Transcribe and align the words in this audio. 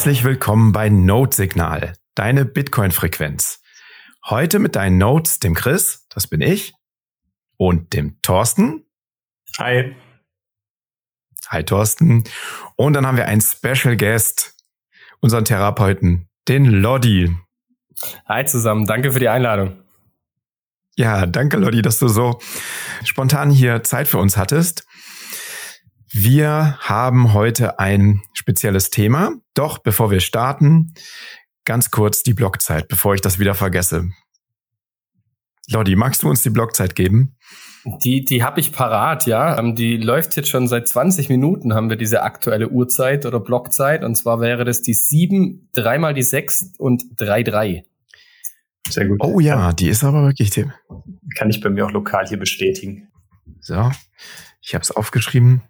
Herzlich 0.00 0.24
willkommen 0.24 0.72
bei 0.72 0.88
Note 0.88 1.36
Signal, 1.36 1.92
deine 2.14 2.46
Bitcoin-Frequenz. 2.46 3.60
Heute 4.24 4.58
mit 4.58 4.74
deinen 4.74 4.96
Notes, 4.96 5.40
dem 5.40 5.52
Chris, 5.52 6.06
das 6.08 6.26
bin 6.26 6.40
ich, 6.40 6.72
und 7.58 7.92
dem 7.92 8.16
Thorsten. 8.22 8.86
Hi. 9.58 9.94
Hi 11.48 11.62
Thorsten. 11.64 12.24
Und 12.76 12.94
dann 12.94 13.06
haben 13.06 13.18
wir 13.18 13.26
einen 13.26 13.42
Special 13.42 13.94
Guest, 13.94 14.56
unseren 15.20 15.44
Therapeuten, 15.44 16.30
den 16.48 16.64
Lodi. 16.64 17.36
Hi 18.26 18.46
zusammen, 18.46 18.86
danke 18.86 19.12
für 19.12 19.20
die 19.20 19.28
Einladung. 19.28 19.82
Ja, 20.96 21.26
danke 21.26 21.58
Lodi, 21.58 21.82
dass 21.82 21.98
du 21.98 22.08
so 22.08 22.40
spontan 23.04 23.50
hier 23.50 23.82
Zeit 23.82 24.08
für 24.08 24.16
uns 24.16 24.38
hattest. 24.38 24.86
Wir 26.12 26.76
haben 26.80 27.34
heute 27.34 27.78
ein 27.78 28.22
spezielles 28.32 28.90
Thema. 28.90 29.32
Doch 29.54 29.78
bevor 29.78 30.10
wir 30.10 30.18
starten, 30.18 30.92
ganz 31.64 31.92
kurz 31.92 32.24
die 32.24 32.34
Blockzeit, 32.34 32.88
bevor 32.88 33.14
ich 33.14 33.20
das 33.20 33.38
wieder 33.38 33.54
vergesse. 33.54 34.10
Lodi, 35.68 35.94
magst 35.94 36.24
du 36.24 36.28
uns 36.28 36.42
die 36.42 36.50
Blockzeit 36.50 36.96
geben? 36.96 37.36
Die, 38.02 38.24
die 38.24 38.42
habe 38.42 38.58
ich 38.58 38.72
parat, 38.72 39.26
ja. 39.26 39.56
Ähm, 39.56 39.76
die 39.76 39.98
läuft 39.98 40.36
jetzt 40.36 40.48
schon 40.48 40.66
seit 40.66 40.88
20 40.88 41.28
Minuten, 41.28 41.74
haben 41.74 41.88
wir 41.88 41.96
diese 41.96 42.22
aktuelle 42.24 42.68
Uhrzeit 42.68 43.24
oder 43.24 43.38
Blockzeit. 43.38 44.02
Und 44.02 44.16
zwar 44.16 44.40
wäre 44.40 44.64
das 44.64 44.82
die 44.82 44.94
7, 44.94 45.70
dreimal 45.72 46.12
die 46.12 46.22
6 46.22 46.74
und 46.78 47.04
3, 47.18 47.44
3. 47.44 47.84
Sehr 48.88 49.06
gut. 49.06 49.18
Oh 49.22 49.38
ja, 49.38 49.72
die 49.72 49.88
ist 49.88 50.02
aber 50.02 50.24
wirklich. 50.24 50.50
Kann 51.36 51.50
ich 51.50 51.60
bei 51.60 51.70
mir 51.70 51.86
auch 51.86 51.92
lokal 51.92 52.26
hier 52.26 52.38
bestätigen. 52.38 53.08
So, 53.60 53.90
ich 54.60 54.74
habe 54.74 54.82
es 54.82 54.90
aufgeschrieben. 54.90 55.62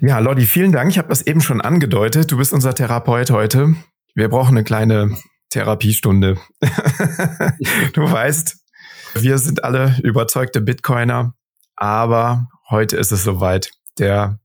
Ja, 0.00 0.18
Lodi, 0.18 0.46
vielen 0.46 0.72
Dank. 0.72 0.90
Ich 0.90 0.98
habe 0.98 1.08
das 1.08 1.26
eben 1.26 1.40
schon 1.40 1.60
angedeutet. 1.60 2.30
Du 2.30 2.36
bist 2.36 2.52
unser 2.52 2.74
Therapeut 2.74 3.30
heute. 3.30 3.74
Wir 4.14 4.28
brauchen 4.28 4.56
eine 4.56 4.64
kleine 4.64 5.16
Therapiestunde. 5.50 6.38
du 7.92 8.10
weißt, 8.10 8.56
wir 9.14 9.38
sind 9.38 9.64
alle 9.64 9.98
überzeugte 10.02 10.60
Bitcoiner, 10.60 11.34
aber 11.76 12.48
heute 12.70 12.96
ist 12.96 13.12
es 13.12 13.22
soweit. 13.24 13.70
Der 13.98 14.40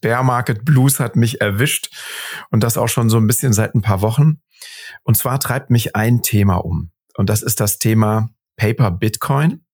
Bear 0.00 0.22
Market 0.22 0.64
Blues 0.64 1.00
hat 1.00 1.16
mich 1.16 1.40
erwischt 1.40 1.90
und 2.50 2.62
das 2.62 2.76
auch 2.76 2.88
schon 2.88 3.10
so 3.10 3.16
ein 3.16 3.26
bisschen 3.26 3.52
seit 3.52 3.74
ein 3.74 3.82
paar 3.82 4.02
Wochen. 4.02 4.40
Und 5.02 5.16
zwar 5.16 5.40
treibt 5.40 5.70
mich 5.70 5.96
ein 5.96 6.22
Thema 6.22 6.56
um 6.56 6.90
und 7.14 7.30
das 7.30 7.42
ist 7.42 7.60
das 7.60 7.78
Thema 7.78 8.28
Paper 8.56 8.90
Bitcoin. 8.90 9.64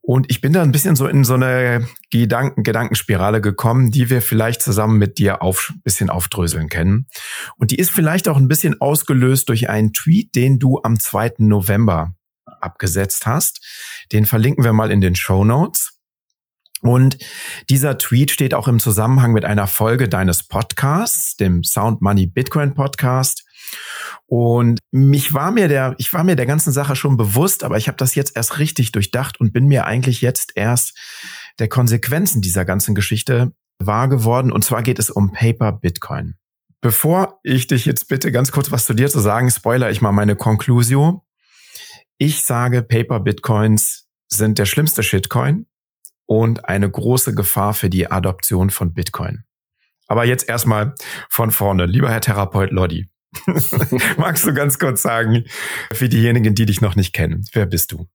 Und 0.00 0.30
ich 0.30 0.40
bin 0.40 0.52
da 0.52 0.62
ein 0.62 0.72
bisschen 0.72 0.96
so 0.96 1.06
in 1.06 1.24
so 1.24 1.34
eine 1.34 1.86
Gedanken 2.10 2.62
Gedankenspirale 2.62 3.40
gekommen, 3.40 3.90
die 3.90 4.10
wir 4.10 4.22
vielleicht 4.22 4.62
zusammen 4.62 4.98
mit 4.98 5.18
dir 5.18 5.42
auf, 5.42 5.72
bisschen 5.84 6.10
aufdröseln 6.10 6.68
können. 6.68 7.06
Und 7.56 7.70
die 7.70 7.76
ist 7.76 7.90
vielleicht 7.90 8.28
auch 8.28 8.36
ein 8.36 8.48
bisschen 8.48 8.80
ausgelöst 8.80 9.48
durch 9.48 9.68
einen 9.68 9.92
Tweet, 9.92 10.34
den 10.34 10.58
du 10.58 10.80
am 10.82 10.98
2. 10.98 11.34
November 11.38 12.14
abgesetzt 12.60 13.26
hast. 13.26 13.64
Den 14.12 14.26
verlinken 14.26 14.64
wir 14.64 14.72
mal 14.72 14.90
in 14.90 15.00
den 15.00 15.16
Show 15.16 15.44
Notes. 15.44 15.92
Und 16.82 17.18
dieser 17.70 17.98
Tweet 17.98 18.30
steht 18.30 18.54
auch 18.54 18.68
im 18.68 18.78
Zusammenhang 18.78 19.32
mit 19.32 19.44
einer 19.44 19.66
Folge 19.66 20.08
deines 20.08 20.42
Podcasts, 20.42 21.36
dem 21.36 21.64
Sound 21.64 22.02
Money 22.02 22.26
Bitcoin 22.26 22.74
Podcast. 22.74 23.45
Und 24.26 24.80
mich 24.90 25.34
war 25.34 25.50
mir 25.52 25.68
der, 25.68 25.94
ich 25.98 26.12
war 26.12 26.24
mir 26.24 26.36
der 26.36 26.46
ganzen 26.46 26.72
Sache 26.72 26.96
schon 26.96 27.16
bewusst, 27.16 27.62
aber 27.62 27.76
ich 27.76 27.86
habe 27.86 27.96
das 27.96 28.14
jetzt 28.14 28.36
erst 28.36 28.58
richtig 28.58 28.92
durchdacht 28.92 29.38
und 29.38 29.52
bin 29.52 29.66
mir 29.66 29.86
eigentlich 29.86 30.20
jetzt 30.20 30.52
erst 30.56 30.98
der 31.58 31.68
Konsequenzen 31.68 32.42
dieser 32.42 32.64
ganzen 32.64 32.94
Geschichte 32.94 33.52
wahr 33.78 34.08
geworden. 34.08 34.50
Und 34.52 34.64
zwar 34.64 34.82
geht 34.82 34.98
es 34.98 35.10
um 35.10 35.32
Paper 35.32 35.72
Bitcoin. 35.72 36.34
Bevor 36.80 37.40
ich 37.42 37.66
dich 37.66 37.86
jetzt 37.86 38.08
bitte 38.08 38.32
ganz 38.32 38.52
kurz 38.52 38.70
was 38.70 38.86
zu 38.86 38.94
dir 38.94 39.08
zu 39.08 39.20
sagen, 39.20 39.50
spoiler 39.50 39.90
ich 39.90 40.02
mal 40.02 40.12
meine 40.12 40.36
Konklusio. 40.36 41.24
Ich 42.18 42.44
sage, 42.44 42.82
Paper 42.82 43.20
Bitcoins 43.20 44.06
sind 44.28 44.58
der 44.58 44.66
schlimmste 44.66 45.02
Shitcoin 45.02 45.66
und 46.26 46.68
eine 46.68 46.90
große 46.90 47.34
Gefahr 47.34 47.74
für 47.74 47.90
die 47.90 48.10
Adoption 48.10 48.70
von 48.70 48.92
Bitcoin. 48.92 49.44
Aber 50.08 50.24
jetzt 50.24 50.48
erstmal 50.48 50.94
von 51.28 51.50
vorne. 51.50 51.86
Lieber 51.86 52.10
Herr 52.10 52.20
Therapeut 52.20 52.70
Lodi, 52.70 53.08
Magst 54.16 54.46
du 54.46 54.54
ganz 54.54 54.78
kurz 54.78 55.02
sagen, 55.02 55.44
für 55.92 56.08
diejenigen, 56.08 56.54
die 56.54 56.66
dich 56.66 56.80
noch 56.80 56.96
nicht 56.96 57.12
kennen, 57.12 57.44
wer 57.52 57.66
bist 57.66 57.92
du? 57.92 58.06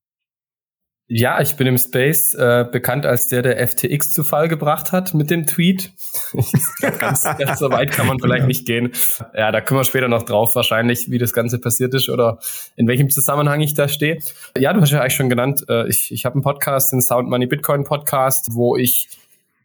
Ja, 1.14 1.42
ich 1.42 1.56
bin 1.56 1.66
im 1.66 1.76
Space 1.76 2.32
äh, 2.32 2.64
bekannt 2.72 3.04
als 3.04 3.28
der, 3.28 3.42
der 3.42 3.68
FTX 3.68 4.14
zu 4.14 4.24
Fall 4.24 4.48
gebracht 4.48 4.92
hat 4.92 5.12
mit 5.12 5.30
dem 5.30 5.46
Tweet. 5.46 5.92
ganz, 6.98 7.24
ganz 7.24 7.58
so 7.58 7.70
weit 7.70 7.90
kann 7.90 8.06
man 8.06 8.18
vielleicht 8.22 8.46
nicht 8.46 8.64
gehen. 8.64 8.92
Ja, 9.34 9.52
da 9.52 9.60
kommen 9.60 9.80
wir 9.80 9.84
später 9.84 10.08
noch 10.08 10.22
drauf, 10.22 10.56
wahrscheinlich, 10.56 11.10
wie 11.10 11.18
das 11.18 11.34
Ganze 11.34 11.58
passiert 11.58 11.92
ist 11.92 12.08
oder 12.08 12.38
in 12.76 12.88
welchem 12.88 13.10
Zusammenhang 13.10 13.60
ich 13.60 13.74
da 13.74 13.88
stehe. 13.88 14.20
Ja, 14.56 14.72
du 14.72 14.80
hast 14.80 14.90
ja 14.90 15.00
eigentlich 15.00 15.14
schon 15.14 15.28
genannt, 15.28 15.66
äh, 15.68 15.86
ich, 15.86 16.12
ich 16.12 16.24
habe 16.24 16.36
einen 16.36 16.42
Podcast, 16.42 16.92
den 16.92 17.02
Sound 17.02 17.28
Money 17.28 17.46
Bitcoin 17.46 17.84
Podcast, 17.84 18.54
wo 18.54 18.76
ich 18.76 19.08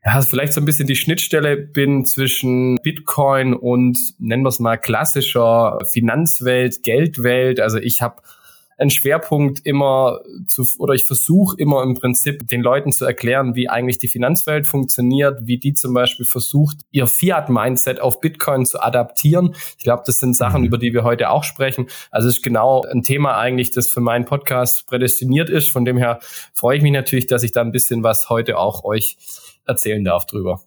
ja, 0.07 0.21
vielleicht 0.21 0.53
so 0.53 0.61
ein 0.61 0.65
bisschen 0.65 0.87
die 0.87 0.95
Schnittstelle 0.95 1.57
bin 1.57 2.05
zwischen 2.05 2.77
Bitcoin 2.81 3.53
und 3.53 3.97
nennen 4.19 4.43
wir 4.43 4.49
es 4.49 4.59
mal 4.59 4.77
klassischer 4.77 5.79
Finanzwelt, 5.91 6.81
Geldwelt. 6.83 7.59
Also 7.59 7.77
ich 7.77 8.01
habe 8.01 8.21
einen 8.77 8.89
Schwerpunkt 8.89 9.65
immer 9.65 10.21
zu, 10.45 10.63
oder 10.77 10.93
ich 10.93 11.03
versuche 11.03 11.57
immer 11.57 11.83
im 11.83 11.95
Prinzip 11.95 12.47
den 12.47 12.61
Leuten 12.61 12.93
zu 12.93 13.03
erklären, 13.03 13.55
wie 13.55 13.67
eigentlich 13.67 13.97
die 13.97 14.07
Finanzwelt 14.07 14.65
funktioniert, 14.65 15.45
wie 15.45 15.57
die 15.57 15.73
zum 15.73 15.93
Beispiel 15.93 16.25
versucht, 16.25 16.77
ihr 16.91 17.07
Fiat-Mindset 17.07 17.99
auf 17.99 18.21
Bitcoin 18.21 18.65
zu 18.65 18.79
adaptieren. 18.79 19.55
Ich 19.77 19.83
glaube, 19.83 20.03
das 20.05 20.19
sind 20.19 20.37
Sachen, 20.37 20.61
mhm. 20.61 20.67
über 20.67 20.77
die 20.77 20.93
wir 20.93 21.03
heute 21.03 21.31
auch 21.31 21.43
sprechen. 21.43 21.87
Also 22.11 22.29
es 22.29 22.37
ist 22.37 22.43
genau 22.43 22.83
ein 22.83 23.03
Thema 23.03 23.37
eigentlich, 23.37 23.71
das 23.71 23.89
für 23.89 24.01
meinen 24.01 24.23
Podcast 24.23 24.87
prädestiniert 24.87 25.49
ist. 25.49 25.69
Von 25.69 25.83
dem 25.83 25.97
her 25.97 26.19
freue 26.53 26.77
ich 26.77 26.83
mich 26.83 26.93
natürlich, 26.93 27.27
dass 27.27 27.43
ich 27.43 27.51
da 27.51 27.59
ein 27.59 27.73
bisschen 27.73 28.03
was 28.03 28.29
heute 28.29 28.57
auch 28.57 28.85
euch 28.85 29.17
erzählen 29.67 30.03
darf 30.03 30.25
drüber. 30.25 30.61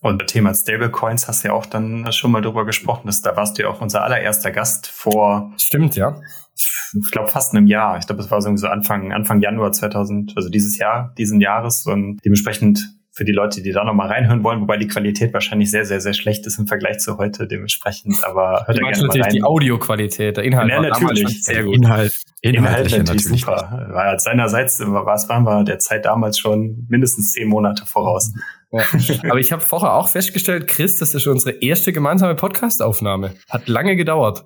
Und 0.00 0.26
Thema 0.26 0.52
Stablecoins 0.52 1.28
hast 1.28 1.44
du 1.44 1.48
ja 1.48 1.54
auch 1.54 1.64
dann 1.64 2.12
schon 2.12 2.30
mal 2.30 2.42
drüber 2.42 2.66
gesprochen. 2.66 3.06
Das, 3.06 3.22
da 3.22 3.36
warst 3.36 3.56
du 3.56 3.62
ja 3.62 3.70
auch 3.70 3.80
unser 3.80 4.02
allererster 4.02 4.50
Gast 4.50 4.86
vor. 4.86 5.52
Stimmt, 5.56 5.96
ja. 5.96 6.20
Ich 6.54 7.10
glaube 7.10 7.28
fast 7.28 7.54
einem 7.54 7.66
Jahr. 7.66 7.96
Ich 7.98 8.06
glaube, 8.06 8.20
es 8.20 8.30
war 8.30 8.42
so 8.42 8.68
Anfang, 8.68 9.12
Anfang 9.12 9.40
Januar 9.40 9.72
2000, 9.72 10.34
also 10.36 10.50
dieses 10.50 10.76
Jahr, 10.76 11.14
diesen 11.16 11.40
Jahres. 11.40 11.86
Und 11.86 12.20
dementsprechend 12.22 12.94
für 13.14 13.24
die 13.24 13.32
Leute, 13.32 13.62
die 13.62 13.70
da 13.70 13.84
nochmal 13.84 14.08
reinhören 14.08 14.42
wollen, 14.42 14.60
wobei 14.60 14.76
die 14.76 14.88
Qualität 14.88 15.32
wahrscheinlich 15.32 15.70
sehr, 15.70 15.84
sehr, 15.84 16.00
sehr 16.00 16.14
schlecht 16.14 16.46
ist 16.46 16.58
im 16.58 16.66
Vergleich 16.66 16.98
zu 16.98 17.16
heute 17.16 17.46
dementsprechend. 17.46 18.16
Aber 18.24 18.64
hört 18.66 18.78
da 18.78 18.90
gerne 18.90 19.06
mal 19.06 19.20
rein. 19.20 19.32
die 19.32 19.42
Audioqualität, 19.42 20.36
der 20.36 20.44
Inhalt 20.44 20.68
ja, 20.68 20.76
war 20.76 20.82
natürlich 20.82 21.44
sehr 21.44 21.62
gut. 21.62 21.76
Inhalt, 21.76 22.12
Inhalt 22.40 22.90
natürlich, 22.90 23.08
natürlich 23.08 23.40
super. 23.40 23.88
War 23.92 24.18
seinerseits, 24.18 24.80
was 24.80 25.28
waren 25.28 25.44
wir 25.44 25.62
der 25.62 25.78
Zeit 25.78 26.04
damals 26.04 26.38
schon 26.40 26.86
mindestens 26.88 27.30
zehn 27.32 27.48
Monate 27.48 27.86
voraus. 27.86 28.32
Ja. 28.72 28.82
Aber 29.30 29.38
ich 29.38 29.52
habe 29.52 29.62
vorher 29.62 29.94
auch 29.94 30.08
festgestellt, 30.08 30.66
Chris, 30.66 30.98
das 30.98 31.14
ist 31.14 31.28
unsere 31.28 31.52
erste 31.58 31.92
gemeinsame 31.92 32.34
Podcastaufnahme. 32.34 33.34
Hat 33.48 33.68
lange 33.68 33.94
gedauert. 33.94 34.44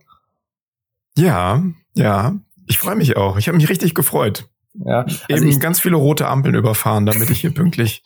Ja, 1.17 1.63
ja. 1.95 2.37
Ich 2.67 2.79
freue 2.79 2.97
mich 2.97 3.17
auch. 3.17 3.39
Ich 3.39 3.49
habe 3.49 3.57
mich 3.57 3.71
richtig 3.71 3.95
gefreut. 3.95 4.47
Ja, 4.75 5.01
also 5.01 5.25
Eben 5.29 5.49
ich, 5.49 5.61
ganz 5.61 5.81
viele 5.81 5.97
rote 5.97 6.29
Ampeln 6.29 6.55
überfahren, 6.55 7.07
damit 7.07 7.31
ich 7.31 7.41
hier 7.41 7.53
pünktlich, 7.53 8.03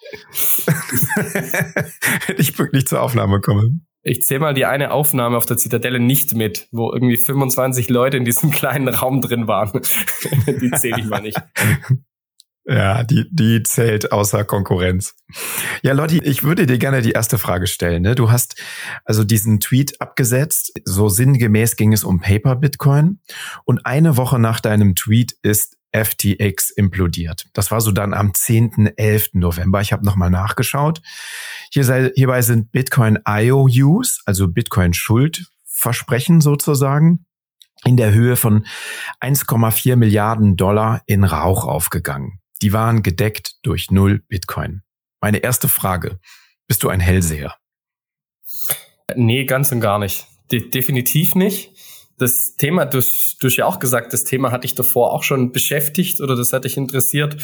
ich 2.37 2.57
pünktlich 2.57 2.87
zur 2.87 3.03
Aufnahme 3.03 3.41
komme. 3.41 3.81
Ich 4.05 4.23
zähle 4.23 4.41
mal 4.41 4.55
die 4.55 4.65
eine 4.65 4.91
Aufnahme 4.91 5.37
auf 5.37 5.47
der 5.47 5.59
Zitadelle 5.59 6.01
nicht 6.01 6.35
mit, 6.35 6.67
wo 6.73 6.93
irgendwie 6.93 7.17
25 7.17 7.89
Leute 7.89 8.17
in 8.17 8.25
diesem 8.25 8.51
kleinen 8.51 8.89
Raum 8.89 9.21
drin 9.21 9.47
waren. 9.47 9.81
die 10.47 10.71
zähle 10.73 11.01
ich 11.01 11.07
mal 11.07 11.23
nicht. 11.23 11.41
Ja, 12.65 13.03
die, 13.03 13.27
die 13.31 13.63
zählt 13.65 14.13
außer 14.13 14.45
Konkurrenz. 14.45 15.17
Ja, 15.83 15.95
Lotti, 15.95 16.19
ich 16.19 16.45
würde 16.45 16.67
dir 16.67 16.79
gerne 16.79 17.03
die 17.03 17.11
erste 17.11 17.39
Frage 17.39 17.67
stellen. 17.67 18.03
Ne? 18.03 18.15
Du 18.15 18.31
hast 18.31 18.61
also 19.05 19.25
diesen 19.25 19.59
Tweet 19.59 20.01
abgesetzt. 20.01 20.73
So 20.85 21.09
sinngemäß 21.09 21.77
ging 21.77 21.93
es 21.93 22.05
um 22.05 22.21
Paper 22.21 22.57
Bitcoin. 22.57 23.19
Und 23.65 23.85
eine 23.85 24.17
Woche 24.17 24.39
nach 24.39 24.61
deinem 24.61 24.95
Tweet 24.95 25.35
ist 25.43 25.77
FTX 25.93 26.71
implodiert. 26.71 27.47
Das 27.53 27.71
war 27.71 27.81
so 27.81 27.93
dann 27.93 28.15
am 28.15 28.35
10., 28.35 28.93
11. 28.97 29.31
November. 29.35 29.81
Ich 29.81 29.93
habe 29.93 30.05
nochmal 30.05 30.31
nachgeschaut. 30.31 31.03
Hier 31.71 31.85
sei, 31.85 32.11
hierbei 32.15 32.43
sind 32.43 32.73
Bitcoin 32.73 33.19
IOUs, 33.27 34.23
also 34.27 34.49
Bitcoin 34.49 34.95
Schuldversprechen 34.95 36.41
sozusagen, 36.41 37.27
in 37.85 37.97
der 37.97 38.13
Höhe 38.13 38.37
von 38.37 38.67
1,4 39.21 39.97
Milliarden 39.97 40.57
Dollar 40.57 41.03
in 41.07 41.25
Rauch 41.25 41.67
aufgegangen. 41.67 42.41
Die 42.63 42.73
waren 42.73 43.03
gedeckt 43.03 43.57
durch 43.63 43.91
null 43.91 44.21
Bitcoin. 44.29 44.83
Meine 45.21 45.39
erste 45.39 45.69
Frage. 45.69 46.21
Bist 46.67 46.83
du 46.83 46.89
ein 46.89 47.01
Hellseher? 47.01 47.57
Nee, 49.17 49.45
ganz 49.45 49.73
und 49.73 49.81
gar 49.81 49.99
nicht. 49.99 50.27
De 50.51 50.69
definitiv 50.69 51.35
nicht 51.35 51.72
das 52.23 52.57
Thema, 52.57 52.87
du, 52.87 52.99
du 52.99 53.47
hast 53.47 53.57
ja 53.57 53.67
auch 53.67 53.79
gesagt, 53.79 54.13
das 54.13 54.25
Thema 54.25 54.53
hatte 54.53 54.65
ich 54.65 54.75
davor 54.75 55.13
auch 55.13 55.25
schon 55.25 55.53
beschäftigt 55.53 56.21
oder 56.21 56.37
das 56.37 56.53
hat 56.53 56.65
dich 56.65 56.77
interessiert. 56.77 57.37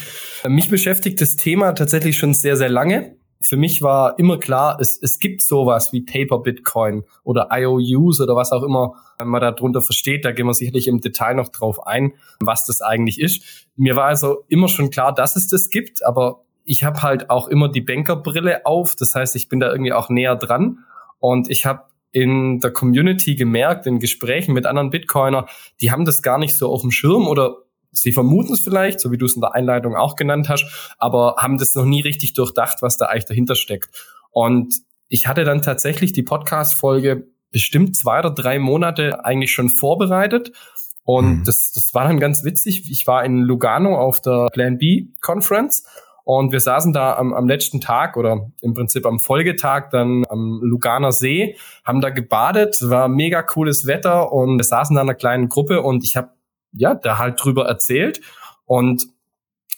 Mich 0.47 0.69
beschäftigt 0.69 1.19
das 1.21 1.35
Thema 1.35 1.73
tatsächlich 1.73 2.17
schon 2.17 2.33
sehr, 2.33 2.55
sehr 2.55 2.69
lange. 2.69 3.17
für 3.41 3.57
mich 3.57 3.81
war 3.81 4.19
immer 4.19 4.37
klar, 4.37 4.77
es, 4.81 4.99
es 5.01 5.19
gibt 5.19 5.41
sowas 5.43 5.93
wie 5.93 6.01
Paper 6.01 6.39
Bitcoin 6.39 7.03
oder 7.23 7.49
IOUs 7.51 8.19
oder 8.19 8.35
was 8.35 8.51
auch 8.51 8.63
immer 8.63 8.95
man 9.23 9.41
darunter 9.41 9.81
versteht. 9.81 10.25
Da 10.25 10.31
gehen 10.31 10.45
wir 10.45 10.53
sicherlich 10.53 10.87
im 10.87 10.99
Detail 10.99 11.35
noch 11.35 11.49
drauf 11.49 11.85
ein, 11.85 12.13
was 12.41 12.65
das 12.65 12.81
eigentlich 12.81 13.19
ist. 13.19 13.67
Mir 13.75 13.95
war 13.95 14.05
also 14.05 14.43
immer 14.47 14.67
schon 14.67 14.89
klar, 14.89 15.13
dass 15.13 15.35
es 15.35 15.47
das 15.47 15.69
gibt, 15.69 16.05
aber 16.05 16.43
ich 16.63 16.83
habe 16.83 17.01
halt 17.01 17.29
auch 17.29 17.47
immer 17.47 17.69
die 17.69 17.81
Bankerbrille 17.81 18.65
auf. 18.65 18.95
Das 18.95 19.15
heißt, 19.15 19.35
ich 19.35 19.49
bin 19.49 19.59
da 19.59 19.71
irgendwie 19.71 19.93
auch 19.93 20.09
näher 20.09 20.35
dran 20.35 20.79
und 21.19 21.49
ich 21.49 21.65
habe 21.65 21.83
in 22.11 22.59
der 22.59 22.71
Community 22.71 23.35
gemerkt, 23.35 23.85
in 23.85 23.99
Gesprächen 23.99 24.53
mit 24.53 24.65
anderen 24.65 24.89
Bitcoiner, 24.89 25.47
die 25.81 25.91
haben 25.91 26.05
das 26.05 26.21
gar 26.21 26.37
nicht 26.37 26.57
so 26.57 26.71
auf 26.71 26.81
dem 26.81 26.91
Schirm 26.91 27.27
oder 27.27 27.57
sie 27.91 28.11
vermuten 28.11 28.53
es 28.53 28.61
vielleicht, 28.61 28.99
so 28.99 29.11
wie 29.11 29.17
du 29.17 29.25
es 29.25 29.35
in 29.35 29.41
der 29.41 29.55
Einleitung 29.55 29.95
auch 29.95 30.15
genannt 30.15 30.49
hast, 30.49 30.95
aber 30.97 31.35
haben 31.37 31.57
das 31.57 31.75
noch 31.75 31.85
nie 31.85 32.01
richtig 32.01 32.33
durchdacht, 32.33 32.81
was 32.81 32.97
da 32.97 33.05
eigentlich 33.05 33.25
dahinter 33.25 33.55
steckt. 33.55 33.89
Und 34.31 34.81
ich 35.07 35.27
hatte 35.27 35.43
dann 35.43 35.61
tatsächlich 35.61 36.13
die 36.13 36.23
Podcast-Folge 36.23 37.27
bestimmt 37.51 37.95
zwei 37.95 38.19
oder 38.19 38.31
drei 38.31 38.59
Monate 38.59 39.25
eigentlich 39.25 39.51
schon 39.51 39.69
vorbereitet. 39.69 40.51
Und 41.03 41.39
mhm. 41.39 41.43
das, 41.45 41.71
das 41.71 41.93
war 41.95 42.07
dann 42.07 42.19
ganz 42.19 42.43
witzig. 42.43 42.91
Ich 42.91 43.07
war 43.07 43.25
in 43.25 43.39
Lugano 43.39 43.97
auf 43.97 44.21
der 44.21 44.47
Plan 44.53 44.77
B 44.77 45.07
Conference 45.21 45.83
und 46.29 46.51
wir 46.51 46.59
saßen 46.59 46.93
da 46.93 47.15
am, 47.15 47.33
am 47.33 47.47
letzten 47.47 47.81
Tag 47.81 48.15
oder 48.15 48.51
im 48.61 48.75
Prinzip 48.75 49.07
am 49.07 49.19
Folgetag 49.19 49.89
dann 49.89 50.27
am 50.29 50.59
Luganer 50.61 51.11
See, 51.11 51.57
haben 51.83 52.01
da 52.01 52.11
gebadet, 52.11 52.77
war 52.83 53.07
mega 53.07 53.41
cooles 53.41 53.87
Wetter 53.87 54.31
und 54.31 54.59
wir 54.59 54.63
saßen 54.63 54.95
da 54.95 55.01
in 55.01 55.09
einer 55.09 55.17
kleinen 55.17 55.49
Gruppe 55.49 55.81
und 55.81 56.03
ich 56.03 56.15
habe 56.15 56.29
ja 56.71 56.93
da 56.93 57.17
halt 57.17 57.43
drüber 57.43 57.65
erzählt 57.65 58.21
und 58.65 59.07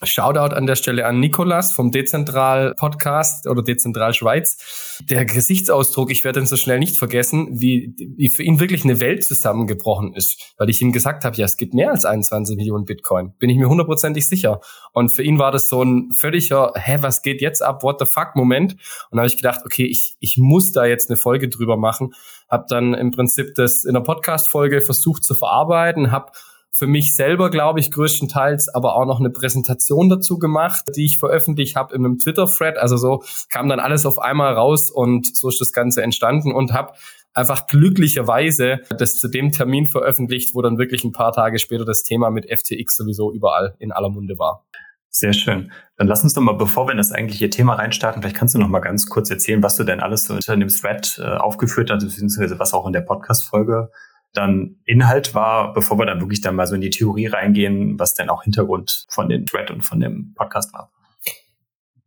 Shoutout 0.04 0.56
an 0.56 0.66
der 0.66 0.76
Stelle 0.76 1.06
an 1.06 1.20
Nikolas 1.20 1.74
vom 1.74 1.92
Dezentral 1.92 2.74
Podcast 2.74 3.48
oder 3.48 3.62
Dezentral 3.62 4.16
Schweiz. 4.16 4.98
Der 5.10 5.26
Gesichtsausdruck, 5.26 6.10
ich 6.10 6.24
werde 6.24 6.40
ihn 6.40 6.48
so 6.48 6.58
schnell 6.58 6.80
nicht 6.80 6.98
vergessen, 6.98 7.48
wie, 7.52 7.94
wie 8.18 8.30
für 8.30 8.42
ihn 8.42 8.60
wirklich 8.60 8.84
eine 8.84 9.00
Welt 9.00 9.24
zusammengebrochen 9.24 10.16
ist, 10.16 10.56
weil 10.58 10.72
ich 10.72 10.82
ihm 10.82 10.92
gesagt 10.92 11.24
habe, 11.24 11.36
ja, 11.36 11.46
es 11.46 11.56
gibt 11.56 11.76
mehr 11.76 11.92
als 11.92 12.06
21 12.06 12.58
Millionen 12.58 12.86
Bitcoin. 12.86 13.34
Bin 13.38 13.52
ich 13.52 13.58
mir 13.58 13.70
hundertprozentig 13.70 14.28
sicher. 14.28 14.60
Und 14.92 15.10
für 15.10 15.22
ihn 15.22 15.38
war 15.38 15.52
das 15.52 15.70
so 15.70 15.84
ein 15.84 16.12
völliger, 16.12 16.74
hä, 16.76 16.98
was 17.02 17.22
geht 17.22 17.40
jetzt 17.40 17.62
ab? 17.62 17.84
What 17.84 18.00
the 18.00 18.06
fuck 18.06 18.36
Moment? 18.36 18.74
Und 18.74 18.80
dann 19.12 19.20
habe 19.20 19.28
ich 19.28 19.38
gedacht, 19.38 19.62
okay, 19.66 19.86
ich, 19.86 20.16
ich 20.20 20.38
muss 20.40 20.72
da 20.72 20.86
jetzt 20.86 21.12
eine 21.12 21.18
Folge 21.18 21.48
drüber 21.48 21.78
machen. 21.78 22.16
Hab 22.50 22.68
dann 22.68 22.96
im 22.96 23.12
Prinzip 23.12 23.54
das 23.54 23.86
in 23.86 23.94
der 23.94 24.02
Podcast-Folge 24.02 24.82
versucht 24.82 25.24
zu 25.24 25.36
verarbeiten, 25.36 26.12
hab 26.12 26.36
für 26.74 26.88
mich 26.88 27.16
selber, 27.16 27.50
glaube 27.50 27.80
ich, 27.80 27.92
größtenteils, 27.92 28.70
aber 28.70 28.96
auch 28.96 29.06
noch 29.06 29.20
eine 29.20 29.30
Präsentation 29.30 30.10
dazu 30.10 30.40
gemacht, 30.40 30.86
die 30.96 31.06
ich 31.06 31.20
veröffentlicht 31.20 31.76
habe 31.76 31.94
in 31.94 32.06
einem 32.06 32.18
Twitter-Thread. 32.18 32.78
Also 32.78 32.98
so 32.98 33.24
kam 33.50 33.68
dann 33.68 33.80
alles 33.80 34.06
auf 34.06 34.20
einmal 34.20 34.54
raus 34.54 34.90
und 34.90 35.36
so 35.36 35.50
ist 35.50 35.60
das 35.60 35.74
Ganze 35.74 36.02
entstanden 36.02 36.52
und 36.52 36.74
habe 36.74 36.94
einfach 37.34 37.68
glücklicherweise 37.68 38.80
das 38.98 39.18
zu 39.20 39.28
dem 39.28 39.52
Termin 39.52 39.86
veröffentlicht, 39.86 40.56
wo 40.56 40.62
dann 40.62 40.78
wirklich 40.78 41.04
ein 41.04 41.12
paar 41.12 41.32
Tage 41.32 41.60
später 41.60 41.86
das 41.86 42.04
Thema 42.04 42.30
mit 42.30 42.46
FTX 42.46 42.96
sowieso 42.98 43.32
überall 43.32 43.76
in 43.80 43.92
aller 43.92 44.10
Munde 44.10 44.38
war. 44.38 44.66
Sehr 45.14 45.34
schön. 45.34 45.74
Dann 45.98 46.08
lass 46.08 46.24
uns 46.24 46.34
doch 46.34 46.42
mal, 46.42 46.54
bevor 46.54 46.88
wir 46.88 46.92
in 46.92 46.98
das 46.98 47.12
eigentliche 47.12 47.50
Thema 47.50 47.74
reinstarten, 47.74 48.22
vielleicht 48.22 48.38
kannst 48.38 48.56
du 48.56 48.60
noch 48.60 48.70
mal 48.70 48.80
ganz 48.80 49.08
kurz 49.08 49.30
erzählen, 49.30 49.62
was 49.62 49.76
du 49.76 49.84
denn 49.84 50.00
alles 50.00 50.24
so 50.24 50.36
unter 50.36 50.56
dem 50.56 50.70
Thread 50.70 51.20
äh, 51.22 51.36
aufgeführt 51.36 51.92
hast, 51.92 52.06
beziehungsweise 52.06 52.60
was 52.60 52.74
auch 52.74 52.88
in 52.88 52.94
der 52.94 53.02
Podcast-Folge 53.02 53.92
dann 54.34 54.78
Inhalt 54.86 55.36
war, 55.36 55.74
bevor 55.74 55.98
wir 56.00 56.06
dann 56.06 56.22
wirklich 56.22 56.42
dann 56.42 56.56
mal 56.56 56.68
so 56.68 56.76
in 56.76 56.82
die 56.82 56.90
Theorie 56.90 57.28
reingehen, 57.28 58.00
was 58.00 58.14
denn 58.14 58.30
auch 58.30 58.44
Hintergrund 58.44 59.06
von 59.10 59.30
dem 59.30 59.46
Thread 59.46 59.72
und 59.72 59.82
von 59.82 60.00
dem 60.00 60.34
Podcast 60.36 60.74
war. 60.74 60.92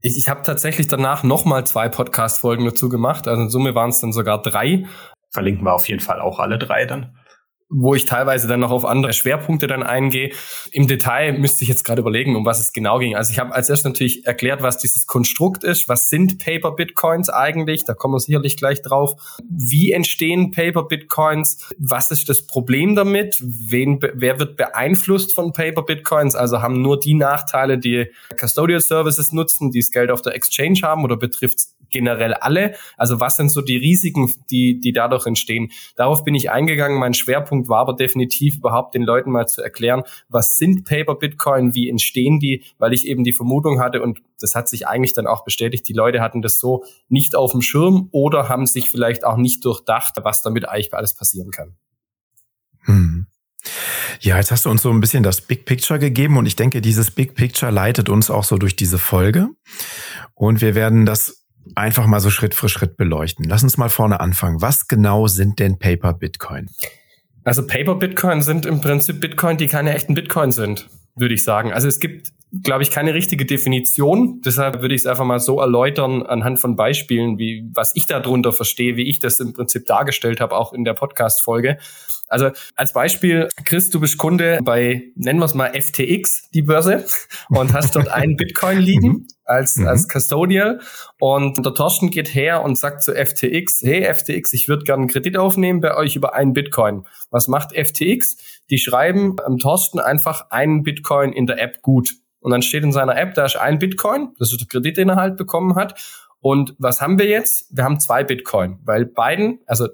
Ich, 0.01 0.17
ich 0.19 0.29
habe 0.29 0.43
tatsächlich 0.43 0.87
danach 0.87 1.23
nochmal 1.23 1.67
zwei 1.67 1.89
Podcast-Folgen 1.89 2.65
dazu 2.65 2.89
gemacht. 2.89 3.29
Also 3.29 3.43
in 3.43 3.51
Summe 3.51 3.75
waren 3.75 3.91
es 3.91 4.01
dann 4.01 4.13
sogar 4.13 4.43
drei. 4.43 4.87
Verlinken 5.31 5.65
wir 5.65 5.75
auf 5.75 5.89
jeden 5.89 6.01
Fall 6.01 6.21
auch 6.21 6.39
alle 6.39 6.59
drei 6.59 6.85
dann 6.85 7.17
wo 7.71 7.95
ich 7.95 8.05
teilweise 8.05 8.47
dann 8.47 8.61
noch 8.61 8.71
auf 8.71 8.85
andere 8.85 9.13
Schwerpunkte 9.13 9.67
dann 9.67 9.83
eingehe. 9.83 10.33
Im 10.71 10.87
Detail 10.87 11.33
müsste 11.39 11.65
ich 11.65 11.69
jetzt 11.69 11.85
gerade 11.85 12.01
überlegen, 12.01 12.37
um 12.37 12.45
was 12.45 12.61
es 12.61 12.73
genau 12.73 12.99
ging. 12.99 13.17
Also 13.17 13.33
ich 13.33 13.39
habe 13.39 13.55
als 13.55 13.71
erstes 13.71 13.85
natürlich 13.85 14.27
erklärt, 14.27 14.63
was 14.63 14.79
dieses 14.79 15.07
Konstrukt 15.07 15.65
ist. 15.65 15.89
Was 15.89 16.09
sind 16.09 16.39
Paper 16.39 16.73
Bitcoins 16.73 17.31
eigentlich? 17.31 17.85
Da 17.85 17.95
kommen 17.95 18.15
wir 18.15 18.21
sicherlich 18.21 18.57
gleich 18.57 18.83
drauf. 18.83 19.15
Wie 19.49 19.93
entstehen 19.93 20.51
Paper 20.51 20.85
Bitcoins? 20.85 21.75
Was 21.79 22.11
ist 22.11 22.29
das 22.29 22.47
Problem 22.47 22.95
damit? 22.95 23.43
Wen, 23.43 23.99
wer 24.01 24.39
wird 24.39 24.57
beeinflusst 24.57 25.35
von 25.35 25.53
Paper 25.53 25.83
Bitcoins? 25.83 26.35
Also 26.35 26.61
haben 26.61 26.83
nur 26.83 27.01
die 27.01 27.15
Nachteile, 27.15 27.79
die 27.79 28.07
Custodial 28.39 28.81
Services 28.81 29.33
nutzen, 29.33 29.71
die 29.71 29.81
das 29.81 29.91
Geld 29.91 30.11
auf 30.11 30.23
der 30.23 30.35
Exchange 30.35 30.81
haben 30.83 31.03
oder 31.03 31.17
betrifft 31.17 31.59
generell 31.95 32.35
alle? 32.35 32.75
Also 32.99 33.21
was 33.21 33.37
sind 33.37 33.49
so 33.49 33.63
die 33.63 33.77
Risiken, 33.77 34.31
die, 34.51 34.79
die 34.79 34.93
dadurch 34.93 35.27
entstehen? 35.27 35.71
Darauf 35.97 36.25
bin 36.25 36.35
ich 36.35 36.51
eingegangen. 36.51 36.99
Mein 36.99 37.15
Schwerpunkt 37.15 37.69
war 37.69 37.79
aber 37.79 37.95
definitiv 37.95 38.57
überhaupt 38.59 38.95
den 38.95 39.03
Leuten 39.03 39.31
mal 39.31 39.47
zu 39.47 39.63
erklären, 39.63 40.03
was 40.29 40.59
sind 40.59 40.85
Paper 40.85 41.15
Bitcoin, 41.15 41.75
wie 41.75 41.89
entstehen 41.89 42.41
die, 42.41 42.63
weil 42.79 42.93
ich 42.93 43.07
eben 43.07 43.25
die 43.25 43.33
Vermutung 43.33 43.81
hatte 43.81 44.03
und 44.03 44.21
das 44.41 44.55
hat 44.55 44.69
sich 44.69 44.87
eigentlich 44.87 45.15
dann 45.15 45.27
auch 45.27 45.45
bestätigt, 45.45 45.89
die 45.89 45.93
Leute 45.93 46.21
hatten 46.21 46.43
das 46.43 46.59
so 46.59 46.85
nicht 47.09 47.35
auf 47.35 47.53
dem 47.53 47.63
Schirm 47.63 48.09
oder 48.11 48.49
haben 48.49 48.67
sich 48.67 48.91
vielleicht 48.91 49.25
auch 49.25 49.37
nicht 49.37 49.65
durchdacht, 49.65 50.17
was 50.23 50.43
damit 50.43 50.69
eigentlich 50.69 50.93
alles 50.93 51.15
passieren 51.15 51.51
kann. 51.51 51.77
Hm. 52.81 53.27
Ja, 54.21 54.37
jetzt 54.37 54.51
hast 54.51 54.67
du 54.67 54.71
uns 54.71 54.83
so 54.83 54.91
ein 54.91 55.01
bisschen 55.01 55.23
das 55.23 55.41
Big 55.41 55.65
Picture 55.65 55.99
gegeben 55.99 56.37
und 56.37 56.47
ich 56.47 56.57
denke, 56.57 56.81
dieses 56.81 57.11
Big 57.11 57.35
Picture 57.35 57.73
leitet 57.73 58.09
uns 58.09 58.31
auch 58.31 58.45
so 58.45 58.57
durch 58.57 58.77
diese 58.77 58.99
Folge. 58.99 59.49
Und 60.35 60.61
wir 60.61 60.75
werden 60.75 61.07
das 61.07 61.44
einfach 61.75 62.07
mal 62.07 62.21
so 62.21 62.31
Schritt 62.31 62.55
für 62.55 62.69
Schritt 62.69 62.97
beleuchten. 62.97 63.45
Lass 63.49 63.63
uns 63.63 63.77
mal 63.77 63.89
vorne 63.89 64.21
anfangen. 64.21 64.61
Was 64.61 64.89
genau 64.89 65.27
sind 65.27 65.59
denn 65.59 65.79
Paper 65.79 66.13
Bitcoin? 66.13 66.69
Also 67.45 67.67
Paper 67.67 67.97
Bitcoin 67.97 68.43
sind 68.43 68.67
im 68.67 68.81
Prinzip 68.81 69.21
Bitcoin, 69.21 69.59
die 69.59 69.67
keine 69.67 69.95
echten 69.95 70.15
Bitcoin 70.15 70.51
sind, 70.51 70.89
würde 71.15 71.35
ich 71.35 71.45
sagen. 71.45 71.73
Also 71.73 71.89
es 71.89 72.01
gibt, 72.01 72.33
glaube 72.63 72.83
ich, 72.83 72.91
keine 72.91 73.15
richtige 73.15 73.47
Definition. 73.47 74.41
Deshalb 74.45 74.81
würde 74.81 74.95
ich 74.95 75.03
es 75.03 75.07
einfach 75.07 75.25
mal 75.25 75.41
so 75.41 75.61
erläutern 75.61 76.23
anhand 76.23 76.61
von 76.61 76.77
Beispielen, 76.77 77.39
wie 77.39 77.69
was 77.73 77.93
ich 77.95 78.07
darunter 78.07 78.53
verstehe, 78.53 78.97
wie 78.97 79.09
ich 79.09 79.19
das 79.19 79.41
im 79.41 79.53
Prinzip 79.53 79.87
dargestellt 79.87 80.41
habe, 80.41 80.57
auch 80.57 80.73
in 80.73 80.85
der 80.85 80.95
Podcast-Folge. 80.95 81.79
Also 82.29 82.51
als 82.75 82.93
Beispiel, 82.93 83.49
Chris, 83.65 83.91
du 83.91 84.01
bist 84.01 84.19
Kunde 84.19 84.59
bei, 84.63 85.13
nennen 85.15 85.41
wir 85.41 85.45
es 85.45 85.55
mal 85.55 85.73
FTX, 85.73 86.51
die 86.51 86.63
Börse, 86.63 87.05
und 87.49 87.73
hast 87.73 87.97
dort 87.97 88.09
einen 88.09 88.37
Bitcoin 88.37 88.79
liegen 88.79 89.09
mhm. 89.09 89.27
als, 89.45 89.77
mhm. 89.77 89.87
als 89.87 90.09
Custodial. 90.09 90.81
Und 91.21 91.65
der 91.65 91.75
Torsten 91.75 92.11
geht 92.11 92.35
her 92.35 92.63
und 92.63 92.79
sagt 92.79 93.03
zu 93.03 93.13
FTX, 93.13 93.83
hey 93.83 94.13
FTX, 94.13 94.53
ich 94.53 94.69
würde 94.69 94.85
gerne 94.85 95.03
einen 95.03 95.11
Kredit 95.11 95.37
aufnehmen 95.37 95.81
bei 95.81 95.97
euch 95.97 96.17
über 96.17 96.35
einen 96.35 96.55
Bitcoin. 96.55 97.05
Was 97.31 97.47
macht 97.49 97.73
FTX? 97.73 98.37
Die 98.71 98.79
schreiben 98.79 99.37
am 99.45 99.59
Torsten 99.59 100.01
einfach 100.01 100.51
einen 100.51 100.83
Bitcoin 100.83 101.33
in 101.33 101.47
der 101.47 101.61
App 101.61 101.83
gut. 101.83 102.15
Und 102.45 102.51
dann 102.51 102.61
steht 102.61 102.85
in 102.85 102.93
seiner 102.93 103.17
App, 103.17 103.33
da 103.33 103.47
ist 103.47 103.57
ein 103.57 103.79
Bitcoin, 103.79 104.35
das 104.39 104.53
ist 104.53 104.61
der 104.61 104.69
Kredit, 104.69 104.99
den 104.99 105.09
er 105.09 105.17
halt 105.17 105.39
bekommen 105.39 105.77
hat. 105.77 105.99
Und 106.41 106.75
was 106.77 107.01
haben 107.01 107.19
wir 107.19 107.25
jetzt? 107.25 107.75
Wir 107.75 107.85
haben 107.85 107.99
zwei 108.01 108.23
Bitcoin, 108.23 108.81
weil 108.85 109.07
beiden, 109.07 109.61
also 109.67 109.89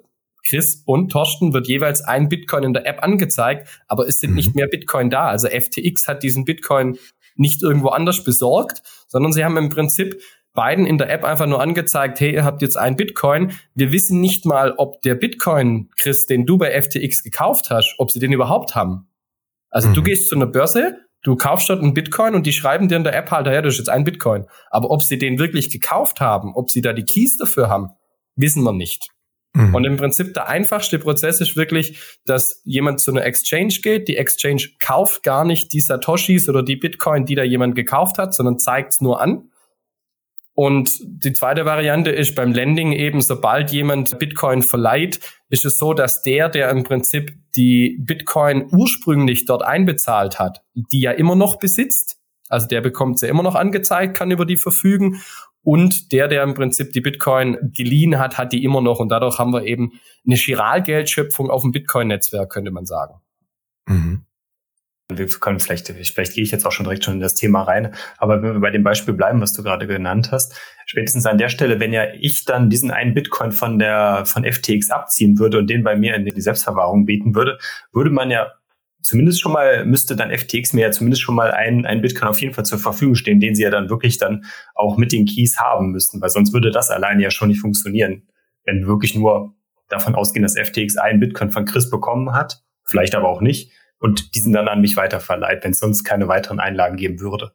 Chris 0.44 0.82
und 0.84 1.12
Torsten 1.12 1.54
wird 1.54 1.68
jeweils 1.68 2.02
ein 2.02 2.28
Bitcoin 2.28 2.64
in 2.64 2.72
der 2.72 2.88
App 2.88 3.04
angezeigt, 3.04 3.68
aber 3.86 4.08
es 4.08 4.18
sind 4.18 4.30
mhm. 4.30 4.36
nicht 4.36 4.54
mehr 4.56 4.66
Bitcoin 4.66 5.10
da. 5.10 5.28
Also 5.28 5.46
FTX 5.46 6.08
hat 6.08 6.24
diesen 6.24 6.44
Bitcoin 6.44 6.98
nicht 7.36 7.62
irgendwo 7.62 7.90
anders 7.90 8.24
besorgt, 8.24 8.82
sondern 9.06 9.32
sie 9.32 9.44
haben 9.44 9.56
im 9.56 9.68
Prinzip 9.68 10.20
beiden 10.52 10.86
in 10.86 10.98
der 10.98 11.08
App 11.08 11.22
einfach 11.22 11.46
nur 11.46 11.62
angezeigt, 11.62 12.18
hey, 12.18 12.34
ihr 12.34 12.44
habt 12.44 12.62
jetzt 12.62 12.76
ein 12.76 12.96
Bitcoin. 12.96 13.52
Wir 13.76 13.92
wissen 13.92 14.20
nicht 14.20 14.44
mal, 14.44 14.74
ob 14.76 15.02
der 15.02 15.14
Bitcoin, 15.14 15.88
Chris, 15.96 16.26
den 16.26 16.46
du 16.46 16.58
bei 16.58 16.82
FTX 16.82 17.22
gekauft 17.22 17.70
hast, 17.70 17.94
ob 17.98 18.10
sie 18.10 18.18
den 18.18 18.32
überhaupt 18.32 18.74
haben. 18.74 19.06
Also 19.68 19.90
mhm. 19.90 19.94
du 19.94 20.02
gehst 20.02 20.28
zu 20.28 20.34
einer 20.34 20.46
Börse, 20.46 20.98
du 21.22 21.36
kaufst 21.36 21.68
dort 21.68 21.82
einen 21.82 21.94
Bitcoin 21.94 22.34
und 22.34 22.46
die 22.46 22.52
schreiben 22.52 22.88
dir 22.88 22.96
in 22.96 23.04
der 23.04 23.14
App 23.14 23.30
halt, 23.30 23.46
ja, 23.46 23.62
das 23.62 23.74
ist 23.74 23.78
jetzt 23.78 23.88
ein 23.88 24.04
Bitcoin. 24.04 24.46
Aber 24.70 24.90
ob 24.90 25.02
sie 25.02 25.18
den 25.18 25.38
wirklich 25.38 25.70
gekauft 25.70 26.20
haben, 26.20 26.54
ob 26.54 26.70
sie 26.70 26.80
da 26.80 26.92
die 26.92 27.04
Keys 27.04 27.36
dafür 27.36 27.68
haben, 27.68 27.90
wissen 28.36 28.62
wir 28.62 28.72
nicht. 28.72 29.10
Mhm. 29.52 29.74
Und 29.74 29.84
im 29.84 29.96
Prinzip 29.96 30.32
der 30.34 30.48
einfachste 30.48 30.98
Prozess 30.98 31.40
ist 31.40 31.56
wirklich, 31.56 31.98
dass 32.24 32.62
jemand 32.64 33.00
zu 33.00 33.10
einer 33.10 33.24
Exchange 33.24 33.74
geht. 33.82 34.08
Die 34.08 34.16
Exchange 34.16 34.62
kauft 34.78 35.22
gar 35.22 35.44
nicht 35.44 35.72
die 35.72 35.80
Satoshis 35.80 36.48
oder 36.48 36.62
die 36.62 36.76
Bitcoin, 36.76 37.24
die 37.24 37.34
da 37.34 37.42
jemand 37.42 37.74
gekauft 37.74 38.18
hat, 38.18 38.34
sondern 38.34 38.58
zeigt 38.58 38.92
es 38.92 39.00
nur 39.00 39.20
an. 39.20 39.49
Und 40.60 41.00
die 41.02 41.32
zweite 41.32 41.64
Variante 41.64 42.10
ist 42.10 42.34
beim 42.34 42.52
Lending 42.52 42.92
eben, 42.92 43.22
sobald 43.22 43.72
jemand 43.72 44.18
Bitcoin 44.18 44.60
verleiht, 44.60 45.18
ist 45.48 45.64
es 45.64 45.78
so, 45.78 45.94
dass 45.94 46.20
der, 46.20 46.50
der 46.50 46.68
im 46.68 46.82
Prinzip 46.82 47.32
die 47.56 47.98
Bitcoin 47.98 48.68
ursprünglich 48.70 49.46
dort 49.46 49.62
einbezahlt 49.62 50.38
hat, 50.38 50.62
die 50.74 51.00
ja 51.00 51.12
immer 51.12 51.34
noch 51.34 51.58
besitzt, 51.58 52.18
also 52.50 52.66
der 52.66 52.82
bekommt 52.82 53.18
sie 53.18 53.28
immer 53.28 53.42
noch 53.42 53.54
angezeigt, 53.54 54.14
kann 54.14 54.30
über 54.30 54.44
die 54.44 54.58
verfügen 54.58 55.22
und 55.62 56.12
der, 56.12 56.28
der 56.28 56.42
im 56.42 56.52
Prinzip 56.52 56.92
die 56.92 57.00
Bitcoin 57.00 57.56
geliehen 57.74 58.18
hat, 58.18 58.36
hat 58.36 58.52
die 58.52 58.62
immer 58.62 58.82
noch. 58.82 59.00
Und 59.00 59.08
dadurch 59.08 59.38
haben 59.38 59.54
wir 59.54 59.64
eben 59.64 59.92
eine 60.26 60.36
Chiralgeldschöpfung 60.36 61.48
auf 61.48 61.62
dem 61.62 61.72
Bitcoin-Netzwerk, 61.72 62.52
könnte 62.52 62.70
man 62.70 62.84
sagen. 62.84 63.14
Mhm. 63.86 64.26
Wir 65.18 65.28
können 65.28 65.60
vielleicht, 65.60 65.88
vielleicht 65.88 66.34
gehe 66.34 66.44
ich 66.44 66.50
jetzt 66.50 66.66
auch 66.66 66.72
schon 66.72 66.84
direkt 66.84 67.04
schon 67.04 67.14
in 67.14 67.20
das 67.20 67.34
Thema 67.34 67.62
rein, 67.62 67.94
aber 68.18 68.42
wenn 68.42 68.54
wir 68.54 68.60
bei 68.60 68.70
dem 68.70 68.82
Beispiel 68.82 69.14
bleiben, 69.14 69.40
was 69.40 69.52
du 69.52 69.62
gerade 69.62 69.86
genannt 69.86 70.30
hast, 70.32 70.54
spätestens 70.86 71.26
an 71.26 71.38
der 71.38 71.48
Stelle, 71.48 71.80
wenn 71.80 71.92
ja 71.92 72.04
ich 72.18 72.44
dann 72.44 72.70
diesen 72.70 72.90
einen 72.90 73.14
Bitcoin 73.14 73.52
von 73.52 73.78
der 73.78 74.24
von 74.26 74.44
FTX 74.44 74.90
abziehen 74.90 75.38
würde 75.38 75.58
und 75.58 75.68
den 75.68 75.82
bei 75.82 75.96
mir 75.96 76.14
in 76.14 76.24
die 76.24 76.40
Selbstverwahrung 76.40 77.06
bieten 77.06 77.34
würde, 77.34 77.58
würde 77.92 78.10
man 78.10 78.30
ja 78.30 78.52
zumindest 79.02 79.40
schon 79.40 79.52
mal, 79.52 79.84
müsste 79.84 80.16
dann 80.16 80.30
FTX 80.30 80.72
mir 80.72 80.82
ja 80.82 80.90
zumindest 80.90 81.22
schon 81.22 81.34
mal 81.34 81.50
einen, 81.50 81.86
einen 81.86 82.02
Bitcoin 82.02 82.28
auf 82.28 82.40
jeden 82.40 82.54
Fall 82.54 82.64
zur 82.64 82.78
Verfügung 82.78 83.14
stehen, 83.14 83.40
den 83.40 83.54
sie 83.54 83.62
ja 83.62 83.70
dann 83.70 83.88
wirklich 83.88 84.18
dann 84.18 84.44
auch 84.74 84.96
mit 84.96 85.12
den 85.12 85.26
Keys 85.26 85.58
haben 85.58 85.90
müssten, 85.90 86.20
weil 86.20 86.30
sonst 86.30 86.52
würde 86.52 86.70
das 86.70 86.90
alleine 86.90 87.22
ja 87.22 87.30
schon 87.30 87.48
nicht 87.48 87.60
funktionieren. 87.60 88.28
Wenn 88.64 88.86
wirklich 88.86 89.14
nur 89.14 89.54
davon 89.88 90.14
ausgehen, 90.14 90.42
dass 90.42 90.56
FTX 90.58 90.96
einen 90.96 91.20
Bitcoin 91.20 91.50
von 91.50 91.64
Chris 91.64 91.90
bekommen 91.90 92.32
hat, 92.32 92.62
vielleicht 92.84 93.14
aber 93.14 93.28
auch 93.28 93.40
nicht, 93.40 93.72
und 94.00 94.34
diesen 94.34 94.52
dann 94.52 94.68
an 94.68 94.80
mich 94.80 94.96
weiterverleiht, 94.96 95.62
wenn 95.62 95.72
es 95.72 95.78
sonst 95.78 96.04
keine 96.04 96.26
weiteren 96.26 96.58
Einlagen 96.58 96.96
geben 96.96 97.20
würde. 97.20 97.52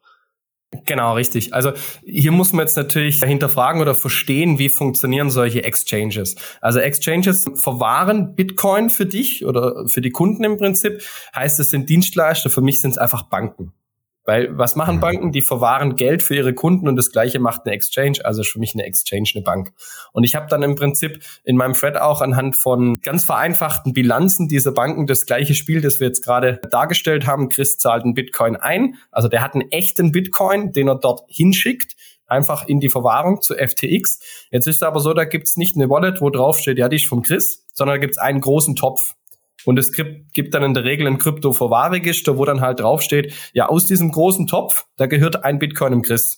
Genau, 0.85 1.13
richtig. 1.13 1.53
Also 1.53 1.71
hier 2.03 2.31
muss 2.31 2.51
man 2.51 2.65
jetzt 2.65 2.75
natürlich 2.75 3.19
hinterfragen 3.23 3.81
oder 3.81 3.95
verstehen, 3.95 4.59
wie 4.59 4.69
funktionieren 4.69 5.29
solche 5.29 5.63
Exchanges. 5.63 6.35
Also 6.59 6.79
Exchanges 6.79 7.49
verwahren 7.55 8.35
Bitcoin 8.35 8.89
für 8.89 9.05
dich 9.05 9.45
oder 9.45 9.87
für 9.87 10.01
die 10.01 10.11
Kunden 10.11 10.43
im 10.43 10.57
Prinzip. 10.57 11.01
Heißt, 11.35 11.59
es 11.59 11.71
sind 11.71 11.89
Dienstleister, 11.89 12.49
für 12.49 12.61
mich 12.61 12.81
sind 12.81 12.91
es 12.91 12.97
einfach 12.97 13.23
Banken. 13.23 13.73
Weil 14.25 14.57
was 14.57 14.75
machen 14.75 14.97
mhm. 14.97 15.01
Banken? 15.01 15.31
Die 15.31 15.41
verwahren 15.41 15.95
Geld 15.95 16.23
für 16.23 16.35
ihre 16.35 16.53
Kunden 16.53 16.87
und 16.87 16.95
das 16.95 17.11
gleiche 17.11 17.39
macht 17.39 17.61
eine 17.65 17.75
Exchange, 17.75 18.19
also 18.23 18.43
für 18.43 18.59
mich 18.59 18.73
eine 18.73 18.83
Exchange 18.83 19.29
eine 19.35 19.43
Bank. 19.43 19.71
Und 20.11 20.23
ich 20.23 20.35
habe 20.35 20.47
dann 20.49 20.63
im 20.63 20.75
Prinzip 20.75 21.19
in 21.43 21.55
meinem 21.55 21.73
Thread 21.73 21.97
auch 21.97 22.21
anhand 22.21 22.57
von 22.57 22.95
ganz 23.01 23.23
vereinfachten 23.23 23.93
Bilanzen 23.93 24.47
dieser 24.47 24.71
Banken 24.71 25.05
das 25.07 25.25
gleiche 25.25 25.53
Spiel, 25.53 25.81
das 25.81 25.99
wir 25.99 26.07
jetzt 26.07 26.23
gerade 26.23 26.59
dargestellt 26.69 27.27
haben. 27.27 27.49
Chris 27.49 27.77
zahlt 27.77 28.03
einen 28.03 28.15
Bitcoin 28.15 28.55
ein, 28.55 28.95
also 29.11 29.27
der 29.27 29.41
hat 29.41 29.53
einen 29.53 29.69
echten 29.71 30.11
Bitcoin, 30.11 30.71
den 30.73 30.87
er 30.87 30.95
dort 30.95 31.21
hinschickt 31.27 31.95
einfach 32.27 32.67
in 32.67 32.79
die 32.79 32.89
Verwahrung 32.89 33.41
zu 33.41 33.53
FTX. 33.53 34.19
Jetzt 34.49 34.67
ist 34.67 34.77
es 34.77 34.81
aber 34.81 34.99
so, 34.99 35.13
da 35.13 35.25
gibt's 35.25 35.57
nicht 35.57 35.75
eine 35.75 35.89
Wallet, 35.89 36.21
wo 36.21 36.31
drauf 36.31 36.57
steht, 36.57 36.79
ja, 36.79 36.89
die 36.89 36.95
ist 36.95 37.05
vom 37.05 37.21
Chris, 37.21 37.63
sondern 37.73 37.97
da 37.97 37.99
gibt's 37.99 38.17
einen 38.17 38.41
großen 38.41 38.75
Topf. 38.75 39.15
Und 39.65 39.79
es 39.79 39.91
gibt 39.91 40.53
dann 40.53 40.63
in 40.63 40.73
der 40.73 40.83
Regel 40.83 41.07
ein 41.07 41.17
Krypto-Verwahrregister, 41.17 42.37
wo 42.37 42.45
dann 42.45 42.61
halt 42.61 42.79
draufsteht, 42.79 43.33
ja, 43.53 43.67
aus 43.67 43.85
diesem 43.85 44.11
großen 44.11 44.47
Topf, 44.47 44.85
da 44.97 45.07
gehört 45.07 45.43
ein 45.43 45.59
Bitcoin 45.59 45.93
im 45.93 46.01
Chris. 46.01 46.37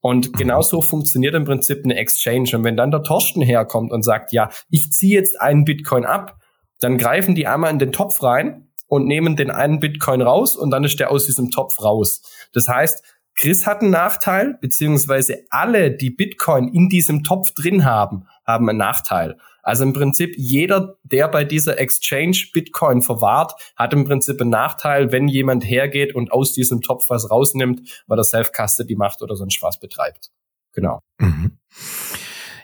Und 0.00 0.32
mhm. 0.32 0.36
genauso 0.36 0.80
funktioniert 0.80 1.34
im 1.34 1.44
Prinzip 1.44 1.80
eine 1.84 1.96
Exchange. 1.96 2.50
Und 2.54 2.64
wenn 2.64 2.76
dann 2.76 2.90
der 2.90 3.02
Torsten 3.02 3.42
herkommt 3.42 3.92
und 3.92 4.02
sagt, 4.02 4.32
ja, 4.32 4.50
ich 4.70 4.92
ziehe 4.92 5.18
jetzt 5.18 5.40
einen 5.40 5.64
Bitcoin 5.64 6.04
ab, 6.04 6.36
dann 6.80 6.98
greifen 6.98 7.34
die 7.34 7.46
einmal 7.46 7.70
in 7.70 7.78
den 7.78 7.92
Topf 7.92 8.22
rein 8.22 8.68
und 8.86 9.06
nehmen 9.06 9.36
den 9.36 9.50
einen 9.50 9.80
Bitcoin 9.80 10.22
raus 10.22 10.56
und 10.56 10.70
dann 10.70 10.84
ist 10.84 10.98
der 10.98 11.10
aus 11.10 11.26
diesem 11.26 11.50
Topf 11.50 11.82
raus. 11.82 12.22
Das 12.52 12.68
heißt, 12.68 13.04
Chris 13.36 13.66
hat 13.66 13.80
einen 13.80 13.92
Nachteil, 13.92 14.58
beziehungsweise 14.60 15.44
alle, 15.50 15.92
die 15.92 16.10
Bitcoin 16.10 16.68
in 16.68 16.88
diesem 16.88 17.22
Topf 17.22 17.52
drin 17.54 17.84
haben, 17.84 18.26
haben 18.50 18.68
einen 18.68 18.78
Nachteil. 18.78 19.36
Also 19.62 19.84
im 19.84 19.92
Prinzip 19.92 20.34
jeder, 20.36 20.96
der 21.02 21.28
bei 21.28 21.44
dieser 21.44 21.78
Exchange 21.78 22.46
Bitcoin 22.52 23.02
verwahrt, 23.02 23.52
hat 23.76 23.92
im 23.92 24.04
Prinzip 24.04 24.40
einen 24.40 24.50
Nachteil, 24.50 25.12
wenn 25.12 25.28
jemand 25.28 25.64
hergeht 25.64 26.14
und 26.14 26.32
aus 26.32 26.52
diesem 26.52 26.80
Topf 26.80 27.10
was 27.10 27.30
rausnimmt, 27.30 28.04
weil 28.06 28.18
er 28.18 28.24
Self-Custody 28.24 28.96
macht 28.96 29.22
oder 29.22 29.36
sonst 29.36 29.62
was 29.62 29.78
betreibt. 29.78 30.30
Genau. 30.72 31.00
Mhm. 31.18 31.58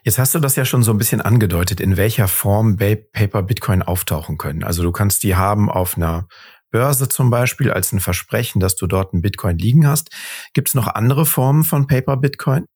Jetzt 0.04 0.18
hast 0.18 0.34
du 0.34 0.38
das 0.38 0.54
ja 0.54 0.64
schon 0.64 0.84
so 0.84 0.92
ein 0.92 0.98
bisschen 0.98 1.20
angedeutet, 1.20 1.80
in 1.80 1.96
welcher 1.96 2.28
Form 2.28 2.76
Paper 2.76 3.42
Bitcoin 3.42 3.82
auftauchen 3.82 4.38
können. 4.38 4.62
Also 4.62 4.84
du 4.84 4.92
kannst 4.92 5.24
die 5.24 5.34
haben 5.34 5.68
auf 5.68 5.96
einer 5.96 6.28
Börse 6.70 7.08
zum 7.08 7.30
Beispiel 7.30 7.72
als 7.72 7.92
ein 7.92 8.00
Versprechen, 8.00 8.60
dass 8.60 8.76
du 8.76 8.86
dort 8.86 9.12
einen 9.12 9.22
Bitcoin 9.22 9.58
liegen 9.58 9.86
hast. 9.86 10.10
Gibt 10.52 10.68
es 10.68 10.74
noch 10.74 10.86
andere 10.86 11.26
Formen 11.26 11.64
von 11.64 11.86
Paper 11.86 12.16
Bitcoin? 12.16 12.66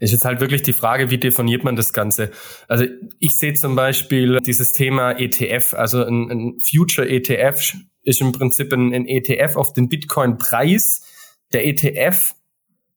Ist 0.00 0.12
jetzt 0.12 0.24
halt 0.24 0.40
wirklich 0.40 0.62
die 0.62 0.72
Frage, 0.72 1.10
wie 1.10 1.18
definiert 1.18 1.64
man 1.64 1.74
das 1.74 1.92
Ganze? 1.92 2.30
Also 2.68 2.84
ich 3.18 3.36
sehe 3.36 3.54
zum 3.54 3.74
Beispiel 3.74 4.38
dieses 4.40 4.72
Thema 4.72 5.12
ETF, 5.12 5.74
also 5.74 6.04
ein, 6.04 6.30
ein 6.30 6.58
Future 6.60 7.08
ETF 7.08 7.74
ist 8.02 8.20
im 8.20 8.32
Prinzip 8.32 8.72
ein, 8.72 8.94
ein 8.94 9.06
ETF 9.06 9.56
auf 9.56 9.72
den 9.72 9.88
Bitcoin-Preis. 9.88 11.02
Der 11.52 11.66
ETF, 11.66 12.34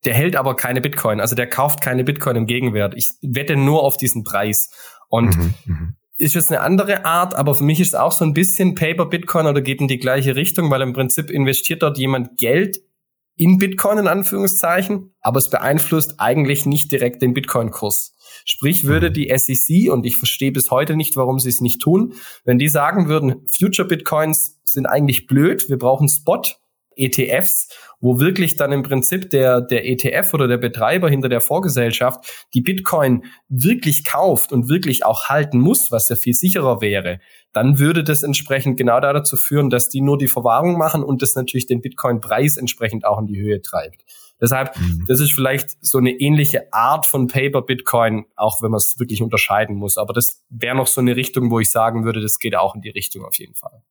der 0.05 0.13
hält 0.13 0.35
aber 0.35 0.55
keine 0.55 0.79
Bitcoin, 0.79 1.19
also 1.19 1.35
der 1.35 1.47
kauft 1.47 1.81
keine 1.81 2.03
Bitcoin 2.03 2.35
im 2.35 2.45
Gegenwert. 2.45 2.93
Ich 2.95 3.15
wette 3.21 3.55
nur 3.55 3.83
auf 3.83 3.97
diesen 3.97 4.23
Preis. 4.23 4.69
Und 5.09 5.35
mhm, 5.37 5.53
mhm. 5.65 5.95
ist 6.17 6.35
jetzt 6.35 6.49
eine 6.49 6.61
andere 6.61 7.03
Art, 7.05 7.33
aber 7.33 7.55
für 7.55 7.63
mich 7.63 7.79
ist 7.79 7.89
es 7.89 7.95
auch 7.95 8.11
so 8.11 8.23
ein 8.23 8.33
bisschen 8.33 8.75
Paper 8.75 9.07
Bitcoin 9.07 9.47
oder 9.47 9.61
geht 9.61 9.81
in 9.81 9.87
die 9.87 9.99
gleiche 9.99 10.35
Richtung, 10.35 10.69
weil 10.69 10.81
im 10.81 10.93
Prinzip 10.93 11.31
investiert 11.31 11.81
dort 11.81 11.97
jemand 11.97 12.37
Geld 12.37 12.79
in 13.41 13.57
Bitcoin 13.57 13.97
in 13.97 14.07
Anführungszeichen, 14.07 15.15
aber 15.19 15.39
es 15.39 15.49
beeinflusst 15.49 16.19
eigentlich 16.19 16.67
nicht 16.67 16.91
direkt 16.91 17.23
den 17.23 17.33
Bitcoin-Kurs. 17.33 18.13
Sprich, 18.45 18.85
würde 18.85 19.09
mhm. 19.09 19.13
die 19.13 19.33
SEC, 19.35 19.91
und 19.91 20.05
ich 20.05 20.17
verstehe 20.17 20.51
bis 20.51 20.69
heute 20.69 20.95
nicht, 20.95 21.15
warum 21.15 21.39
sie 21.39 21.49
es 21.49 21.59
nicht 21.59 21.81
tun, 21.81 22.13
wenn 22.45 22.59
die 22.59 22.67
sagen 22.67 23.07
würden, 23.07 23.47
Future 23.47 23.87
Bitcoins 23.87 24.59
sind 24.63 24.85
eigentlich 24.85 25.25
blöd, 25.25 25.69
wir 25.69 25.79
brauchen 25.79 26.07
Spot 26.07 26.43
ETFs, 26.95 27.69
wo 27.99 28.19
wirklich 28.19 28.57
dann 28.57 28.71
im 28.71 28.83
Prinzip 28.83 29.31
der, 29.31 29.61
der 29.61 29.89
ETF 29.89 30.35
oder 30.35 30.47
der 30.47 30.57
Betreiber 30.57 31.09
hinter 31.09 31.29
der 31.29 31.41
Vorgesellschaft 31.41 32.47
die 32.53 32.61
Bitcoin 32.61 33.23
wirklich 33.49 34.03
kauft 34.03 34.51
und 34.51 34.69
wirklich 34.69 35.03
auch 35.03 35.29
halten 35.29 35.59
muss, 35.59 35.91
was 35.91 36.09
ja 36.09 36.15
viel 36.15 36.35
sicherer 36.35 36.79
wäre, 36.79 37.19
dann 37.53 37.79
würde 37.79 38.03
das 38.03 38.23
entsprechend 38.23 38.77
genau 38.77 38.99
dazu 38.99 39.37
führen, 39.37 39.69
dass 39.69 39.89
die 39.89 40.01
nur 40.01 40.17
die 40.17 40.27
Verwahrung 40.27 40.77
machen 40.77 41.03
und 41.03 41.21
das 41.21 41.35
natürlich 41.35 41.67
den 41.67 41.81
Bitcoin-Preis 41.81 42.57
entsprechend 42.57 43.05
auch 43.05 43.19
in 43.19 43.27
die 43.27 43.39
Höhe 43.39 43.61
treibt. 43.61 44.03
Deshalb, 44.41 44.75
mhm. 44.79 45.05
das 45.07 45.19
ist 45.19 45.33
vielleicht 45.33 45.77
so 45.81 45.99
eine 45.99 46.11
ähnliche 46.11 46.73
Art 46.73 47.05
von 47.05 47.27
Paper 47.27 47.61
Bitcoin, 47.61 48.25
auch 48.35 48.63
wenn 48.63 48.71
man 48.71 48.79
es 48.79 48.99
wirklich 48.99 49.21
unterscheiden 49.21 49.75
muss. 49.75 49.97
Aber 49.97 50.13
das 50.13 50.43
wäre 50.49 50.75
noch 50.75 50.87
so 50.87 50.99
eine 50.99 51.15
Richtung, 51.15 51.51
wo 51.51 51.59
ich 51.59 51.69
sagen 51.69 52.05
würde, 52.05 52.21
das 52.21 52.39
geht 52.39 52.55
auch 52.55 52.73
in 52.73 52.81
die 52.81 52.89
Richtung 52.89 53.23
auf 53.23 53.37
jeden 53.37 53.53
Fall. 53.53 53.83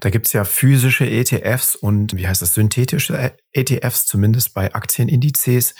Da 0.00 0.10
gibt's 0.10 0.32
ja 0.32 0.44
physische 0.44 1.08
ETFs 1.08 1.76
und 1.76 2.16
wie 2.16 2.26
heißt 2.26 2.42
das, 2.42 2.54
synthetische 2.54 3.34
ETFs, 3.52 4.06
zumindest 4.06 4.54
bei 4.54 4.74
Aktienindizes. 4.74 5.74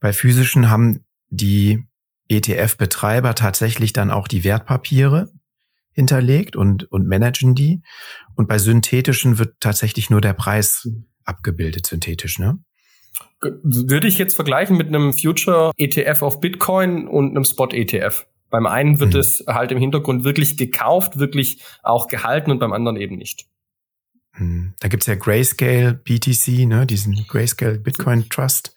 Bei 0.00 0.12
physischen 0.12 0.70
haben 0.70 1.04
die 1.28 1.84
ETF-Betreiber 2.28 3.34
tatsächlich 3.34 3.92
dann 3.92 4.10
auch 4.10 4.28
die 4.28 4.44
Wertpapiere 4.44 5.30
hinterlegt 6.00 6.56
und, 6.56 6.90
und 6.90 7.06
managen 7.06 7.54
die. 7.54 7.82
Und 8.34 8.48
bei 8.48 8.58
synthetischen 8.58 9.38
wird 9.38 9.60
tatsächlich 9.60 10.10
nur 10.10 10.20
der 10.20 10.32
Preis 10.32 10.88
abgebildet, 11.24 11.86
synthetisch, 11.86 12.38
ne? 12.38 12.58
Würde 13.42 14.06
ich 14.06 14.18
jetzt 14.18 14.34
vergleichen 14.34 14.76
mit 14.76 14.88
einem 14.88 15.12
Future 15.12 15.72
ETF 15.76 16.22
auf 16.22 16.40
Bitcoin 16.40 17.06
und 17.06 17.30
einem 17.30 17.44
Spot 17.44 17.68
ETF. 17.68 18.26
Beim 18.50 18.66
einen 18.66 18.98
wird 18.98 19.14
mhm. 19.14 19.20
es 19.20 19.44
halt 19.46 19.72
im 19.72 19.78
Hintergrund 19.78 20.24
wirklich 20.24 20.56
gekauft, 20.56 21.18
wirklich 21.18 21.62
auch 21.82 22.08
gehalten 22.08 22.50
und 22.50 22.58
beim 22.58 22.72
anderen 22.72 22.96
eben 22.96 23.16
nicht. 23.16 23.46
Mhm. 24.40 24.74
Da 24.80 24.88
gibt's 24.88 25.06
ja 25.06 25.14
Grayscale 25.14 25.94
BTC, 25.94 26.66
ne, 26.66 26.86
diesen 26.86 27.26
Grayscale 27.28 27.78
Bitcoin 27.78 28.28
Trust. 28.28 28.74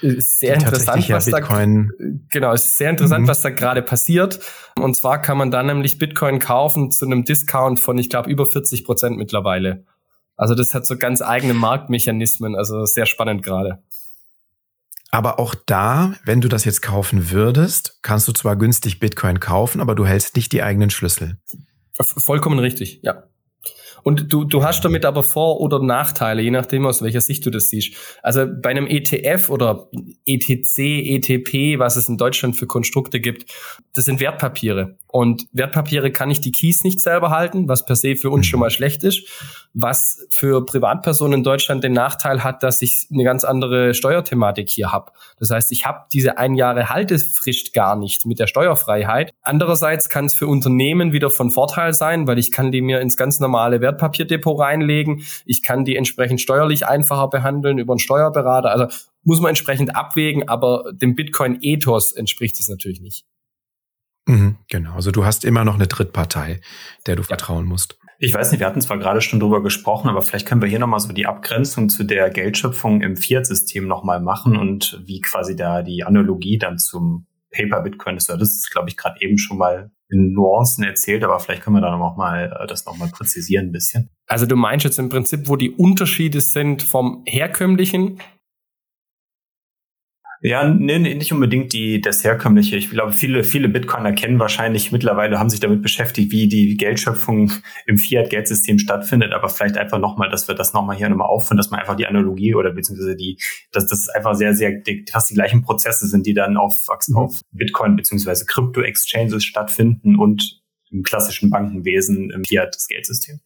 Sehr 0.00 0.54
interessant, 0.54 1.08
was 1.10 1.26
Bitcoin 1.26 1.90
da, 1.98 2.04
genau, 2.30 2.52
ist 2.52 2.76
sehr 2.76 2.90
interessant, 2.90 3.24
mhm. 3.24 3.28
was 3.28 3.42
da 3.42 3.50
gerade 3.50 3.82
passiert. 3.82 4.40
Und 4.78 4.96
zwar 4.96 5.20
kann 5.20 5.36
man 5.36 5.50
da 5.50 5.62
nämlich 5.62 5.98
Bitcoin 5.98 6.38
kaufen 6.38 6.90
zu 6.90 7.04
einem 7.04 7.24
Discount 7.24 7.80
von, 7.80 7.98
ich 7.98 8.08
glaube, 8.08 8.30
über 8.30 8.46
40 8.46 8.84
Prozent 8.84 9.18
mittlerweile. 9.18 9.84
Also 10.36 10.54
das 10.54 10.72
hat 10.72 10.86
so 10.86 10.96
ganz 10.96 11.20
eigene 11.20 11.54
Marktmechanismen, 11.54 12.54
also 12.56 12.86
sehr 12.86 13.06
spannend 13.06 13.42
gerade. 13.42 13.82
Aber 15.10 15.38
auch 15.38 15.54
da, 15.66 16.14
wenn 16.24 16.40
du 16.40 16.48
das 16.48 16.64
jetzt 16.64 16.80
kaufen 16.80 17.30
würdest, 17.30 17.98
kannst 18.00 18.28
du 18.28 18.32
zwar 18.32 18.56
günstig 18.56 18.98
Bitcoin 18.98 19.40
kaufen, 19.40 19.80
aber 19.82 19.94
du 19.94 20.06
hältst 20.06 20.36
nicht 20.36 20.52
die 20.52 20.62
eigenen 20.62 20.88
Schlüssel. 20.88 21.36
Vollkommen 22.00 22.58
richtig, 22.58 23.00
ja. 23.02 23.24
Und 24.02 24.32
du, 24.32 24.44
du 24.44 24.64
hast 24.64 24.84
damit 24.84 25.04
aber 25.04 25.22
Vor- 25.22 25.60
oder 25.60 25.78
Nachteile, 25.78 26.42
je 26.42 26.50
nachdem, 26.50 26.86
aus 26.86 27.02
welcher 27.02 27.20
Sicht 27.20 27.46
du 27.46 27.50
das 27.50 27.68
siehst. 27.68 27.94
Also 28.22 28.46
bei 28.46 28.70
einem 28.70 28.86
ETF 28.86 29.50
oder 29.50 29.88
ETC, 30.26 30.78
ETP, 30.78 31.78
was 31.78 31.96
es 31.96 32.08
in 32.08 32.18
Deutschland 32.18 32.56
für 32.56 32.66
Konstrukte 32.66 33.20
gibt, 33.20 33.52
das 33.94 34.04
sind 34.04 34.20
Wertpapiere. 34.20 34.96
Und 35.12 35.46
Wertpapiere 35.52 36.10
kann 36.10 36.30
ich 36.30 36.40
die 36.40 36.52
Keys 36.52 36.84
nicht 36.84 37.00
selber 37.00 37.30
halten, 37.30 37.68
was 37.68 37.84
per 37.84 37.96
se 37.96 38.16
für 38.16 38.30
uns 38.30 38.46
schon 38.46 38.60
mal 38.60 38.70
schlecht 38.70 39.04
ist. 39.04 39.28
Was 39.74 40.26
für 40.30 40.64
Privatpersonen 40.64 41.40
in 41.40 41.44
Deutschland 41.44 41.84
den 41.84 41.92
Nachteil 41.92 42.42
hat, 42.42 42.62
dass 42.62 42.80
ich 42.80 43.08
eine 43.12 43.24
ganz 43.24 43.44
andere 43.44 43.92
Steuerthematik 43.92 44.70
hier 44.70 44.90
habe. 44.90 45.12
Das 45.38 45.50
heißt, 45.50 45.70
ich 45.72 45.84
habe 45.86 46.06
diese 46.12 46.38
ein 46.38 46.54
Jahre 46.54 46.88
Haltefrist 46.88 47.74
gar 47.74 47.96
nicht 47.96 48.24
mit 48.26 48.38
der 48.38 48.46
Steuerfreiheit. 48.46 49.32
Andererseits 49.42 50.08
kann 50.08 50.26
es 50.26 50.34
für 50.34 50.46
Unternehmen 50.46 51.12
wieder 51.12 51.30
von 51.30 51.50
Vorteil 51.50 51.92
sein, 51.92 52.26
weil 52.26 52.38
ich 52.38 52.50
kann 52.50 52.72
die 52.72 52.80
mir 52.80 53.00
ins 53.00 53.16
ganz 53.16 53.38
normale 53.38 53.80
Wertpapierdepot 53.92 54.58
reinlegen. 54.58 55.22
Ich 55.44 55.62
kann 55.62 55.84
die 55.84 55.96
entsprechend 55.96 56.40
steuerlich 56.40 56.86
einfacher 56.86 57.28
behandeln 57.28 57.78
über 57.78 57.92
einen 57.92 57.98
Steuerberater. 57.98 58.70
Also 58.70 58.86
muss 59.22 59.40
man 59.40 59.50
entsprechend 59.50 59.94
abwägen, 59.94 60.48
aber 60.48 60.92
dem 60.92 61.14
Bitcoin-Ethos 61.14 62.12
entspricht 62.12 62.58
es 62.58 62.68
natürlich 62.68 63.00
nicht. 63.00 63.24
Mhm, 64.26 64.56
genau. 64.68 64.94
Also 64.94 65.10
du 65.10 65.24
hast 65.24 65.44
immer 65.44 65.64
noch 65.64 65.74
eine 65.74 65.86
Drittpartei, 65.86 66.60
der 67.06 67.16
du 67.16 67.22
ja. 67.22 67.28
vertrauen 67.28 67.66
musst. 67.66 67.98
Ich 68.18 68.32
weiß 68.32 68.52
nicht, 68.52 68.60
wir 68.60 68.68
hatten 68.68 68.80
zwar 68.80 68.98
gerade 68.98 69.20
schon 69.20 69.40
drüber 69.40 69.64
gesprochen, 69.64 70.08
aber 70.08 70.22
vielleicht 70.22 70.46
können 70.46 70.62
wir 70.62 70.68
hier 70.68 70.78
nochmal 70.78 71.00
so 71.00 71.12
die 71.12 71.26
Abgrenzung 71.26 71.88
zu 71.88 72.04
der 72.04 72.30
Geldschöpfung 72.30 73.02
im 73.02 73.16
Fiat-System 73.16 73.88
nochmal 73.88 74.20
machen 74.20 74.56
und 74.56 75.02
wie 75.04 75.20
quasi 75.20 75.56
da 75.56 75.82
die 75.82 76.04
Analogie 76.04 76.56
dann 76.56 76.78
zum 76.78 77.26
Paper 77.50 77.80
Bitcoin 77.80 78.16
ist. 78.16 78.28
Das 78.28 78.40
ist, 78.40 78.70
glaube 78.70 78.88
ich, 78.88 78.96
gerade 78.96 79.20
eben 79.20 79.38
schon 79.38 79.58
mal 79.58 79.90
in 80.12 80.32
Nuancen 80.32 80.84
erzählt, 80.84 81.24
aber 81.24 81.40
vielleicht 81.40 81.62
können 81.62 81.76
wir 81.76 81.80
da 81.80 81.96
noch 81.96 82.16
mal 82.16 82.56
äh, 82.60 82.66
das 82.66 82.84
nochmal 82.84 83.08
präzisieren 83.08 83.68
ein 83.68 83.72
bisschen. 83.72 84.10
Also 84.26 84.46
du 84.46 84.56
meinst 84.56 84.84
jetzt 84.84 84.98
im 84.98 85.08
Prinzip, 85.08 85.48
wo 85.48 85.56
die 85.56 85.70
Unterschiede 85.70 86.40
sind 86.40 86.82
vom 86.82 87.22
herkömmlichen 87.26 88.20
ja, 90.44 90.68
nee, 90.68 90.98
nee, 90.98 91.14
nicht 91.14 91.32
unbedingt 91.32 91.72
die, 91.72 92.00
das 92.00 92.24
herkömmliche. 92.24 92.74
Ich 92.76 92.90
glaube, 92.90 93.12
viele, 93.12 93.44
viele 93.44 93.68
Bitcoiner 93.68 94.12
kennen 94.12 94.40
wahrscheinlich 94.40 94.90
mittlerweile, 94.90 95.38
haben 95.38 95.50
sich 95.50 95.60
damit 95.60 95.82
beschäftigt, 95.82 96.32
wie 96.32 96.48
die 96.48 96.76
Geldschöpfung 96.76 97.52
im 97.86 97.96
Fiat-Geldsystem 97.96 98.80
stattfindet, 98.80 99.32
aber 99.32 99.48
vielleicht 99.48 99.78
einfach 99.78 100.00
nochmal, 100.00 100.30
dass 100.30 100.48
wir 100.48 100.56
das 100.56 100.72
nochmal 100.72 100.96
hier 100.96 101.08
nochmal 101.08 101.28
aufführen, 101.28 101.58
dass 101.58 101.70
man 101.70 101.78
einfach 101.78 101.94
die 101.94 102.08
Analogie 102.08 102.56
oder 102.56 102.72
beziehungsweise 102.72 103.14
die, 103.14 103.38
dass 103.70 103.86
das 103.86 104.08
einfach 104.08 104.34
sehr, 104.34 104.52
sehr, 104.52 104.82
fast 105.12 105.30
die 105.30 105.34
gleichen 105.34 105.62
Prozesse 105.62 106.08
sind, 106.08 106.26
die 106.26 106.34
dann 106.34 106.56
auf, 106.56 106.88
auf 106.88 107.40
Bitcoin 107.52 107.94
beziehungsweise 107.94 108.44
Krypto-Exchanges 108.44 109.44
stattfinden 109.44 110.16
und 110.16 110.60
im 110.90 111.04
klassischen 111.04 111.50
Bankenwesen 111.50 112.30
im 112.30 112.44
Fiat-Geldsystem. 112.44 113.38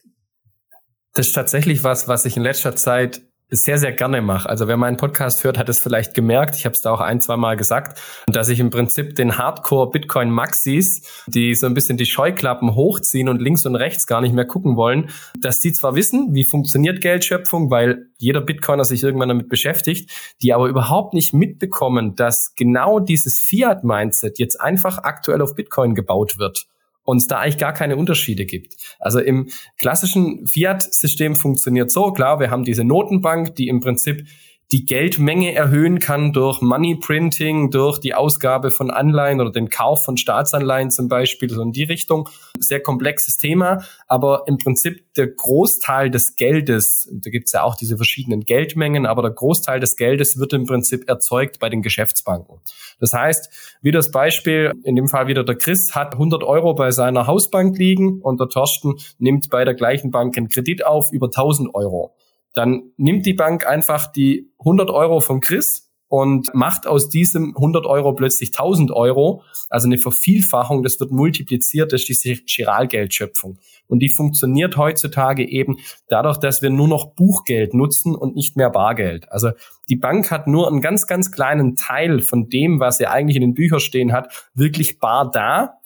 Das 1.12 1.28
ist 1.28 1.34
tatsächlich 1.34 1.84
was, 1.84 2.08
was 2.08 2.24
ich 2.24 2.38
in 2.38 2.42
letzter 2.42 2.74
Zeit 2.74 3.22
sehr, 3.48 3.78
sehr 3.78 3.92
gerne 3.92 4.22
mache. 4.22 4.48
Also 4.48 4.66
wer 4.66 4.76
meinen 4.76 4.96
Podcast 4.96 5.44
hört, 5.44 5.56
hat 5.56 5.68
es 5.68 5.78
vielleicht 5.78 6.14
gemerkt. 6.14 6.56
Ich 6.56 6.64
habe 6.64 6.74
es 6.74 6.80
da 6.80 6.90
auch 6.90 7.00
ein, 7.00 7.20
zwei 7.20 7.36
Mal 7.36 7.56
gesagt, 7.56 8.00
dass 8.26 8.48
ich 8.48 8.58
im 8.58 8.70
Prinzip 8.70 9.14
den 9.14 9.38
Hardcore-Bitcoin-Maxis, 9.38 11.24
die 11.28 11.54
so 11.54 11.66
ein 11.66 11.74
bisschen 11.74 11.96
die 11.96 12.06
Scheuklappen 12.06 12.74
hochziehen 12.74 13.28
und 13.28 13.40
links 13.40 13.64
und 13.64 13.76
rechts 13.76 14.06
gar 14.06 14.20
nicht 14.20 14.34
mehr 14.34 14.46
gucken 14.46 14.76
wollen, 14.76 15.10
dass 15.38 15.60
die 15.60 15.72
zwar 15.72 15.94
wissen, 15.94 16.34
wie 16.34 16.44
funktioniert 16.44 17.00
Geldschöpfung, 17.00 17.70
weil 17.70 18.08
jeder 18.18 18.40
Bitcoiner 18.40 18.84
sich 18.84 19.02
irgendwann 19.02 19.28
damit 19.28 19.48
beschäftigt, 19.48 20.10
die 20.42 20.52
aber 20.52 20.66
überhaupt 20.66 21.14
nicht 21.14 21.32
mitbekommen, 21.32 22.16
dass 22.16 22.54
genau 22.56 22.98
dieses 22.98 23.38
Fiat-Mindset 23.38 24.38
jetzt 24.38 24.60
einfach 24.60 24.98
aktuell 24.98 25.40
auf 25.40 25.54
Bitcoin 25.54 25.94
gebaut 25.94 26.38
wird 26.38 26.66
und 27.06 27.18
es 27.18 27.26
da 27.26 27.38
eigentlich 27.38 27.56
gar 27.56 27.72
keine 27.72 27.96
Unterschiede 27.96 28.44
gibt. 28.44 28.76
Also 28.98 29.20
im 29.20 29.48
klassischen 29.78 30.46
Fiat-System 30.46 31.34
funktioniert 31.34 31.90
so, 31.90 32.12
klar, 32.12 32.40
wir 32.40 32.50
haben 32.50 32.64
diese 32.64 32.84
Notenbank, 32.84 33.54
die 33.54 33.68
im 33.68 33.80
Prinzip 33.80 34.26
die 34.72 34.84
Geldmenge 34.84 35.54
erhöhen 35.54 36.00
kann 36.00 36.32
durch 36.32 36.60
Money 36.60 36.96
Printing, 36.96 37.70
durch 37.70 37.98
die 37.98 38.14
Ausgabe 38.14 38.72
von 38.72 38.90
Anleihen 38.90 39.40
oder 39.40 39.52
den 39.52 39.68
Kauf 39.68 40.04
von 40.04 40.16
Staatsanleihen 40.16 40.90
zum 40.90 41.08
Beispiel, 41.08 41.48
so 41.48 41.62
in 41.62 41.70
die 41.70 41.84
Richtung. 41.84 42.28
Sehr 42.58 42.80
komplexes 42.80 43.38
Thema, 43.38 43.84
aber 44.08 44.44
im 44.46 44.58
Prinzip 44.58 45.14
der 45.14 45.28
Großteil 45.28 46.10
des 46.10 46.34
Geldes, 46.34 47.08
da 47.12 47.30
gibt's 47.30 47.52
ja 47.52 47.62
auch 47.62 47.76
diese 47.76 47.96
verschiedenen 47.96 48.40
Geldmengen, 48.40 49.06
aber 49.06 49.22
der 49.22 49.30
Großteil 49.30 49.78
des 49.78 49.96
Geldes 49.96 50.38
wird 50.38 50.52
im 50.52 50.66
Prinzip 50.66 51.08
erzeugt 51.08 51.60
bei 51.60 51.68
den 51.68 51.82
Geschäftsbanken. 51.82 52.60
Das 52.98 53.12
heißt, 53.12 53.78
wie 53.82 53.92
das 53.92 54.10
Beispiel, 54.10 54.72
in 54.82 54.96
dem 54.96 55.06
Fall 55.06 55.28
wieder 55.28 55.44
der 55.44 55.54
Chris 55.54 55.94
hat 55.94 56.14
100 56.14 56.42
Euro 56.42 56.74
bei 56.74 56.90
seiner 56.90 57.28
Hausbank 57.28 57.78
liegen 57.78 58.20
und 58.20 58.40
der 58.40 58.48
Thorsten 58.48 58.94
nimmt 59.18 59.48
bei 59.48 59.64
der 59.64 59.74
gleichen 59.74 60.10
Bank 60.10 60.36
einen 60.36 60.48
Kredit 60.48 60.84
auf 60.84 61.12
über 61.12 61.26
1000 61.26 61.72
Euro 61.74 62.16
dann 62.56 62.92
nimmt 62.96 63.26
die 63.26 63.34
Bank 63.34 63.66
einfach 63.66 64.06
die 64.06 64.50
100 64.60 64.90
Euro 64.90 65.20
vom 65.20 65.40
Chris 65.40 65.86
und 66.08 66.54
macht 66.54 66.86
aus 66.86 67.08
diesem 67.08 67.54
100 67.56 67.84
Euro 67.84 68.14
plötzlich 68.14 68.50
1000 68.50 68.92
Euro, 68.92 69.42
also 69.68 69.88
eine 69.88 69.98
Vervielfachung, 69.98 70.82
das 70.82 71.00
wird 71.00 71.10
multipliziert, 71.10 71.92
das 71.92 72.08
ist 72.08 72.24
die 72.24 72.40
Chiralgeldschöpfung. 72.46 73.58
Und 73.88 73.98
die 74.00 74.08
funktioniert 74.08 74.76
heutzutage 74.76 75.48
eben 75.48 75.76
dadurch, 76.08 76.38
dass 76.38 76.62
wir 76.62 76.70
nur 76.70 76.88
noch 76.88 77.14
Buchgeld 77.14 77.74
nutzen 77.74 78.14
und 78.14 78.36
nicht 78.36 78.56
mehr 78.56 78.70
Bargeld. 78.70 79.30
Also 79.32 79.50
die 79.88 79.96
Bank 79.96 80.30
hat 80.30 80.46
nur 80.46 80.68
einen 80.68 80.80
ganz, 80.80 81.06
ganz 81.06 81.32
kleinen 81.32 81.76
Teil 81.76 82.20
von 82.20 82.48
dem, 82.48 82.78
was 82.80 82.98
sie 82.98 83.06
eigentlich 83.06 83.36
in 83.36 83.42
den 83.42 83.54
Büchern 83.54 83.80
stehen 83.80 84.12
hat, 84.12 84.50
wirklich 84.54 84.98
bar 84.98 85.30
da. 85.30 85.78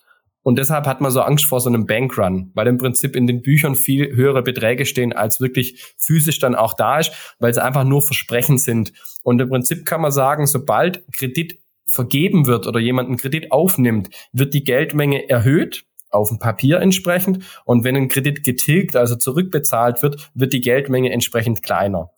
Und 0.42 0.58
deshalb 0.58 0.86
hat 0.86 1.00
man 1.00 1.10
so 1.10 1.20
Angst 1.20 1.44
vor 1.44 1.60
so 1.60 1.68
einem 1.68 1.86
Bankrun, 1.86 2.50
weil 2.54 2.66
im 2.66 2.78
Prinzip 2.78 3.14
in 3.14 3.26
den 3.26 3.42
Büchern 3.42 3.76
viel 3.76 4.14
höhere 4.14 4.42
Beträge 4.42 4.86
stehen, 4.86 5.12
als 5.12 5.40
wirklich 5.40 5.94
physisch 5.98 6.38
dann 6.38 6.54
auch 6.54 6.74
da 6.74 6.98
ist, 6.98 7.12
weil 7.38 7.50
es 7.50 7.58
einfach 7.58 7.84
nur 7.84 8.02
Versprechen 8.02 8.58
sind. 8.58 8.92
Und 9.22 9.40
im 9.40 9.48
Prinzip 9.50 9.84
kann 9.84 10.00
man 10.00 10.12
sagen, 10.12 10.46
sobald 10.46 11.02
Kredit 11.12 11.58
vergeben 11.86 12.46
wird 12.46 12.66
oder 12.66 12.80
jemand 12.80 13.08
einen 13.08 13.18
Kredit 13.18 13.52
aufnimmt, 13.52 14.08
wird 14.32 14.54
die 14.54 14.64
Geldmenge 14.64 15.28
erhöht, 15.28 15.84
auf 16.10 16.28
dem 16.28 16.38
Papier 16.38 16.80
entsprechend. 16.80 17.44
Und 17.64 17.84
wenn 17.84 17.96
ein 17.96 18.08
Kredit 18.08 18.42
getilgt, 18.42 18.96
also 18.96 19.16
zurückbezahlt 19.16 20.02
wird, 20.02 20.30
wird 20.34 20.52
die 20.52 20.60
Geldmenge 20.60 21.12
entsprechend 21.12 21.62
kleiner. 21.62 22.10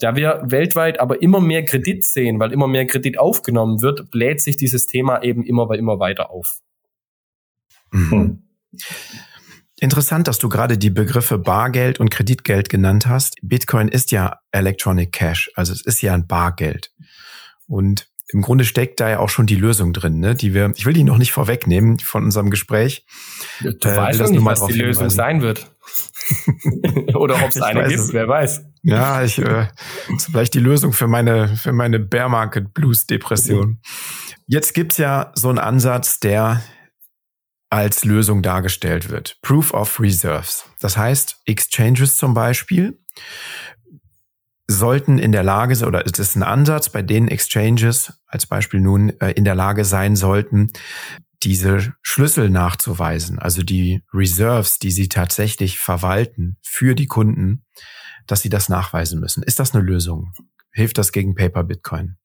Da 0.00 0.14
wir 0.14 0.42
weltweit 0.44 1.00
aber 1.00 1.22
immer 1.22 1.40
mehr 1.40 1.64
Kredit 1.64 2.04
sehen, 2.04 2.38
weil 2.38 2.52
immer 2.52 2.68
mehr 2.68 2.86
Kredit 2.86 3.18
aufgenommen 3.18 3.82
wird, 3.82 4.10
bläht 4.10 4.40
sich 4.40 4.56
dieses 4.56 4.86
Thema 4.86 5.22
eben 5.22 5.44
immer, 5.44 5.74
immer 5.74 5.98
weiter 5.98 6.30
auf. 6.30 6.60
Mhm. 7.90 8.10
Hm. 8.10 8.42
Interessant, 9.80 10.26
dass 10.26 10.38
du 10.38 10.48
gerade 10.48 10.76
die 10.76 10.90
Begriffe 10.90 11.38
Bargeld 11.38 12.00
und 12.00 12.10
Kreditgeld 12.10 12.68
genannt 12.68 13.06
hast. 13.06 13.36
Bitcoin 13.42 13.88
ist 13.88 14.10
ja 14.10 14.40
Electronic 14.50 15.12
Cash, 15.12 15.50
also 15.54 15.72
es 15.72 15.82
ist 15.82 16.02
ja 16.02 16.14
ein 16.14 16.26
Bargeld. 16.26 16.90
Und 17.68 18.08
im 18.30 18.42
Grunde 18.42 18.64
steckt 18.64 19.00
da 19.00 19.08
ja 19.08 19.18
auch 19.20 19.30
schon 19.30 19.46
die 19.46 19.54
Lösung 19.54 19.92
drin, 19.92 20.18
ne? 20.18 20.34
Die 20.34 20.52
wir, 20.52 20.72
ich 20.76 20.84
will 20.84 20.92
die 20.92 21.04
noch 21.04 21.16
nicht 21.16 21.32
vorwegnehmen 21.32 21.98
von 21.98 22.24
unserem 22.24 22.50
Gespräch. 22.50 23.06
Du 23.60 23.68
äh, 23.68 23.96
weißt 23.96 24.20
doch 24.20 24.28
nicht, 24.28 24.44
was 24.44 24.66
die 24.66 24.72
Lösung 24.74 25.08
hinweisen. 25.08 25.16
sein 25.16 25.42
wird. 25.42 25.70
Oder 27.14 27.36
ob 27.36 27.48
es 27.48 27.62
eine 27.62 27.88
gibt, 27.88 28.12
wer 28.12 28.28
weiß. 28.28 28.64
Ja, 28.82 29.22
ich 29.22 29.38
äh, 29.38 29.68
ist 30.14 30.26
vielleicht 30.26 30.54
die 30.54 30.60
Lösung 30.60 30.92
für 30.92 31.06
meine 31.06 31.56
für 31.56 31.72
meine 31.72 31.98
Bear 31.98 32.28
Market 32.28 32.74
Blues 32.74 33.06
Depression. 33.06 33.80
Jetzt 34.46 34.74
gibt's 34.74 34.98
ja 34.98 35.32
so 35.34 35.48
einen 35.48 35.58
Ansatz, 35.58 36.20
der 36.20 36.62
als 37.70 38.04
Lösung 38.04 38.42
dargestellt 38.42 39.10
wird. 39.10 39.38
Proof 39.42 39.74
of 39.74 40.00
Reserves. 40.00 40.64
Das 40.80 40.96
heißt, 40.96 41.42
Exchanges 41.44 42.16
zum 42.16 42.34
Beispiel 42.34 42.98
sollten 44.66 45.18
in 45.18 45.32
der 45.32 45.42
Lage 45.42 45.86
oder 45.86 46.04
es 46.06 46.18
ist 46.18 46.36
ein 46.36 46.42
Ansatz, 46.42 46.90
bei 46.90 47.02
denen 47.02 47.28
Exchanges 47.28 48.20
als 48.26 48.46
Beispiel 48.46 48.80
nun 48.80 49.18
äh, 49.20 49.32
in 49.32 49.44
der 49.44 49.54
Lage 49.54 49.84
sein 49.84 50.14
sollten, 50.14 50.72
diese 51.42 51.94
Schlüssel 52.02 52.50
nachzuweisen, 52.50 53.38
also 53.38 53.62
die 53.62 54.02
Reserves, 54.12 54.78
die 54.78 54.90
sie 54.90 55.08
tatsächlich 55.08 55.78
verwalten 55.78 56.56
für 56.62 56.94
die 56.94 57.06
Kunden, 57.06 57.64
dass 58.26 58.42
sie 58.42 58.50
das 58.50 58.68
nachweisen 58.68 59.20
müssen. 59.20 59.42
Ist 59.42 59.58
das 59.58 59.74
eine 59.74 59.84
Lösung? 59.84 60.32
Hilft 60.72 60.98
das 60.98 61.12
gegen 61.12 61.34
Paper 61.34 61.64
Bitcoin? 61.64 62.16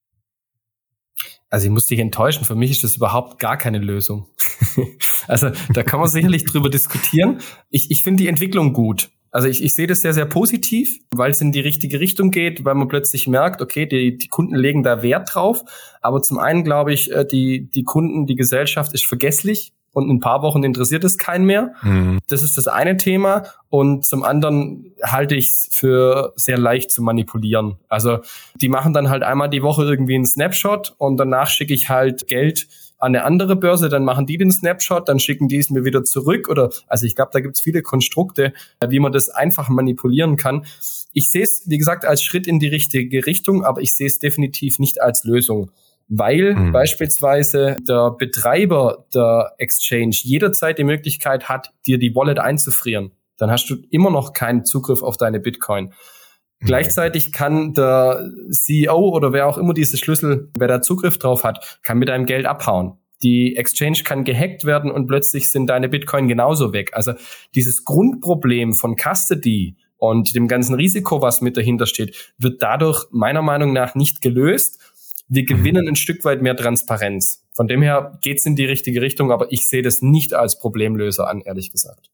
Also 1.49 1.65
ich 1.67 1.71
muss 1.71 1.85
dich 1.85 1.99
enttäuschen, 1.99 2.45
für 2.45 2.55
mich 2.55 2.71
ist 2.71 2.83
das 2.83 2.95
überhaupt 2.95 3.39
gar 3.39 3.57
keine 3.57 3.77
Lösung. 3.77 4.27
also 5.27 5.51
da 5.73 5.83
kann 5.83 5.99
man 5.99 6.09
sicherlich 6.09 6.45
drüber 6.45 6.69
diskutieren. 6.69 7.39
Ich, 7.69 7.91
ich 7.91 8.03
finde 8.03 8.23
die 8.23 8.27
Entwicklung 8.27 8.73
gut. 8.73 9.11
Also 9.29 9.47
ich, 9.47 9.63
ich 9.63 9.73
sehe 9.73 9.87
das 9.87 10.01
sehr, 10.01 10.13
sehr 10.13 10.25
positiv, 10.25 10.99
weil 11.11 11.31
es 11.31 11.41
in 11.41 11.51
die 11.51 11.59
richtige 11.59 11.99
Richtung 11.99 12.29
geht, 12.29 12.65
weil 12.65 12.75
man 12.75 12.87
plötzlich 12.87 13.27
merkt, 13.27 13.61
okay, 13.61 13.87
die, 13.87 14.17
die 14.17 14.27
Kunden 14.27 14.55
legen 14.55 14.83
da 14.83 15.01
Wert 15.01 15.33
drauf. 15.33 15.63
Aber 16.01 16.21
zum 16.21 16.37
einen 16.37 16.63
glaube 16.63 16.93
ich, 16.93 17.11
äh, 17.11 17.25
die, 17.25 17.69
die 17.69 17.83
Kunden, 17.83 18.27
die 18.27 18.35
Gesellschaft 18.35 18.93
ist 18.93 19.05
vergesslich 19.05 19.73
und 19.93 20.09
in 20.09 20.17
ein 20.17 20.19
paar 20.19 20.41
Wochen 20.41 20.63
interessiert 20.63 21.03
es 21.03 21.17
keinen 21.17 21.45
mehr. 21.45 21.73
Mhm. 21.83 22.19
Das 22.27 22.41
ist 22.41 22.57
das 22.57 22.67
eine 22.67 22.97
Thema. 22.97 23.43
Und 23.69 24.05
zum 24.05 24.23
anderen 24.23 24.93
halte 25.03 25.35
ich 25.35 25.49
es 25.49 25.69
für 25.71 26.33
sehr 26.35 26.57
leicht 26.57 26.91
zu 26.91 27.01
manipulieren. 27.01 27.77
Also 27.87 28.19
die 28.55 28.69
machen 28.69 28.93
dann 28.93 29.09
halt 29.09 29.23
einmal 29.23 29.49
die 29.49 29.63
Woche 29.63 29.83
irgendwie 29.83 30.15
einen 30.15 30.25
Snapshot 30.25 30.95
und 30.97 31.17
danach 31.17 31.47
schicke 31.47 31.73
ich 31.73 31.89
halt 31.89 32.27
Geld 32.27 32.67
an 32.97 33.15
eine 33.15 33.25
andere 33.25 33.57
Börse, 33.57 33.89
dann 33.89 34.05
machen 34.05 34.25
die 34.25 34.37
den 34.37 34.49
Snapshot, 34.49 35.09
dann 35.09 35.19
schicken 35.19 35.49
die 35.49 35.57
es 35.57 35.69
mir 35.69 35.83
wieder 35.83 36.05
zurück 36.05 36.47
oder 36.47 36.69
also 36.87 37.05
ich 37.05 37.15
glaube, 37.15 37.31
da 37.33 37.41
gibt 37.41 37.55
es 37.55 37.61
viele 37.61 37.81
Konstrukte, 37.81 38.53
wie 38.87 38.99
man 38.99 39.11
das 39.11 39.27
einfach 39.29 39.67
manipulieren 39.67 40.37
kann. 40.37 40.65
Ich 41.11 41.29
sehe 41.29 41.43
es, 41.43 41.63
wie 41.65 41.77
gesagt, 41.77 42.05
als 42.05 42.23
Schritt 42.23 42.47
in 42.47 42.59
die 42.59 42.67
richtige 42.67 43.25
Richtung, 43.25 43.65
aber 43.65 43.81
ich 43.81 43.93
sehe 43.93 44.07
es 44.07 44.19
definitiv 44.19 44.79
nicht 44.79 45.01
als 45.01 45.25
Lösung 45.25 45.69
weil 46.07 46.55
mhm. 46.55 46.71
beispielsweise 46.71 47.77
der 47.87 48.11
Betreiber 48.11 49.05
der 49.13 49.53
Exchange 49.57 50.15
jederzeit 50.23 50.77
die 50.77 50.83
Möglichkeit 50.83 51.49
hat, 51.49 51.71
dir 51.85 51.97
die 51.97 52.15
Wallet 52.15 52.39
einzufrieren. 52.39 53.11
Dann 53.37 53.51
hast 53.51 53.69
du 53.69 53.75
immer 53.89 54.11
noch 54.11 54.33
keinen 54.33 54.65
Zugriff 54.65 55.01
auf 55.01 55.17
deine 55.17 55.39
Bitcoin. 55.39 55.85
Mhm. 55.85 56.65
Gleichzeitig 56.65 57.31
kann 57.31 57.73
der 57.73 58.29
CEO 58.51 59.09
oder 59.09 59.33
wer 59.33 59.47
auch 59.47 59.57
immer 59.57 59.73
diese 59.73 59.97
Schlüssel, 59.97 60.51
wer 60.57 60.67
da 60.67 60.81
Zugriff 60.81 61.17
drauf 61.17 61.43
hat, 61.43 61.79
kann 61.83 61.97
mit 61.97 62.09
deinem 62.09 62.25
Geld 62.25 62.45
abhauen. 62.45 62.97
Die 63.23 63.55
Exchange 63.55 63.99
kann 64.03 64.25
gehackt 64.25 64.65
werden 64.65 64.91
und 64.91 65.07
plötzlich 65.07 65.51
sind 65.51 65.67
deine 65.67 65.87
Bitcoin 65.87 66.27
genauso 66.27 66.73
weg. 66.73 66.91
Also 66.93 67.13
dieses 67.55 67.85
Grundproblem 67.85 68.73
von 68.73 68.97
Custody 68.97 69.77
und 69.97 70.35
dem 70.35 70.49
ganzen 70.49 70.75
Risiko, 70.75 71.21
was 71.21 71.39
mit 71.39 71.55
dahinter 71.55 71.85
steht, 71.85 72.33
wird 72.37 72.61
dadurch 72.61 73.05
meiner 73.11 73.41
Meinung 73.41 73.71
nach 73.71 73.95
nicht 73.95 74.21
gelöst, 74.21 74.92
wir 75.33 75.45
gewinnen 75.45 75.87
ein 75.87 75.95
Stück 75.95 76.23
weit 76.25 76.43
mehr 76.43 76.55
Transparenz. 76.55 77.43
Von 77.53 77.67
dem 77.67 77.81
her 77.81 78.19
geht's 78.21 78.45
in 78.45 78.55
die 78.55 78.65
richtige 78.65 79.01
Richtung, 79.01 79.31
aber 79.31 79.51
ich 79.51 79.67
sehe 79.67 79.81
das 79.81 80.01
nicht 80.01 80.35
als 80.35 80.59
Problemlöser 80.59 81.27
an, 81.27 81.41
ehrlich 81.41 81.71
gesagt. 81.71 82.11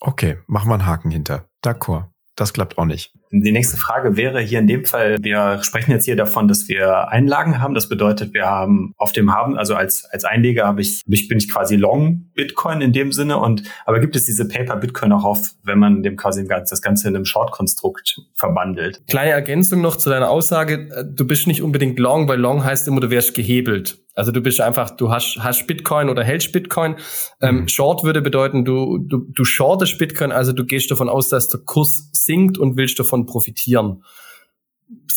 Okay, 0.00 0.38
machen 0.46 0.68
wir 0.68 0.74
einen 0.74 0.86
Haken 0.86 1.10
hinter. 1.10 1.48
D'accord. 1.64 2.04
Das 2.36 2.52
klappt 2.52 2.78
auch 2.78 2.84
nicht. 2.84 3.12
Die 3.30 3.52
nächste 3.52 3.76
Frage 3.76 4.16
wäre 4.16 4.40
hier 4.40 4.58
in 4.58 4.66
dem 4.66 4.84
Fall, 4.84 5.16
wir 5.20 5.60
sprechen 5.62 5.90
jetzt 5.90 6.04
hier 6.04 6.16
davon, 6.16 6.48
dass 6.48 6.68
wir 6.68 7.08
Einlagen 7.08 7.60
haben. 7.60 7.74
Das 7.74 7.88
bedeutet, 7.88 8.32
wir 8.34 8.46
haben 8.46 8.94
auf 8.96 9.12
dem 9.12 9.34
Haben, 9.34 9.56
also 9.56 9.74
als, 9.74 10.04
als 10.10 10.24
Einleger 10.24 10.66
habe 10.66 10.80
ich, 10.80 11.02
ich 11.06 11.28
bin 11.28 11.38
ich 11.38 11.50
quasi 11.50 11.76
long 11.76 12.30
Bitcoin 12.34 12.80
in 12.80 12.92
dem 12.92 13.12
Sinne 13.12 13.38
und, 13.38 13.62
aber 13.84 14.00
gibt 14.00 14.16
es 14.16 14.24
diese 14.24 14.48
Paper 14.48 14.76
Bitcoin 14.76 15.12
auch 15.12 15.24
auf, 15.24 15.50
wenn 15.62 15.78
man 15.78 16.02
dem 16.02 16.16
quasi 16.16 16.46
das 16.46 16.80
Ganze 16.80 17.08
in 17.08 17.16
einem 17.16 17.24
Short-Konstrukt 17.24 18.20
verbandelt? 18.34 19.02
Kleine 19.08 19.32
Ergänzung 19.32 19.80
noch 19.80 19.96
zu 19.96 20.08
deiner 20.08 20.30
Aussage. 20.30 20.88
Du 21.12 21.26
bist 21.26 21.46
nicht 21.46 21.62
unbedingt 21.62 21.98
long, 21.98 22.28
weil 22.28 22.38
long 22.38 22.64
heißt 22.64 22.88
immer, 22.88 23.00
du 23.00 23.10
wärst 23.10 23.34
gehebelt. 23.34 23.98
Also 24.18 24.32
du 24.32 24.40
bist 24.40 24.60
einfach, 24.60 24.90
du 24.90 25.12
hast, 25.12 25.38
hast 25.38 25.68
Bitcoin 25.68 26.08
oder 26.08 26.24
hältst 26.24 26.50
Bitcoin. 26.50 26.96
Ähm, 27.40 27.60
mhm. 27.60 27.68
Short 27.68 28.02
würde 28.02 28.20
bedeuten, 28.20 28.64
du, 28.64 28.98
du, 28.98 29.18
du 29.28 29.44
shortest 29.44 29.96
Bitcoin, 29.96 30.32
also 30.32 30.52
du 30.52 30.64
gehst 30.64 30.90
davon 30.90 31.08
aus, 31.08 31.28
dass 31.28 31.48
der 31.48 31.60
Kurs 31.60 32.10
sinkt 32.12 32.58
und 32.58 32.76
willst 32.76 32.98
davon 32.98 33.17
profitieren. 33.26 34.04